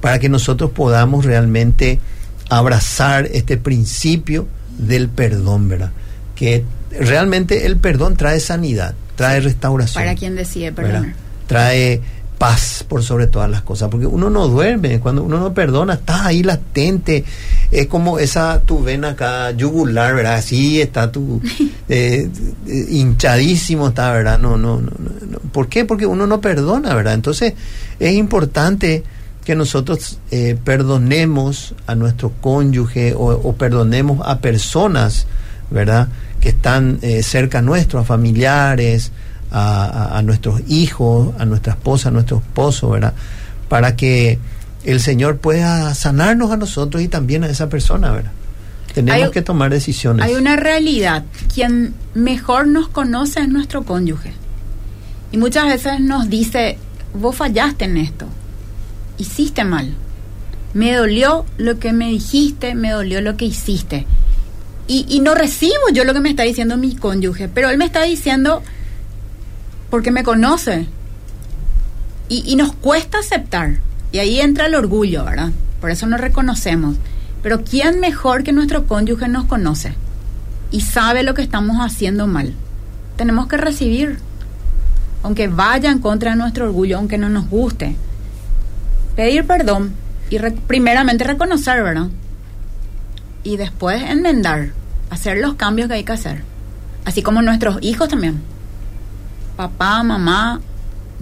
para 0.00 0.18
que 0.18 0.28
nosotros 0.28 0.72
podamos 0.72 1.24
realmente 1.24 2.00
abrazar 2.48 3.26
este 3.26 3.56
principio 3.56 4.48
del 4.78 5.08
perdón, 5.08 5.68
¿verdad? 5.68 5.90
Que 6.34 6.64
realmente 6.90 7.66
el 7.66 7.76
perdón 7.76 8.16
trae 8.16 8.40
sanidad, 8.40 8.94
trae 9.16 9.40
restauración. 9.40 10.02
Para 10.02 10.14
quien 10.14 10.36
decide 10.36 10.70
¿verdad? 10.70 10.92
perdonar. 10.92 11.16
Trae 11.46 12.02
paz 12.38 12.84
por 12.86 13.02
sobre 13.02 13.26
todas 13.26 13.50
las 13.50 13.62
cosas, 13.62 13.88
porque 13.88 14.06
uno 14.06 14.28
no 14.30 14.48
duerme, 14.48 15.00
cuando 15.00 15.22
uno 15.22 15.38
no 15.38 15.54
perdona, 15.54 15.94
está 15.94 16.26
ahí 16.26 16.42
latente, 16.42 17.24
es 17.70 17.86
como 17.86 18.18
esa 18.18 18.60
tu 18.60 18.82
vena 18.82 19.10
acá 19.10 19.50
yugular, 19.52 20.14
¿verdad? 20.14 20.34
Así 20.34 20.80
está 20.80 21.10
tu 21.10 21.40
eh, 21.88 22.28
eh, 22.66 22.86
hinchadísimo 22.90 23.88
está, 23.88 24.12
¿verdad? 24.12 24.38
No, 24.38 24.56
no, 24.56 24.80
no, 24.80 24.90
no. 25.30 25.38
¿Por 25.52 25.68
qué? 25.68 25.84
Porque 25.84 26.06
uno 26.06 26.26
no 26.26 26.40
perdona, 26.40 26.94
¿verdad? 26.94 27.14
Entonces 27.14 27.54
es 27.98 28.14
importante 28.14 29.02
que 29.46 29.54
nosotros 29.54 30.18
eh, 30.32 30.58
perdonemos 30.62 31.74
a 31.86 31.94
nuestro 31.94 32.32
cónyuge 32.40 33.14
o, 33.14 33.26
o 33.30 33.54
perdonemos 33.54 34.20
a 34.26 34.40
personas, 34.40 35.26
¿verdad? 35.70 36.08
Que 36.40 36.48
están 36.50 36.98
eh, 37.02 37.22
cerca 37.22 37.62
nuestro, 37.62 38.00
a 38.00 38.04
familiares, 38.04 39.12
a, 39.52 39.84
a- 39.86 40.18
a 40.18 40.22
nuestros 40.22 40.60
hijos, 40.68 41.32
a 41.38 41.44
nuestra 41.44 41.74
esposa, 41.74 42.08
a 42.08 42.12
nuestro 42.12 42.38
esposo, 42.38 42.90
¿verdad? 42.90 43.14
Para 43.68 43.94
que 43.94 44.40
el 44.84 45.00
Señor 45.00 45.38
pueda 45.38 45.94
sanarnos 45.94 46.50
a 46.50 46.56
nosotros 46.56 47.00
y 47.02 47.08
también 47.08 47.44
a 47.44 47.46
esa 47.48 47.68
persona, 47.68 48.10
¿verdad? 48.10 48.32
Tenemos 48.94 49.22
Hay- 49.26 49.30
que 49.30 49.42
tomar 49.42 49.70
decisiones. 49.70 50.26
Hay 50.26 50.34
una 50.34 50.56
realidad. 50.56 51.22
Quien 51.54 51.94
mejor 52.14 52.66
nos 52.66 52.88
conoce 52.88 53.40
es 53.40 53.48
nuestro 53.48 53.84
cónyuge. 53.84 54.32
Y 55.30 55.36
muchas 55.38 55.66
veces 55.66 56.00
nos 56.00 56.28
dice, 56.28 56.78
vos 57.14 57.36
fallaste 57.36 57.84
en 57.84 57.96
esto. 57.98 58.26
Hiciste 59.18 59.64
mal. 59.64 59.94
Me 60.74 60.94
dolió 60.94 61.46
lo 61.56 61.78
que 61.78 61.92
me 61.92 62.08
dijiste, 62.08 62.74
me 62.74 62.90
dolió 62.90 63.20
lo 63.20 63.36
que 63.36 63.46
hiciste. 63.46 64.06
Y, 64.88 65.06
y 65.08 65.20
no 65.20 65.34
recibo 65.34 65.88
yo 65.92 66.04
lo 66.04 66.14
que 66.14 66.20
me 66.20 66.30
está 66.30 66.42
diciendo 66.44 66.76
mi 66.76 66.94
cónyuge, 66.94 67.48
pero 67.48 67.70
él 67.70 67.78
me 67.78 67.86
está 67.86 68.02
diciendo 68.02 68.62
porque 69.90 70.10
me 70.10 70.22
conoce. 70.22 70.86
Y, 72.28 72.42
y 72.46 72.56
nos 72.56 72.72
cuesta 72.72 73.18
aceptar. 73.18 73.78
Y 74.12 74.18
ahí 74.18 74.40
entra 74.40 74.66
el 74.66 74.74
orgullo, 74.74 75.24
¿verdad? 75.24 75.52
Por 75.80 75.90
eso 75.90 76.06
nos 76.06 76.20
reconocemos. 76.20 76.96
Pero 77.42 77.62
¿quién 77.62 78.00
mejor 78.00 78.42
que 78.42 78.52
nuestro 78.52 78.86
cónyuge 78.86 79.28
nos 79.28 79.44
conoce? 79.44 79.94
Y 80.70 80.80
sabe 80.80 81.22
lo 81.22 81.34
que 81.34 81.42
estamos 81.42 81.78
haciendo 81.78 82.26
mal. 82.26 82.52
Tenemos 83.16 83.46
que 83.46 83.56
recibir. 83.56 84.18
Aunque 85.22 85.48
vaya 85.48 85.90
en 85.90 86.00
contra 86.00 86.32
de 86.32 86.36
nuestro 86.36 86.66
orgullo, 86.66 86.98
aunque 86.98 87.18
no 87.18 87.28
nos 87.28 87.48
guste. 87.48 87.96
Pedir 89.16 89.46
perdón 89.46 89.94
y 90.30 90.38
re- 90.38 90.52
primeramente 90.52 91.24
reconocer, 91.24 91.82
¿verdad? 91.82 92.08
Y 93.42 93.56
después 93.56 94.02
enmendar. 94.02 94.70
Hacer 95.10 95.38
los 95.38 95.54
cambios 95.54 95.88
que 95.88 95.94
hay 95.94 96.04
que 96.04 96.12
hacer. 96.12 96.42
Así 97.04 97.22
como 97.22 97.40
nuestros 97.42 97.78
hijos 97.80 98.08
también. 98.08 98.40
Papá, 99.56 100.02
mamá, 100.02 100.60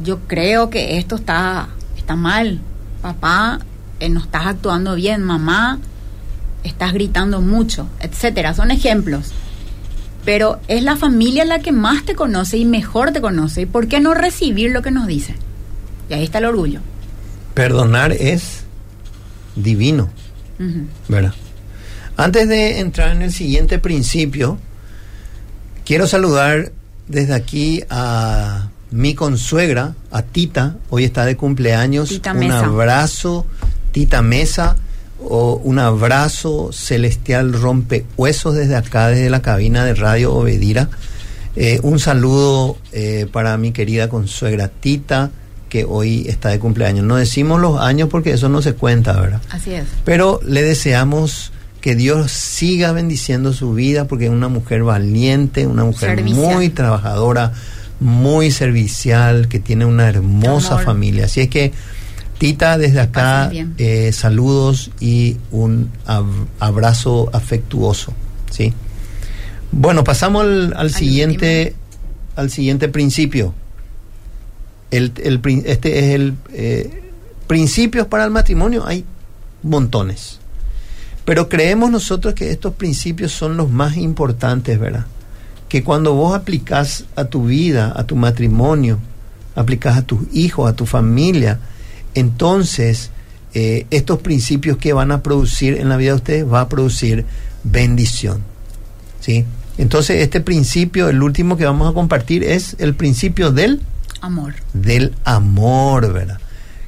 yo 0.02 0.20
creo 0.26 0.70
que 0.70 0.98
esto 0.98 1.16
está, 1.16 1.68
está 1.96 2.16
mal. 2.16 2.60
Papá, 3.02 3.60
eh, 4.00 4.08
no 4.08 4.20
estás 4.20 4.46
actuando 4.46 4.94
bien. 4.94 5.22
Mamá, 5.22 5.78
estás 6.64 6.94
gritando 6.94 7.40
mucho, 7.42 7.86
etcétera. 8.00 8.54
Son 8.54 8.70
ejemplos. 8.70 9.32
Pero 10.24 10.58
es 10.68 10.82
la 10.82 10.96
familia 10.96 11.44
la 11.44 11.58
que 11.58 11.70
más 11.70 12.04
te 12.04 12.14
conoce 12.14 12.56
y 12.56 12.64
mejor 12.64 13.12
te 13.12 13.20
conoce. 13.20 13.60
¿Y 13.60 13.66
por 13.66 13.86
qué 13.86 14.00
no 14.00 14.14
recibir 14.14 14.70
lo 14.72 14.80
que 14.80 14.90
nos 14.90 15.06
dice? 15.06 15.34
Y 16.08 16.14
ahí 16.14 16.24
está 16.24 16.38
el 16.38 16.46
orgullo. 16.46 16.80
Perdonar 17.54 18.12
es 18.12 18.64
divino. 19.56 20.10
¿verdad? 21.08 21.34
Antes 22.16 22.48
de 22.48 22.78
entrar 22.80 23.10
en 23.10 23.22
el 23.22 23.32
siguiente 23.32 23.78
principio, 23.78 24.58
quiero 25.84 26.06
saludar 26.06 26.72
desde 27.08 27.34
aquí 27.34 27.82
a 27.90 28.68
mi 28.90 29.14
consuegra, 29.14 29.94
a 30.12 30.22
Tita, 30.22 30.76
hoy 30.90 31.04
está 31.04 31.24
de 31.24 31.36
cumpleaños. 31.36 32.08
Tita 32.08 32.32
un 32.32 32.38
Mesa. 32.38 32.60
abrazo, 32.64 33.46
Tita 33.90 34.22
Mesa, 34.22 34.76
o 35.20 35.54
un 35.64 35.78
abrazo 35.80 36.70
celestial 36.72 37.52
rompehuesos 37.52 38.54
desde 38.54 38.76
acá, 38.76 39.08
desde 39.08 39.30
la 39.30 39.42
cabina 39.42 39.84
de 39.84 39.94
Radio 39.94 40.34
Obedira. 40.34 40.88
Eh, 41.56 41.80
un 41.82 41.98
saludo 41.98 42.78
eh, 42.92 43.26
para 43.30 43.56
mi 43.56 43.72
querida 43.72 44.08
consuegra 44.08 44.68
Tita, 44.68 45.30
que 45.74 45.84
hoy 45.84 46.24
está 46.28 46.50
de 46.50 46.60
cumpleaños. 46.60 47.04
No 47.04 47.16
decimos 47.16 47.60
los 47.60 47.80
años 47.80 48.08
porque 48.08 48.30
eso 48.30 48.48
no 48.48 48.62
se 48.62 48.74
cuenta, 48.74 49.20
¿verdad? 49.20 49.40
Así 49.50 49.72
es. 49.74 49.86
Pero 50.04 50.38
le 50.46 50.62
deseamos 50.62 51.50
que 51.80 51.96
Dios 51.96 52.30
siga 52.30 52.92
bendiciendo 52.92 53.52
su 53.52 53.74
vida 53.74 54.04
porque 54.06 54.26
es 54.26 54.30
una 54.30 54.46
mujer 54.46 54.84
valiente, 54.84 55.66
una 55.66 55.82
mujer 55.82 56.10
Servicial. 56.16 56.54
muy 56.54 56.68
trabajadora, 56.68 57.52
muy 57.98 58.52
servicial, 58.52 59.48
que 59.48 59.58
tiene 59.58 59.84
una 59.84 60.08
hermosa 60.08 60.74
Amor. 60.74 60.84
familia. 60.84 61.24
Así 61.24 61.40
es 61.40 61.48
que, 61.48 61.72
Tita, 62.38 62.78
desde 62.78 63.00
acá, 63.00 63.50
eh, 63.76 64.12
saludos 64.12 64.92
y 65.00 65.38
un 65.50 65.90
ab- 66.06 66.46
abrazo 66.60 67.30
afectuoso. 67.32 68.12
¿sí? 68.52 68.72
Bueno, 69.72 70.04
pasamos 70.04 70.44
al, 70.44 70.72
al 70.76 70.92
siguiente, 70.92 71.74
al 72.36 72.48
siguiente 72.50 72.88
principio. 72.88 73.54
El, 74.96 75.12
este 75.64 75.98
es 75.98 76.14
el 76.14 76.34
eh, 76.52 77.02
principios 77.46 78.06
para 78.06 78.24
el 78.24 78.30
matrimonio, 78.30 78.84
hay 78.86 79.04
montones. 79.62 80.38
Pero 81.24 81.48
creemos 81.48 81.90
nosotros 81.90 82.34
que 82.34 82.50
estos 82.50 82.74
principios 82.74 83.32
son 83.32 83.56
los 83.56 83.70
más 83.70 83.96
importantes, 83.96 84.78
¿verdad? 84.78 85.06
Que 85.68 85.82
cuando 85.82 86.14
vos 86.14 86.36
aplicás 86.36 87.06
a 87.16 87.24
tu 87.24 87.46
vida, 87.46 87.92
a 87.96 88.04
tu 88.04 88.14
matrimonio, 88.14 88.98
aplicás 89.56 89.96
a 89.96 90.02
tus 90.02 90.20
hijos, 90.32 90.70
a 90.70 90.76
tu 90.76 90.86
familia, 90.86 91.58
entonces 92.14 93.10
eh, 93.54 93.86
estos 93.90 94.20
principios 94.20 94.76
que 94.76 94.92
van 94.92 95.10
a 95.10 95.22
producir 95.22 95.78
en 95.78 95.88
la 95.88 95.96
vida 95.96 96.10
de 96.10 96.16
ustedes 96.16 96.52
va 96.52 96.60
a 96.60 96.68
producir 96.68 97.24
bendición. 97.64 98.42
¿Sí? 99.20 99.44
Entonces 99.78 100.22
este 100.22 100.40
principio, 100.40 101.08
el 101.08 101.22
último 101.22 101.56
que 101.56 101.64
vamos 101.64 101.90
a 101.90 101.94
compartir 101.94 102.44
es 102.44 102.76
el 102.78 102.94
principio 102.94 103.50
del 103.50 103.80
Del 104.72 105.14
amor, 105.24 106.12
¿verdad? 106.12 106.38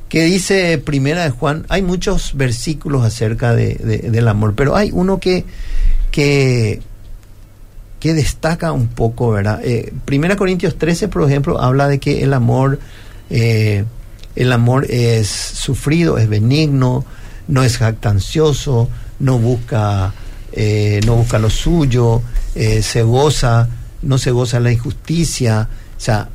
Que 0.09 0.25
dice 0.25 0.79
Primera 0.79 1.25
de 1.25 1.31
Juan, 1.31 1.67
hay 1.69 1.83
muchos 1.83 2.33
versículos 2.37 3.05
acerca 3.05 3.55
de, 3.55 3.75
de- 3.75 4.11
del 4.11 4.29
amor, 4.29 4.55
pero 4.55 4.77
hay 4.77 4.91
uno 4.93 5.19
que, 5.19 5.45
que, 6.11 6.81
que 8.01 8.15
destaca 8.15 8.73
un 8.73 8.89
poco, 8.89 9.31
¿verdad? 9.33 9.61
Eh, 9.65 9.93
Primera 10.05 10.37
Corintios 10.37 10.79
13, 10.79 11.09
por 11.09 11.25
ejemplo, 11.29 11.61
habla 11.61 11.89
de 11.89 11.99
que 11.99 12.23
el 12.23 12.35
amor, 12.35 12.79
eh, 13.31 13.85
el 14.37 14.53
amor 14.53 14.87
es 14.91 15.29
sufrido, 15.29 16.19
es 16.19 16.29
benigno, 16.29 17.05
no 17.49 17.63
es 17.65 17.79
jactancioso, 17.79 18.89
no 19.19 19.39
busca, 19.39 20.13
eh, 20.53 21.01
no 21.07 21.17
busca 21.17 21.39
lo 21.39 21.51
suyo, 21.51 22.23
se 22.55 23.03
goza, 23.03 23.69
no 24.03 24.19
se 24.19 24.31
goza 24.31 24.61
la 24.61 24.73
injusticia, 24.73 25.69
o 25.97 26.01
sea, 26.01 26.29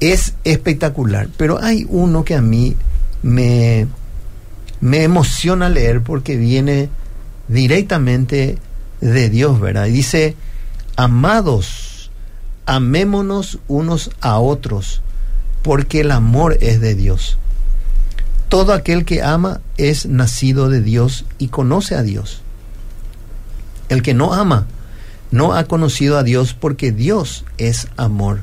es 0.00 0.34
espectacular. 0.44 1.28
Pero 1.36 1.62
hay 1.62 1.86
uno 1.88 2.24
que 2.24 2.34
a 2.34 2.42
mí 2.42 2.76
me, 3.22 3.86
me 4.80 5.02
emociona 5.04 5.68
leer 5.68 6.02
porque 6.02 6.36
viene 6.36 6.88
directamente 7.48 8.58
de 9.00 9.28
Dios, 9.28 9.60
¿verdad? 9.60 9.86
Y 9.86 9.92
dice, 9.92 10.36
amados, 10.96 12.10
amémonos 12.66 13.58
unos 13.68 14.10
a 14.20 14.38
otros, 14.38 15.02
porque 15.62 16.00
el 16.00 16.10
amor 16.10 16.56
es 16.60 16.80
de 16.80 16.94
Dios. 16.94 17.36
Todo 18.48 18.72
aquel 18.72 19.04
que 19.04 19.22
ama 19.22 19.60
es 19.76 20.06
nacido 20.06 20.68
de 20.68 20.80
Dios 20.80 21.24
y 21.38 21.48
conoce 21.48 21.94
a 21.94 22.02
Dios. 22.02 22.42
El 23.88 24.02
que 24.02 24.14
no 24.14 24.34
ama 24.34 24.66
no 25.30 25.54
ha 25.54 25.64
conocido 25.64 26.18
a 26.18 26.22
Dios 26.22 26.54
porque 26.54 26.92
Dios 26.92 27.44
es 27.58 27.88
amor. 27.96 28.42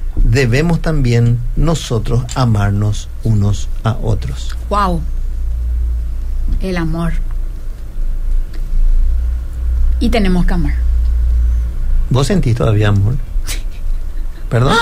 debemos 0.23 0.81
también 0.81 1.39
nosotros 1.55 2.23
amarnos 2.35 3.09
unos 3.23 3.69
a 3.83 3.93
otros. 4.01 4.55
Wow. 4.69 5.01
El 6.61 6.77
amor. 6.77 7.13
Y 9.99 10.09
tenemos 10.09 10.45
que 10.45 10.53
amar. 10.53 10.75
¿Vos 12.09 12.27
sentís 12.27 12.55
todavía 12.55 12.89
amor? 12.89 13.15
¿Perdón? 14.49 14.75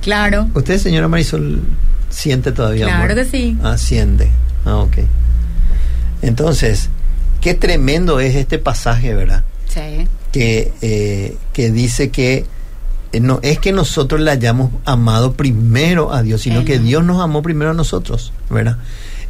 Claro. 0.00 0.48
¿Usted, 0.54 0.78
señora 0.78 1.06
Marisol, 1.06 1.62
siente 2.10 2.50
todavía 2.50 2.86
amor? 2.86 3.06
Claro 3.06 3.14
que 3.14 3.24
sí. 3.24 3.56
Ah, 3.62 3.78
siente. 3.78 4.30
Ah, 4.64 4.78
ok. 4.78 4.98
Entonces, 6.22 6.88
qué 7.40 7.54
tremendo 7.54 8.18
es 8.18 8.34
este 8.34 8.58
pasaje, 8.58 9.14
¿verdad? 9.14 9.44
Sí. 9.68 10.08
Que, 10.32 10.72
eh, 10.82 11.36
que 11.52 11.70
dice 11.70 12.10
que 12.10 12.46
no 13.20 13.40
es 13.42 13.58
que 13.58 13.72
nosotros 13.72 14.20
le 14.20 14.30
hayamos 14.30 14.70
amado 14.84 15.34
primero 15.34 16.12
a 16.12 16.22
Dios, 16.22 16.42
sino 16.42 16.60
Él 16.60 16.64
que. 16.64 16.78
Dios 16.78 17.04
nos 17.04 17.20
amó 17.20 17.42
primero 17.42 17.72
a 17.72 17.74
nosotros, 17.74 18.32
¿verdad? 18.48 18.78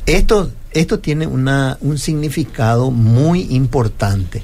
Esto, 0.07 0.51
esto 0.72 1.01
tiene 1.01 1.26
una, 1.26 1.78
un 1.80 1.99
significado 1.99 2.91
muy 2.91 3.43
importante. 3.55 4.43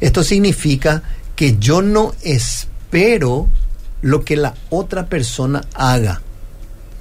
Esto 0.00 0.22
significa 0.22 1.02
que 1.36 1.56
yo 1.58 1.82
no 1.82 2.14
espero 2.22 3.48
lo 4.02 4.24
que 4.24 4.36
la 4.36 4.54
otra 4.70 5.06
persona 5.06 5.62
haga 5.74 6.20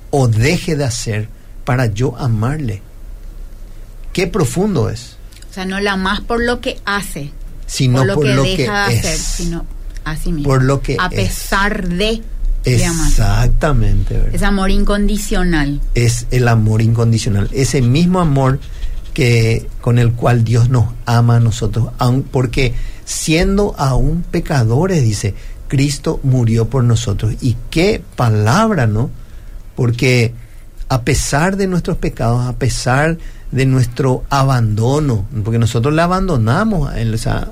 o 0.10 0.28
deje 0.28 0.76
de 0.76 0.86
hacer 0.86 1.28
para 1.66 1.88
yo 1.88 2.16
amarle. 2.18 2.82
Qué 4.14 4.28
profundo 4.28 4.90
es. 4.90 5.18
O 5.50 5.54
sea, 5.54 5.66
no 5.66 5.80
la 5.80 5.98
más 5.98 6.22
por 6.22 6.42
lo 6.42 6.62
que 6.62 6.80
hace, 6.86 7.32
Sino 7.66 8.00
por 8.00 8.08
lo 8.08 8.16
por 8.16 8.26
que 8.26 8.34
lo 8.34 8.44
deja 8.44 8.56
que 8.88 8.94
de 8.94 9.00
hacer, 9.00 9.16
es. 9.16 9.22
sino 9.22 9.66
así 10.06 10.32
mismo. 10.32 10.50
Por 10.50 10.64
lo 10.64 10.82
que 10.82 10.98
A 11.00 11.08
es. 11.08 11.14
pesar 11.16 11.88
de, 11.88 12.22
de. 12.64 12.76
Exactamente, 12.86 14.16
¿verdad? 14.16 14.36
Es 14.36 14.44
amor 14.44 14.72
incondicional. 14.72 15.80
es 15.96 16.28
el 16.32 16.48
amor 16.48 16.82
incondicional, 16.82 17.50
ese 17.54 17.82
mismo 17.82 18.20
amor 18.20 18.60
que 19.14 19.68
con 19.82 20.00
el 20.00 20.14
cual 20.14 20.44
Dios 20.44 20.70
nos 20.70 20.86
ama 21.06 21.36
a 21.38 21.40
nosotros, 21.40 21.90
aun- 22.00 22.24
porque 22.24 22.74
siendo 23.06 23.76
aún 23.78 24.24
pecadores, 24.30 25.04
dice, 25.04 25.36
Cristo 25.68 26.20
murió 26.24 26.68
por 26.70 26.84
nosotros. 26.84 27.34
Y 27.42 27.56
qué 27.70 28.02
palabra, 28.16 28.88
¿no? 28.88 29.10
Porque 29.76 30.34
a 30.90 31.02
pesar 31.04 31.58
de 31.58 31.68
nuestros 31.68 31.98
pecados, 31.98 32.46
a 32.48 32.54
pesar 32.54 33.18
de 33.52 33.66
nuestro 33.68 34.24
abandono, 34.30 35.26
porque 35.44 35.60
nosotros 35.60 35.94
le 35.94 36.02
abandonamos 36.02 36.90
a 36.90 37.00
él, 37.00 37.14
o 37.14 37.18
sea, 37.18 37.50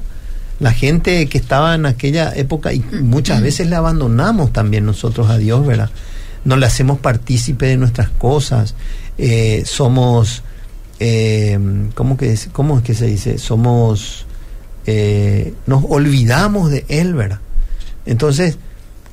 la 0.62 0.72
gente 0.72 1.28
que 1.28 1.40
estaba 1.40 1.74
en 1.74 1.88
aquella 1.88 2.32
época 2.36 2.72
y 2.72 2.86
muchas 3.02 3.42
veces 3.42 3.68
le 3.68 3.76
abandonamos 3.76 4.54
también 4.54 4.86
nosotros 4.86 5.32
a 5.32 5.40
Dios, 5.40 5.66
¿verdad? 5.66 5.90
No 6.46 6.56
le 6.56 6.68
hacemos 6.68 7.00
partícipe 7.00 7.66
de 7.66 7.78
nuestras 7.78 8.10
cosas, 8.10 8.76
eh, 9.18 9.64
somos, 9.66 10.44
eh, 11.00 11.58
¿cómo, 11.96 12.16
que 12.16 12.34
es, 12.34 12.48
¿cómo 12.54 12.78
es 12.78 12.84
que 12.84 12.94
se 12.94 13.08
dice? 13.08 13.40
Somos, 13.40 14.28
eh, 14.86 15.56
nos 15.66 15.84
olvidamos 15.90 16.70
de 16.70 16.86
Él, 16.90 17.16
¿verdad? 17.16 17.40
Entonces, 18.06 18.60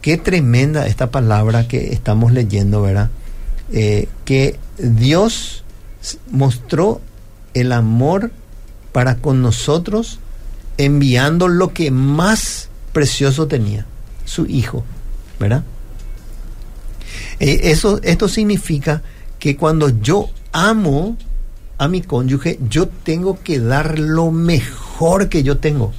qué 0.03 0.19
tremenda 0.19 0.87
esta 0.87 1.11
palabra 1.11 1.67
que 1.67 1.95
estamos 1.95 2.31
leyendo, 2.31 2.83
¿verdad? 2.83 3.09
Que 3.71 4.59
Dios 4.77 5.65
mostró 6.31 7.01
el 7.55 7.73
amor 7.73 8.33
para 8.93 9.17
con 9.17 9.41
nosotros 9.41 10.19
enviando 10.79 11.49
lo 11.49 11.75
que 11.75 11.91
más 11.91 12.69
precioso 12.93 13.47
tenía, 13.47 13.85
su 14.25 14.47
hijo, 14.47 14.85
¿verdad? 15.39 15.65
Eh, 17.41 17.61
eso, 17.65 18.01
esto 18.03 18.29
significa 18.29 19.03
que 19.39 19.57
cuando 19.57 19.89
yo 20.01 20.31
amo 20.53 21.17
a 21.79 21.89
mi 21.89 22.03
cónyuge, 22.03 22.59
yo 22.69 22.89
tengo 22.89 23.41
que 23.43 23.61
dar 23.61 23.99
lo 23.99 24.31
mejor 24.31 25.29
que 25.29 25.43
yo 25.43 25.59
tengo. 25.59 25.93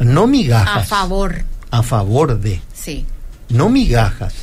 No 0.00 0.26
migajas. 0.26 0.84
A 0.92 0.96
favor. 0.96 1.44
A 1.70 1.82
favor 1.82 2.40
de. 2.40 2.60
Sí. 2.72 3.06
No 3.48 3.68
migajas. 3.68 4.34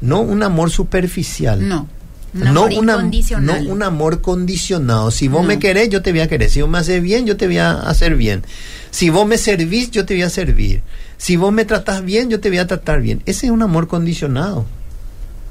No 0.00 0.20
un 0.20 0.42
amor 0.42 0.70
superficial. 0.70 1.66
No. 1.68 1.86
Un 2.34 2.54
no, 2.54 2.64
una- 2.78 2.96
no 3.40 3.52
un 3.70 3.82
amor 3.82 4.20
condicionado. 4.22 5.10
Si 5.10 5.28
vos 5.28 5.42
No. 5.42 5.48
me 5.48 5.58
querés, 5.58 5.90
yo 5.90 6.00
te 6.02 6.12
voy 6.12 6.20
a 6.20 6.28
querer. 6.28 6.48
Si 6.50 6.62
vos 6.62 6.70
me 6.70 6.78
haces 6.78 7.02
bien, 7.02 7.26
yo 7.26 7.36
te 7.36 7.46
voy 7.46 7.58
a 7.58 7.72
hacer 7.80 8.16
bien. 8.16 8.42
Si 8.90 9.10
vos 9.10 9.26
me 9.26 9.36
servís, 9.38 9.90
yo 9.90 10.06
te 10.06 10.14
voy 10.14 10.22
a 10.22 10.30
servir. 10.30 10.82
Si 11.18 11.36
vos 11.36 11.52
me 11.52 11.64
tratás 11.64 12.02
bien, 12.04 12.30
yo 12.30 12.40
te 12.40 12.48
voy 12.48 12.58
a 12.58 12.66
tratar 12.66 13.00
bien. 13.02 13.22
Ese 13.26 13.46
es 13.46 13.52
un 13.52 13.62
amor 13.62 13.86
condicionado. 13.86 14.64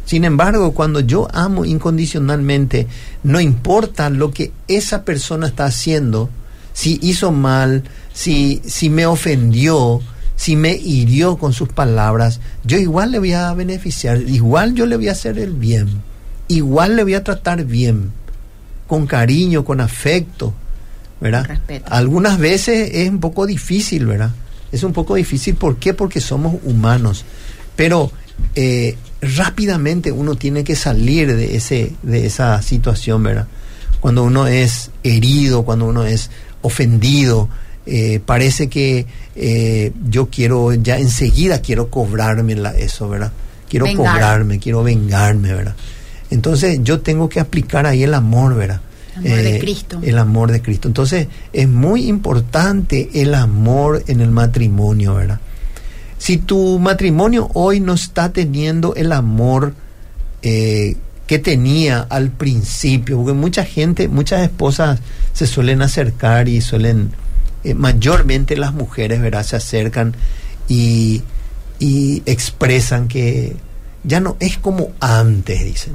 Sin 0.05 0.25
embargo, 0.25 0.73
cuando 0.73 0.99
yo 1.01 1.27
amo 1.33 1.63
incondicionalmente, 1.65 2.87
no 3.23 3.39
importa 3.39 4.09
lo 4.09 4.31
que 4.31 4.51
esa 4.67 5.05
persona 5.05 5.47
está 5.47 5.65
haciendo, 5.65 6.29
si 6.73 6.99
hizo 7.03 7.31
mal, 7.31 7.83
si, 8.11 8.61
si 8.65 8.89
me 8.89 9.05
ofendió, 9.05 10.01
si 10.35 10.55
me 10.55 10.73
hirió 10.75 11.37
con 11.37 11.53
sus 11.53 11.69
palabras, 11.69 12.39
yo 12.65 12.77
igual 12.77 13.11
le 13.11 13.19
voy 13.19 13.33
a 13.33 13.53
beneficiar, 13.53 14.19
igual 14.23 14.73
yo 14.73 14.87
le 14.87 14.97
voy 14.97 15.07
a 15.09 15.11
hacer 15.11 15.37
el 15.37 15.53
bien, 15.53 15.87
igual 16.55 16.95
le 16.95 17.03
voy 17.03 17.13
a 17.15 17.23
tratar 17.23 17.63
bien, 17.65 18.11
con 18.87 19.07
cariño, 19.07 19.63
con 19.63 19.79
afecto, 19.81 20.53
¿verdad? 21.19 21.45
Respeto. 21.45 21.85
Algunas 21.91 22.37
veces 22.37 22.91
es 22.93 23.09
un 23.09 23.19
poco 23.19 23.45
difícil, 23.45 24.05
¿verdad? 24.05 24.31
Es 24.71 24.83
un 24.83 24.93
poco 24.93 25.15
difícil, 25.15 25.55
¿por 25.55 25.77
qué? 25.77 25.93
Porque 25.93 26.19
somos 26.21 26.55
humanos. 26.63 27.25
Pero 27.75 28.11
eh, 28.55 28.95
rápidamente 29.21 30.11
uno 30.11 30.35
tiene 30.35 30.63
que 30.63 30.75
salir 30.75 31.35
de, 31.35 31.55
ese, 31.55 31.93
de 32.01 32.25
esa 32.25 32.61
situación, 32.61 33.23
¿verdad? 33.23 33.47
Cuando 33.99 34.23
uno 34.23 34.47
es 34.47 34.91
herido, 35.03 35.63
cuando 35.63 35.85
uno 35.85 36.05
es 36.05 36.29
ofendido, 36.61 37.49
eh, 37.85 38.19
parece 38.25 38.67
que 38.67 39.05
eh, 39.35 39.91
yo 40.09 40.27
quiero, 40.29 40.73
ya 40.73 40.97
enseguida 40.97 41.61
quiero 41.61 41.89
cobrarme 41.89 42.55
la- 42.55 42.75
eso, 42.77 43.07
¿verdad? 43.09 43.31
Quiero 43.69 43.85
Vengar. 43.85 44.13
cobrarme, 44.13 44.59
quiero 44.59 44.83
vengarme, 44.83 45.53
¿verdad? 45.53 45.75
Entonces 46.31 46.79
yo 46.83 47.01
tengo 47.01 47.29
que 47.29 47.39
aplicar 47.39 47.85
ahí 47.85 48.03
el 48.03 48.13
amor, 48.13 48.55
¿verdad? 48.55 48.81
El 49.17 49.27
amor 49.27 49.43
de 49.43 49.55
Eh, 49.57 49.59
Cristo. 49.59 49.99
El 50.01 50.17
amor 50.17 50.51
de 50.51 50.61
Cristo. 50.61 50.87
Entonces 50.87 51.27
es 51.53 51.67
muy 51.67 52.07
importante 52.07 53.09
el 53.13 53.35
amor 53.35 54.03
en 54.07 54.21
el 54.21 54.31
matrimonio, 54.31 55.15
¿verdad? 55.15 55.39
Si 56.17 56.37
tu 56.37 56.79
matrimonio 56.79 57.49
hoy 57.53 57.79
no 57.79 57.93
está 57.93 58.31
teniendo 58.31 58.95
el 58.95 59.11
amor 59.11 59.73
eh, 60.41 60.95
que 61.27 61.39
tenía 61.39 62.01
al 62.09 62.29
principio, 62.29 63.17
porque 63.17 63.33
mucha 63.33 63.63
gente, 63.65 64.07
muchas 64.07 64.41
esposas 64.41 64.99
se 65.33 65.47
suelen 65.47 65.81
acercar 65.81 66.47
y 66.47 66.61
suelen, 66.61 67.11
eh, 67.63 67.73
mayormente 67.73 68.55
las 68.55 68.73
mujeres, 68.73 69.21
¿verdad? 69.21 69.43
Se 69.45 69.55
acercan 69.55 70.13
y, 70.67 71.21
y 71.79 72.21
expresan 72.25 73.07
que 73.07 73.55
ya 74.03 74.19
no 74.19 74.37
es 74.39 74.57
como 74.57 74.89
antes, 74.99 75.63
dicen. 75.63 75.93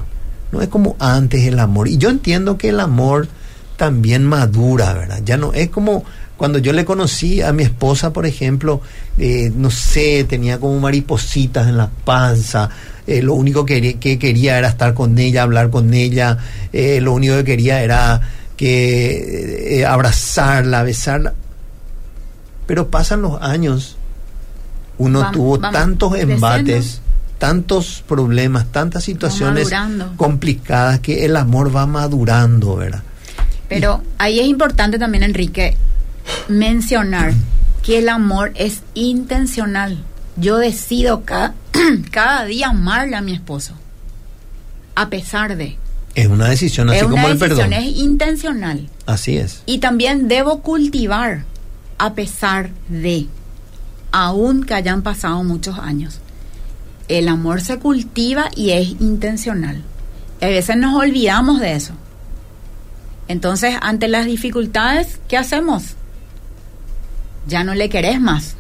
No 0.57 0.63
es 0.63 0.69
como 0.69 0.97
antes 0.99 1.45
el 1.47 1.59
amor. 1.59 1.87
Y 1.89 1.99
yo 1.99 2.09
entiendo 2.09 2.57
que 2.57 2.71
el 2.71 2.81
amor 2.81 3.29
también 3.77 4.25
madura, 4.25 4.95
¿verdad? 4.95 5.21
Ya 5.25 5.37
no 5.37 5.53
es 5.53 5.69
como 5.69 6.05
cuando 6.39 6.59
yo 6.59 6.73
le 6.73 6.85
conocí 6.85 7.41
a 7.43 7.53
mi 7.53 7.63
esposa, 7.63 8.13
por 8.13 8.27
ejemplo, 8.27 8.81
eh, 9.19 9.51
no 9.55 9.71
sé, 9.71 10.25
tenía 10.25 10.59
como 10.59 10.79
maripositas 10.81 11.67
en 11.69 11.77
la 11.77 11.89
panza, 12.05 12.69
eh, 13.07 13.23
lo 13.23 13.35
único 13.35 13.65
que, 13.65 13.75
quería- 13.75 14.01
que 14.01 14.19
quería 14.19 14.59
era 14.59 14.69
estar 14.69 14.93
con 14.95 15.19
ella, 15.19 15.43
hablar 15.43 15.71
con 15.71 15.93
ella, 15.95 16.39
eh, 16.73 17.01
lo 17.01 17.13
único 17.15 17.37
que 17.37 17.45
quería 17.45 17.83
era 17.83 18.21
que 18.57 19.85
abrazarla, 19.87 20.83
besarla. 20.83 21.35
Pero 22.67 22.89
pasan 22.91 23.23
los 23.23 23.41
años, 23.41 23.97
uno 24.99 25.21
tuvo 25.33 25.59
vamos 25.59 25.73
tantos 25.79 26.13
embates, 26.35 27.01
tantos 27.39 28.03
problemas, 28.07 28.71
tantas 28.73 29.05
situaciones 29.05 29.71
complicadas 30.17 31.01
que 31.01 31.25
el 31.25 31.37
amor 31.37 31.75
va 31.75 31.87
madurando, 31.87 32.77
¿verdad? 32.77 33.03
Pero 33.69 34.03
ahí 34.19 34.41
es 34.41 34.47
importante 34.47 34.99
también, 34.99 35.25
Enrique, 35.25 35.77
mencionar 36.49 37.33
que 37.83 37.99
el 37.99 38.09
amor 38.09 38.53
es 38.55 38.83
intencional. 38.95 39.99
Yo 40.37 40.59
decido 40.59 41.25
cada, 41.25 41.55
cada 42.11 42.45
día 42.45 42.69
amarle 42.69 43.17
a 43.17 43.21
mi 43.21 43.33
esposo, 43.33 43.75
a 44.95 45.09
pesar 45.09 45.57
de. 45.57 45.77
Es 46.15 46.29
una 46.29 46.49
decisión 46.49 46.89
así 46.89 46.99
es 46.99 47.05
una 47.05 47.11
como 47.13 47.29
el 47.29 47.39
decisión, 47.39 47.71
perdón. 47.71 47.85
es 47.85 47.97
intencional. 47.97 48.89
Así 49.05 49.37
es. 49.37 49.63
Y 49.67 49.79
también 49.79 50.29
debo 50.29 50.63
cultivar 50.63 51.45
a 51.99 52.15
pesar 52.15 52.71
de, 52.89 53.27
aun 54.13 54.65
que 54.65 54.75
hayan 54.75 55.03
pasado 55.03 55.43
muchos 55.45 55.79
años. 55.79 56.21
El 57.09 57.29
amor 57.29 57.61
se 57.61 57.79
cultiva 57.79 58.51
y 58.55 58.71
es 58.71 58.89
intencional. 59.01 59.83
Y 60.41 60.45
a 60.45 60.49
veces 60.49 60.77
nos 60.77 60.95
olvidamos 60.95 61.61
de 61.61 61.75
eso. 61.75 61.95
Entonces, 63.29 63.77
ante 63.81 64.09
las 64.09 64.27
dificultades, 64.27 65.19
¿qué 65.29 65.37
hacemos? 65.37 65.95
Ya 67.47 67.65
no 67.65 67.75
le 67.75 67.89
querés 67.89 68.21
más, 68.21 68.57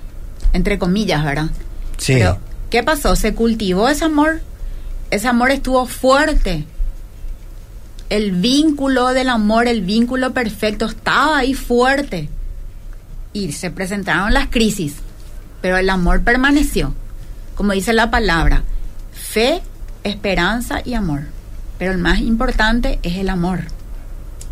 entre 0.52 0.78
comillas, 0.78 1.24
¿verdad? 1.24 1.50
Sí. 1.98 2.14
Pero, 2.14 2.38
¿qué 2.70 2.82
pasó? 2.82 3.16
Se 3.16 3.34
cultivó 3.34 3.88
ese 3.88 4.04
amor. 4.04 4.40
Ese 5.10 5.28
amor 5.28 5.50
estuvo 5.50 5.86
fuerte. 5.86 6.64
El 8.08 8.32
vínculo 8.32 9.08
del 9.08 9.28
amor, 9.28 9.66
el 9.66 9.82
vínculo 9.82 10.32
perfecto, 10.32 10.86
estaba 10.86 11.38
ahí 11.38 11.54
fuerte. 11.54 12.28
Y 13.32 13.52
se 13.52 13.70
presentaron 13.70 14.32
las 14.32 14.48
crisis. 14.48 14.94
Pero 15.60 15.76
el 15.76 15.90
amor 15.90 16.22
permaneció. 16.22 16.94
Como 17.56 17.72
dice 17.72 17.92
la 17.92 18.10
palabra, 18.10 18.62
fe, 19.12 19.60
esperanza 20.04 20.80
y 20.84 20.94
amor. 20.94 21.22
Pero 21.78 21.90
el 21.92 21.98
más 21.98 22.20
importante 22.20 23.00
es 23.02 23.16
el 23.16 23.28
amor. 23.28 23.62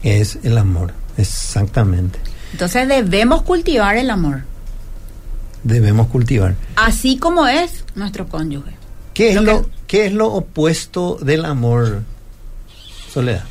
Es 0.02 0.38
el 0.42 0.58
amor, 0.58 0.92
exactamente. 1.16 2.18
Entonces 2.52 2.88
debemos 2.88 3.42
cultivar 3.42 3.96
el 3.96 4.10
amor. 4.10 4.42
Debemos 5.62 6.08
cultivar. 6.08 6.56
Así 6.76 7.16
como 7.16 7.46
es 7.46 7.84
nuestro 7.94 8.26
cónyuge. 8.28 8.72
¿Qué 9.14 9.30
es 9.30 9.34
Lo 9.36 9.42
lo, 9.42 9.62
que- 9.62 9.68
qué 9.86 10.06
es 10.06 10.12
lo 10.12 10.26
opuesto 10.32 11.16
del 11.22 11.44
amor, 11.44 12.02
Soledad? 13.12 13.44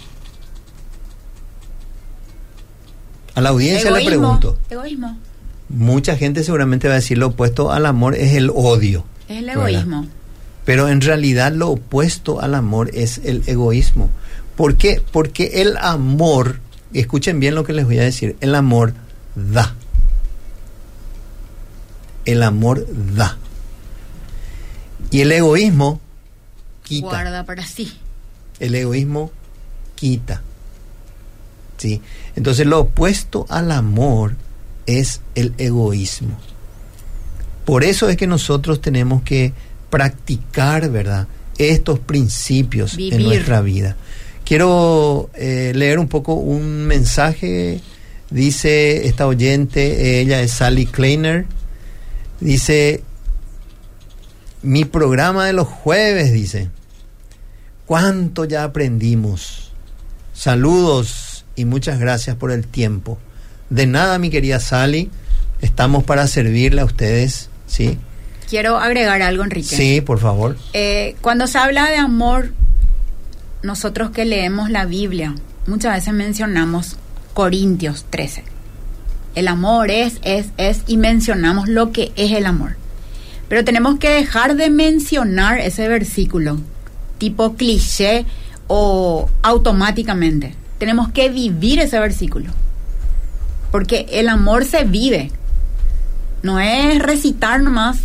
A 3.36 3.41
la 3.41 3.49
audiencia 3.49 3.89
le 3.91 4.06
pregunto. 4.06 4.60
Egoísmo. 4.70 5.18
Mucha 5.70 6.16
gente 6.18 6.43
seguramente 6.43 6.88
va 6.88 6.93
a 6.93 6.97
decir 6.97 7.18
lo 7.18 7.28
opuesto 7.28 7.72
al 7.72 7.86
amor 7.88 8.16
es 8.16 8.34
el 8.36 8.51
odio. 8.54 9.06
Es 9.34 9.39
el 9.39 9.45
¿verdad? 9.45 9.69
egoísmo. 9.69 10.07
Pero 10.65 10.88
en 10.89 11.01
realidad 11.01 11.51
lo 11.51 11.71
opuesto 11.71 12.39
al 12.39 12.55
amor 12.55 12.91
es 12.93 13.19
el 13.23 13.43
egoísmo. 13.47 14.09
¿Por 14.55 14.75
qué? 14.77 15.01
Porque 15.11 15.61
el 15.61 15.77
amor, 15.77 16.59
escuchen 16.93 17.39
bien 17.39 17.55
lo 17.55 17.63
que 17.63 17.73
les 17.73 17.86
voy 17.86 17.97
a 17.97 18.03
decir, 18.03 18.38
el 18.39 18.53
amor 18.55 18.93
da. 19.36 19.75
El 22.25 22.43
amor 22.43 22.86
da. 23.15 23.38
Y 25.11 25.21
el 25.21 25.31
egoísmo 25.31 25.99
quita. 26.84 27.07
Guarda 27.07 27.43
para 27.43 27.65
sí. 27.65 27.97
El 28.59 28.75
egoísmo 28.75 29.31
quita. 29.95 30.41
¿Sí? 31.77 32.01
Entonces 32.36 32.67
lo 32.67 32.81
opuesto 32.81 33.45
al 33.49 33.71
amor 33.71 34.36
es 34.86 35.21
el 35.36 35.53
egoísmo. 35.57 36.38
Por 37.66 37.84
eso 37.84 38.09
es 38.09 38.18
que 38.18 38.28
nosotros 38.28 38.82
tenemos 38.82 39.22
que 39.24 39.53
practicar, 39.89 40.89
¿verdad? 40.89 41.28
estos 41.57 41.99
principios 41.99 42.95
Vivir. 42.95 43.16
en 43.16 43.24
nuestra 43.24 43.61
vida. 43.61 43.95
Quiero 44.45 45.30
eh, 45.36 45.72
leer 45.76 45.99
un 45.99 46.07
poco 46.07 46.34
un 46.34 46.86
mensaje, 46.86 47.80
dice 48.30 49.07
esta 49.07 49.28
oyente, 49.28 50.20
ella 50.20 50.41
es 50.41 50.51
Sally 50.51 50.86
Kleiner, 50.86 51.45
dice, 52.39 53.03
mi 54.61 54.86
programa 54.86 55.45
de 55.45 55.53
los 55.53 55.68
jueves, 55.68 56.34
dice, 56.34 56.70
¿cuánto 57.86 58.45
ya 58.45 58.64
aprendimos? 58.64 59.72
Saludos 60.34 61.45
y 61.55 61.66
muchas 61.66 61.99
gracias 61.99 62.36
por 62.36 62.51
el 62.51 62.68
tiempo. 62.68 63.18
De 63.70 63.88
nada, 63.88 64.20
mi 64.20 64.30
querida 64.30 64.59
Sally, 64.59 65.09
estamos 65.61 66.03
para 66.03 66.28
servirle 66.28 66.82
a 66.82 66.86
ustedes, 66.86 67.49
¿sí? 67.74 67.97
Quiero 68.47 68.78
agregar 68.78 69.21
algo, 69.24 69.43
Enrique. 69.43 69.76
Sí, 69.76 70.01
por 70.01 70.19
favor. 70.19 70.57
Eh, 70.74 71.15
cuando 71.21 71.47
se 71.47 71.57
habla 71.57 71.89
de 71.89 71.97
amor, 71.97 72.53
nosotros 73.63 74.11
que 74.11 74.26
leemos 74.26 74.69
la 74.69 74.86
Biblia, 74.86 75.34
muchas 75.65 75.95
veces 75.95 76.13
mencionamos 76.13 76.97
Corintios 77.34 78.05
13. 78.11 78.43
El 79.34 79.47
amor 79.47 79.89
es, 79.89 80.19
es, 80.21 80.47
es, 80.57 80.84
y 80.86 80.97
mencionamos 80.97 81.67
lo 81.67 81.91
que 81.91 82.11
es 82.15 82.32
el 82.34 82.45
amor. 82.45 82.76
Pero 83.49 83.65
tenemos 83.65 83.97
que 83.97 84.09
dejar 84.09 84.55
de 84.55 84.69
mencionar 84.69 85.59
ese 85.59 85.88
versículo, 85.88 86.59
tipo 87.17 87.55
cliché 87.55 88.26
o 88.67 89.30
automáticamente. 89.41 90.53
Tenemos 90.78 91.09
que 91.11 91.30
vivir 91.30 91.80
ese 91.80 91.97
versículo. 91.97 92.51
Porque 93.71 94.05
el 94.11 94.30
amor 94.30 94.65
se 94.65 94.84
vive. 94.84 95.32
No 96.43 96.59
es 96.59 96.99
recitar 96.99 97.61
nomás 97.61 98.01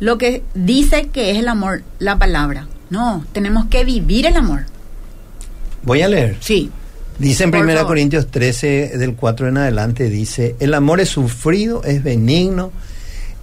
lo 0.00 0.16
que 0.18 0.44
dice 0.54 1.08
que 1.08 1.32
es 1.32 1.38
el 1.38 1.48
amor, 1.48 1.82
la 1.98 2.18
palabra. 2.18 2.68
No, 2.90 3.24
tenemos 3.32 3.66
que 3.66 3.84
vivir 3.84 4.26
el 4.26 4.36
amor. 4.36 4.66
Voy 5.82 6.02
a 6.02 6.08
leer. 6.08 6.36
Sí. 6.40 6.70
Dice 7.18 7.44
en 7.44 7.50
Por 7.50 7.60
1 7.60 7.72
favor. 7.72 7.86
Corintios 7.88 8.28
13, 8.28 8.92
del 8.96 9.14
4 9.14 9.48
en 9.48 9.58
adelante, 9.58 10.08
dice, 10.08 10.54
el 10.60 10.72
amor 10.72 11.00
es 11.00 11.08
sufrido, 11.08 11.82
es 11.82 12.04
benigno, 12.04 12.70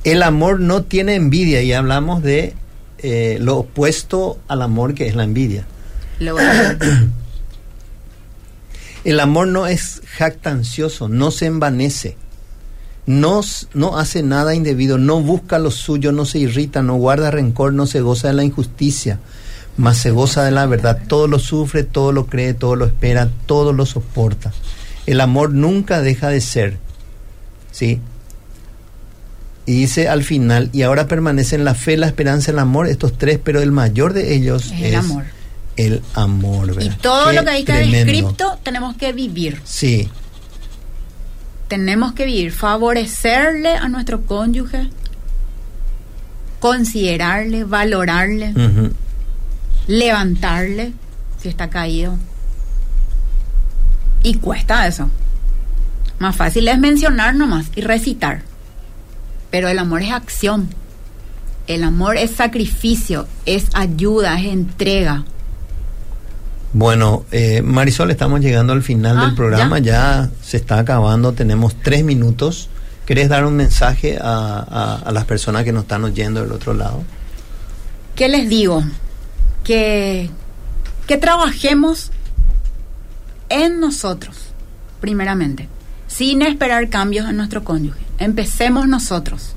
el 0.06 0.24
amor 0.24 0.62
no 0.62 0.84
tiene 0.84 1.16
envidia, 1.16 1.62
y 1.62 1.74
hablamos 1.74 2.24
de 2.24 2.54
eh, 3.00 3.38
lo 3.42 3.58
opuesto 3.58 4.40
al 4.48 4.62
amor 4.62 4.94
que 4.94 5.08
es 5.08 5.16
la 5.16 5.26
envidia. 5.26 5.66
Lo. 6.20 6.38
El 9.04 9.20
amor 9.20 9.48
no 9.48 9.68
es 9.68 10.02
jactancioso, 10.18 11.08
no 11.08 11.30
se 11.30 11.46
envanece, 11.46 12.18
no, 13.06 13.42
no 13.74 13.98
hace 13.98 14.24
nada 14.24 14.56
indebido, 14.56 14.98
no 14.98 15.22
busca 15.22 15.60
lo 15.60 15.72
suyo, 15.72 16.12
no 16.12 16.26
se 16.26 16.40
irrita, 16.40 16.82
no 16.82 16.96
guarda 16.96 17.32
rencor, 17.32 17.74
no 17.74 17.86
se 17.86 18.02
goza 18.02 18.30
de 18.30 18.34
la 18.34 18.44
injusticia, 18.44 19.20
mas 19.78 19.98
se 19.98 20.12
goza 20.12 20.44
de 20.44 20.52
la 20.52 20.66
verdad. 20.66 21.00
Todo 21.08 21.28
lo 21.28 21.38
sufre, 21.40 21.84
todo 21.84 22.12
lo 22.12 22.26
cree, 22.26 22.54
todo 22.54 22.76
lo 22.76 22.86
espera, 22.86 23.30
todo 23.46 23.74
lo 23.74 23.86
soporta. 23.86 24.52
El 25.06 25.22
amor 25.22 25.52
nunca 25.52 26.02
deja 26.02 26.30
de 26.30 26.42
ser. 26.42 26.78
¿Sí? 27.72 28.00
Y 29.68 29.74
dice 29.74 30.08
al 30.08 30.24
final, 30.24 30.70
y 30.74 30.84
ahora 30.84 31.08
permanecen 31.08 31.66
la 31.66 31.74
fe, 31.76 31.98
la 31.98 32.08
esperanza, 32.08 32.52
el 32.52 32.60
amor, 32.60 32.88
estos 32.88 33.18
tres, 33.18 33.40
pero 33.44 33.62
el 33.62 33.72
mayor 33.72 34.14
de 34.14 34.36
ellos 34.36 34.72
Es 34.72 34.82
el 34.82 34.96
amor. 34.96 35.26
el 35.76 36.02
amor. 36.14 36.70
Y 36.70 36.76
¿verdad? 36.76 36.98
todo 37.02 37.30
Qué 37.30 37.36
lo 37.36 37.44
que 37.44 37.50
ahí 37.50 37.60
está 37.62 37.78
descrito 37.78 38.60
tenemos 38.64 38.96
que 38.96 39.12
vivir. 39.12 39.60
Sí, 39.64 40.08
Tenemos 41.68 42.14
que 42.14 42.26
vivir, 42.26 42.52
favorecerle 42.52 43.76
a 43.76 43.88
nuestro 43.88 44.26
cónyuge, 44.26 44.90
considerarle, 46.60 47.64
valorarle, 47.64 48.54
levantarle 49.88 50.94
si 51.42 51.50
está 51.50 51.70
caído. 51.70 52.18
Y 54.24 54.36
cuesta 54.36 54.88
eso. 54.88 55.10
Más 56.20 56.36
fácil 56.36 56.68
es 56.68 56.80
mencionar 56.80 57.36
nomás 57.36 57.68
y 57.76 57.82
recitar. 57.82 58.44
Pero 59.52 59.68
el 59.68 59.80
amor 59.80 60.02
es 60.02 60.12
acción. 60.12 60.70
El 61.68 61.84
amor 61.84 62.18
es 62.18 62.32
sacrificio, 62.32 63.28
es 63.46 63.68
ayuda, 63.74 64.40
es 64.40 64.46
entrega. 64.46 65.26
Bueno, 66.78 67.24
eh, 67.32 67.62
Marisol, 67.62 68.12
estamos 68.12 68.42
llegando 68.42 68.74
al 68.74 68.84
final 68.84 69.18
Ah, 69.18 69.26
del 69.28 69.36
programa, 69.36 69.80
ya. 69.80 70.30
se 70.44 70.58
está 70.58 70.78
acabando, 70.80 71.32
tenemos 71.32 71.74
tres 71.82 72.04
minutos. 72.04 72.68
¿Querés 73.06 73.30
dar 73.30 73.46
un 73.46 73.56
mensaje 73.56 74.18
a, 74.22 74.60
a- 74.60 74.96
a 75.06 75.12
las 75.14 75.24
personas 75.24 75.64
que 75.64 75.72
nos 75.72 75.84
están 75.84 76.04
oyendo 76.04 76.42
del 76.42 76.52
otro 76.52 76.74
lado? 76.74 77.02
¿Qué 78.18 78.28
les 78.28 78.50
digo? 78.50 78.84
Que, 79.64 80.30
que 81.08 81.16
trabajemos 81.16 82.12
en 83.48 83.80
nosotros, 83.80 84.36
primeramente, 85.00 85.70
sin 86.08 86.42
esperar 86.42 86.90
cambios 86.90 87.30
en 87.30 87.38
nuestro 87.38 87.64
cónyuge. 87.64 88.02
Empecemos 88.18 88.86
nosotros 88.90 89.56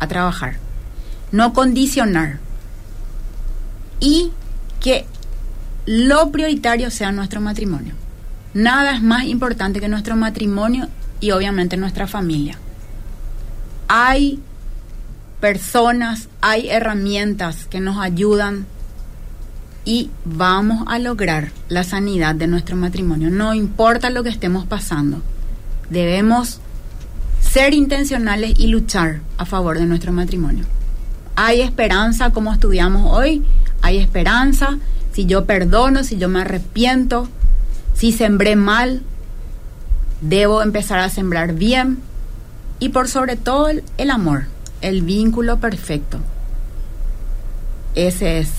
a 0.00 0.08
trabajar, 0.08 0.56
no 1.30 1.52
condicionar. 1.52 2.40
Y 4.00 4.32
que 4.80 5.06
lo 5.86 6.30
prioritario 6.30 6.90
sea 6.90 7.12
nuestro 7.12 7.40
matrimonio. 7.40 7.94
Nada 8.54 8.94
es 8.94 9.02
más 9.02 9.24
importante 9.24 9.80
que 9.80 9.88
nuestro 9.88 10.16
matrimonio 10.16 10.88
y 11.20 11.30
obviamente 11.30 11.76
nuestra 11.76 12.06
familia. 12.06 12.58
Hay 13.88 14.40
personas, 15.40 16.28
hay 16.40 16.68
herramientas 16.68 17.66
que 17.66 17.80
nos 17.80 17.98
ayudan 17.98 18.66
y 19.84 20.10
vamos 20.24 20.84
a 20.88 20.98
lograr 20.98 21.52
la 21.68 21.84
sanidad 21.84 22.34
de 22.34 22.48
nuestro 22.48 22.76
matrimonio. 22.76 23.30
No 23.30 23.54
importa 23.54 24.10
lo 24.10 24.24
que 24.24 24.30
estemos 24.30 24.66
pasando, 24.66 25.22
debemos 25.90 26.60
ser 27.40 27.74
intencionales 27.74 28.58
y 28.58 28.66
luchar 28.66 29.20
a 29.38 29.44
favor 29.44 29.78
de 29.78 29.86
nuestro 29.86 30.12
matrimonio. 30.12 30.64
Hay 31.36 31.60
esperanza, 31.60 32.30
como 32.30 32.52
estudiamos 32.52 33.12
hoy, 33.12 33.44
hay 33.82 33.98
esperanza. 33.98 34.78
Si 35.16 35.24
yo 35.24 35.46
perdono, 35.46 36.04
si 36.04 36.18
yo 36.18 36.28
me 36.28 36.42
arrepiento, 36.42 37.26
si 37.94 38.12
sembré 38.12 38.54
mal, 38.54 39.00
debo 40.20 40.62
empezar 40.62 40.98
a 40.98 41.08
sembrar 41.08 41.54
bien. 41.54 42.00
Y 42.80 42.90
por 42.90 43.08
sobre 43.08 43.36
todo 43.36 43.68
el, 43.68 43.82
el 43.96 44.10
amor, 44.10 44.44
el 44.82 45.00
vínculo 45.00 45.58
perfecto. 45.58 46.18
Ese 47.94 48.40
es 48.40 48.50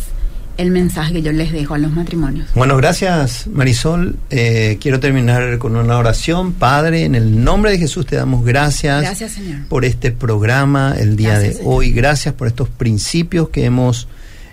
el 0.57 0.71
mensaje 0.71 1.13
que 1.13 1.21
yo 1.21 1.31
les 1.31 1.51
dejo 1.51 1.75
a 1.75 1.77
los 1.77 1.91
matrimonios. 1.91 2.47
Bueno, 2.55 2.75
gracias 2.75 3.45
Marisol. 3.45 4.15
Eh, 4.31 4.79
quiero 4.81 4.99
terminar 4.99 5.59
con 5.59 5.75
una 5.75 5.97
oración. 5.99 6.53
Padre, 6.53 7.05
en 7.05 7.13
el 7.13 7.43
nombre 7.43 7.69
de 7.69 7.77
Jesús 7.77 8.07
te 8.07 8.15
damos 8.15 8.43
gracias, 8.43 9.03
Gracias, 9.03 9.33
Señor. 9.33 9.67
por 9.69 9.85
este 9.85 10.11
programa 10.11 10.95
el 10.97 11.15
día 11.15 11.33
Gracias, 11.33 11.49
de 11.49 11.57
Señor. 11.59 11.73
hoy. 11.75 11.91
Gracias 11.91 12.33
por 12.33 12.47
estos 12.47 12.69
principios 12.69 13.49
que 13.49 13.65
hemos, 13.65 14.07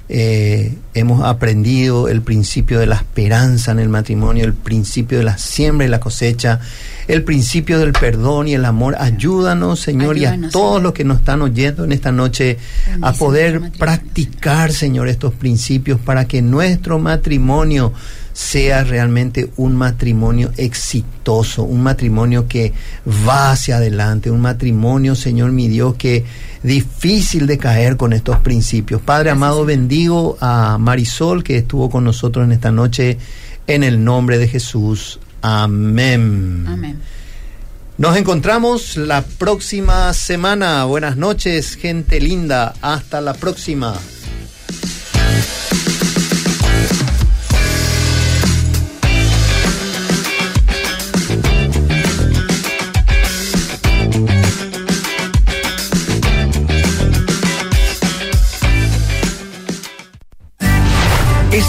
eh, 0.09 0.77
hemos 0.93 1.25
aprendido, 1.25 2.09
el 2.09 2.21
principio 2.21 2.79
de 2.79 2.87
la 2.87 2.97
esperanza 2.97 3.73
en 3.73 3.79
el 3.79 3.89
matrimonio, 3.89 4.45
el 4.45 4.53
principio 4.53 5.19
de 5.19 5.25
la 5.25 5.39
siembra 5.39 5.87
y 5.87 5.91
la 5.91 5.99
cosecha, 5.99 6.61
el 7.09 7.23
principio 7.25 7.79
del 7.79 7.93
perdón 7.93 8.49
y 8.49 8.55
el 8.55 8.65
amor. 8.67 8.97
Ayúdanos, 8.99 9.81
Señor, 9.81 10.19
y 10.19 10.27
a 10.27 10.33
todos 10.51 10.53
Señor. 10.53 10.83
los 10.83 10.93
que 10.93 11.05
nos 11.05 11.19
están 11.19 11.41
oyendo 11.41 11.85
en 11.85 11.93
esta 11.93 12.13
noche 12.13 12.59
a 13.01 13.13
poder 13.13 13.73
practicar, 13.79 14.73
Señor, 14.73 15.09
estos 15.09 15.33
principios 15.33 15.99
para 16.01 16.27
que 16.27 16.43
nuestro 16.43 16.99
matrimonio 16.99 17.93
sea 18.35 18.83
realmente 18.83 19.51
un 19.57 19.77
matrimonio 19.77 20.51
exitoso, 20.57 21.63
un 21.63 21.83
matrimonio 21.83 22.49
que 22.49 22.73
va 23.27 23.53
hacia 23.53 23.77
adelante, 23.77 24.31
un 24.31 24.41
matrimonio, 24.41 25.15
Señor 25.15 25.53
mi 25.53 25.69
Dios, 25.69 25.95
que 25.95 26.25
difícil 26.65 27.47
de 27.47 27.59
caer 27.59 27.97
con 27.97 28.13
estos 28.13 28.39
principios. 28.41 29.01
Padre 29.01 29.31
amado, 29.31 29.65
bendigo 29.65 30.37
a 30.41 30.79
Marisol 30.79 31.45
que 31.45 31.59
estuvo 31.59 31.89
con 31.89 32.03
nosotros 32.03 32.45
en 32.45 32.53
esta 32.53 32.73
noche 32.73 33.19
en 33.69 33.85
el 33.85 34.03
nombre 34.03 34.39
de 34.39 34.49
Jesús. 34.49 35.21
Amén. 35.41 36.65
Amén. 36.67 37.01
Nos 37.97 38.17
encontramos 38.17 38.97
la 38.97 39.23
próxima 39.23 40.13
semana. 40.13 40.85
Buenas 40.87 41.17
noches, 41.17 41.77
gente 41.77 42.19
linda. 42.19 42.75
Hasta 42.83 43.21
la 43.21 43.35
próxima. 43.35 43.95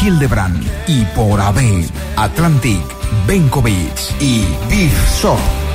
Hildebrand 0.00 0.62
y 0.86 1.04
por 1.14 1.40
AB, 1.40 1.84
Atlantic, 2.16 2.82
Benkovic 3.26 4.20
y 4.20 4.44
Beef 4.68 5.20
Shop. 5.20 5.65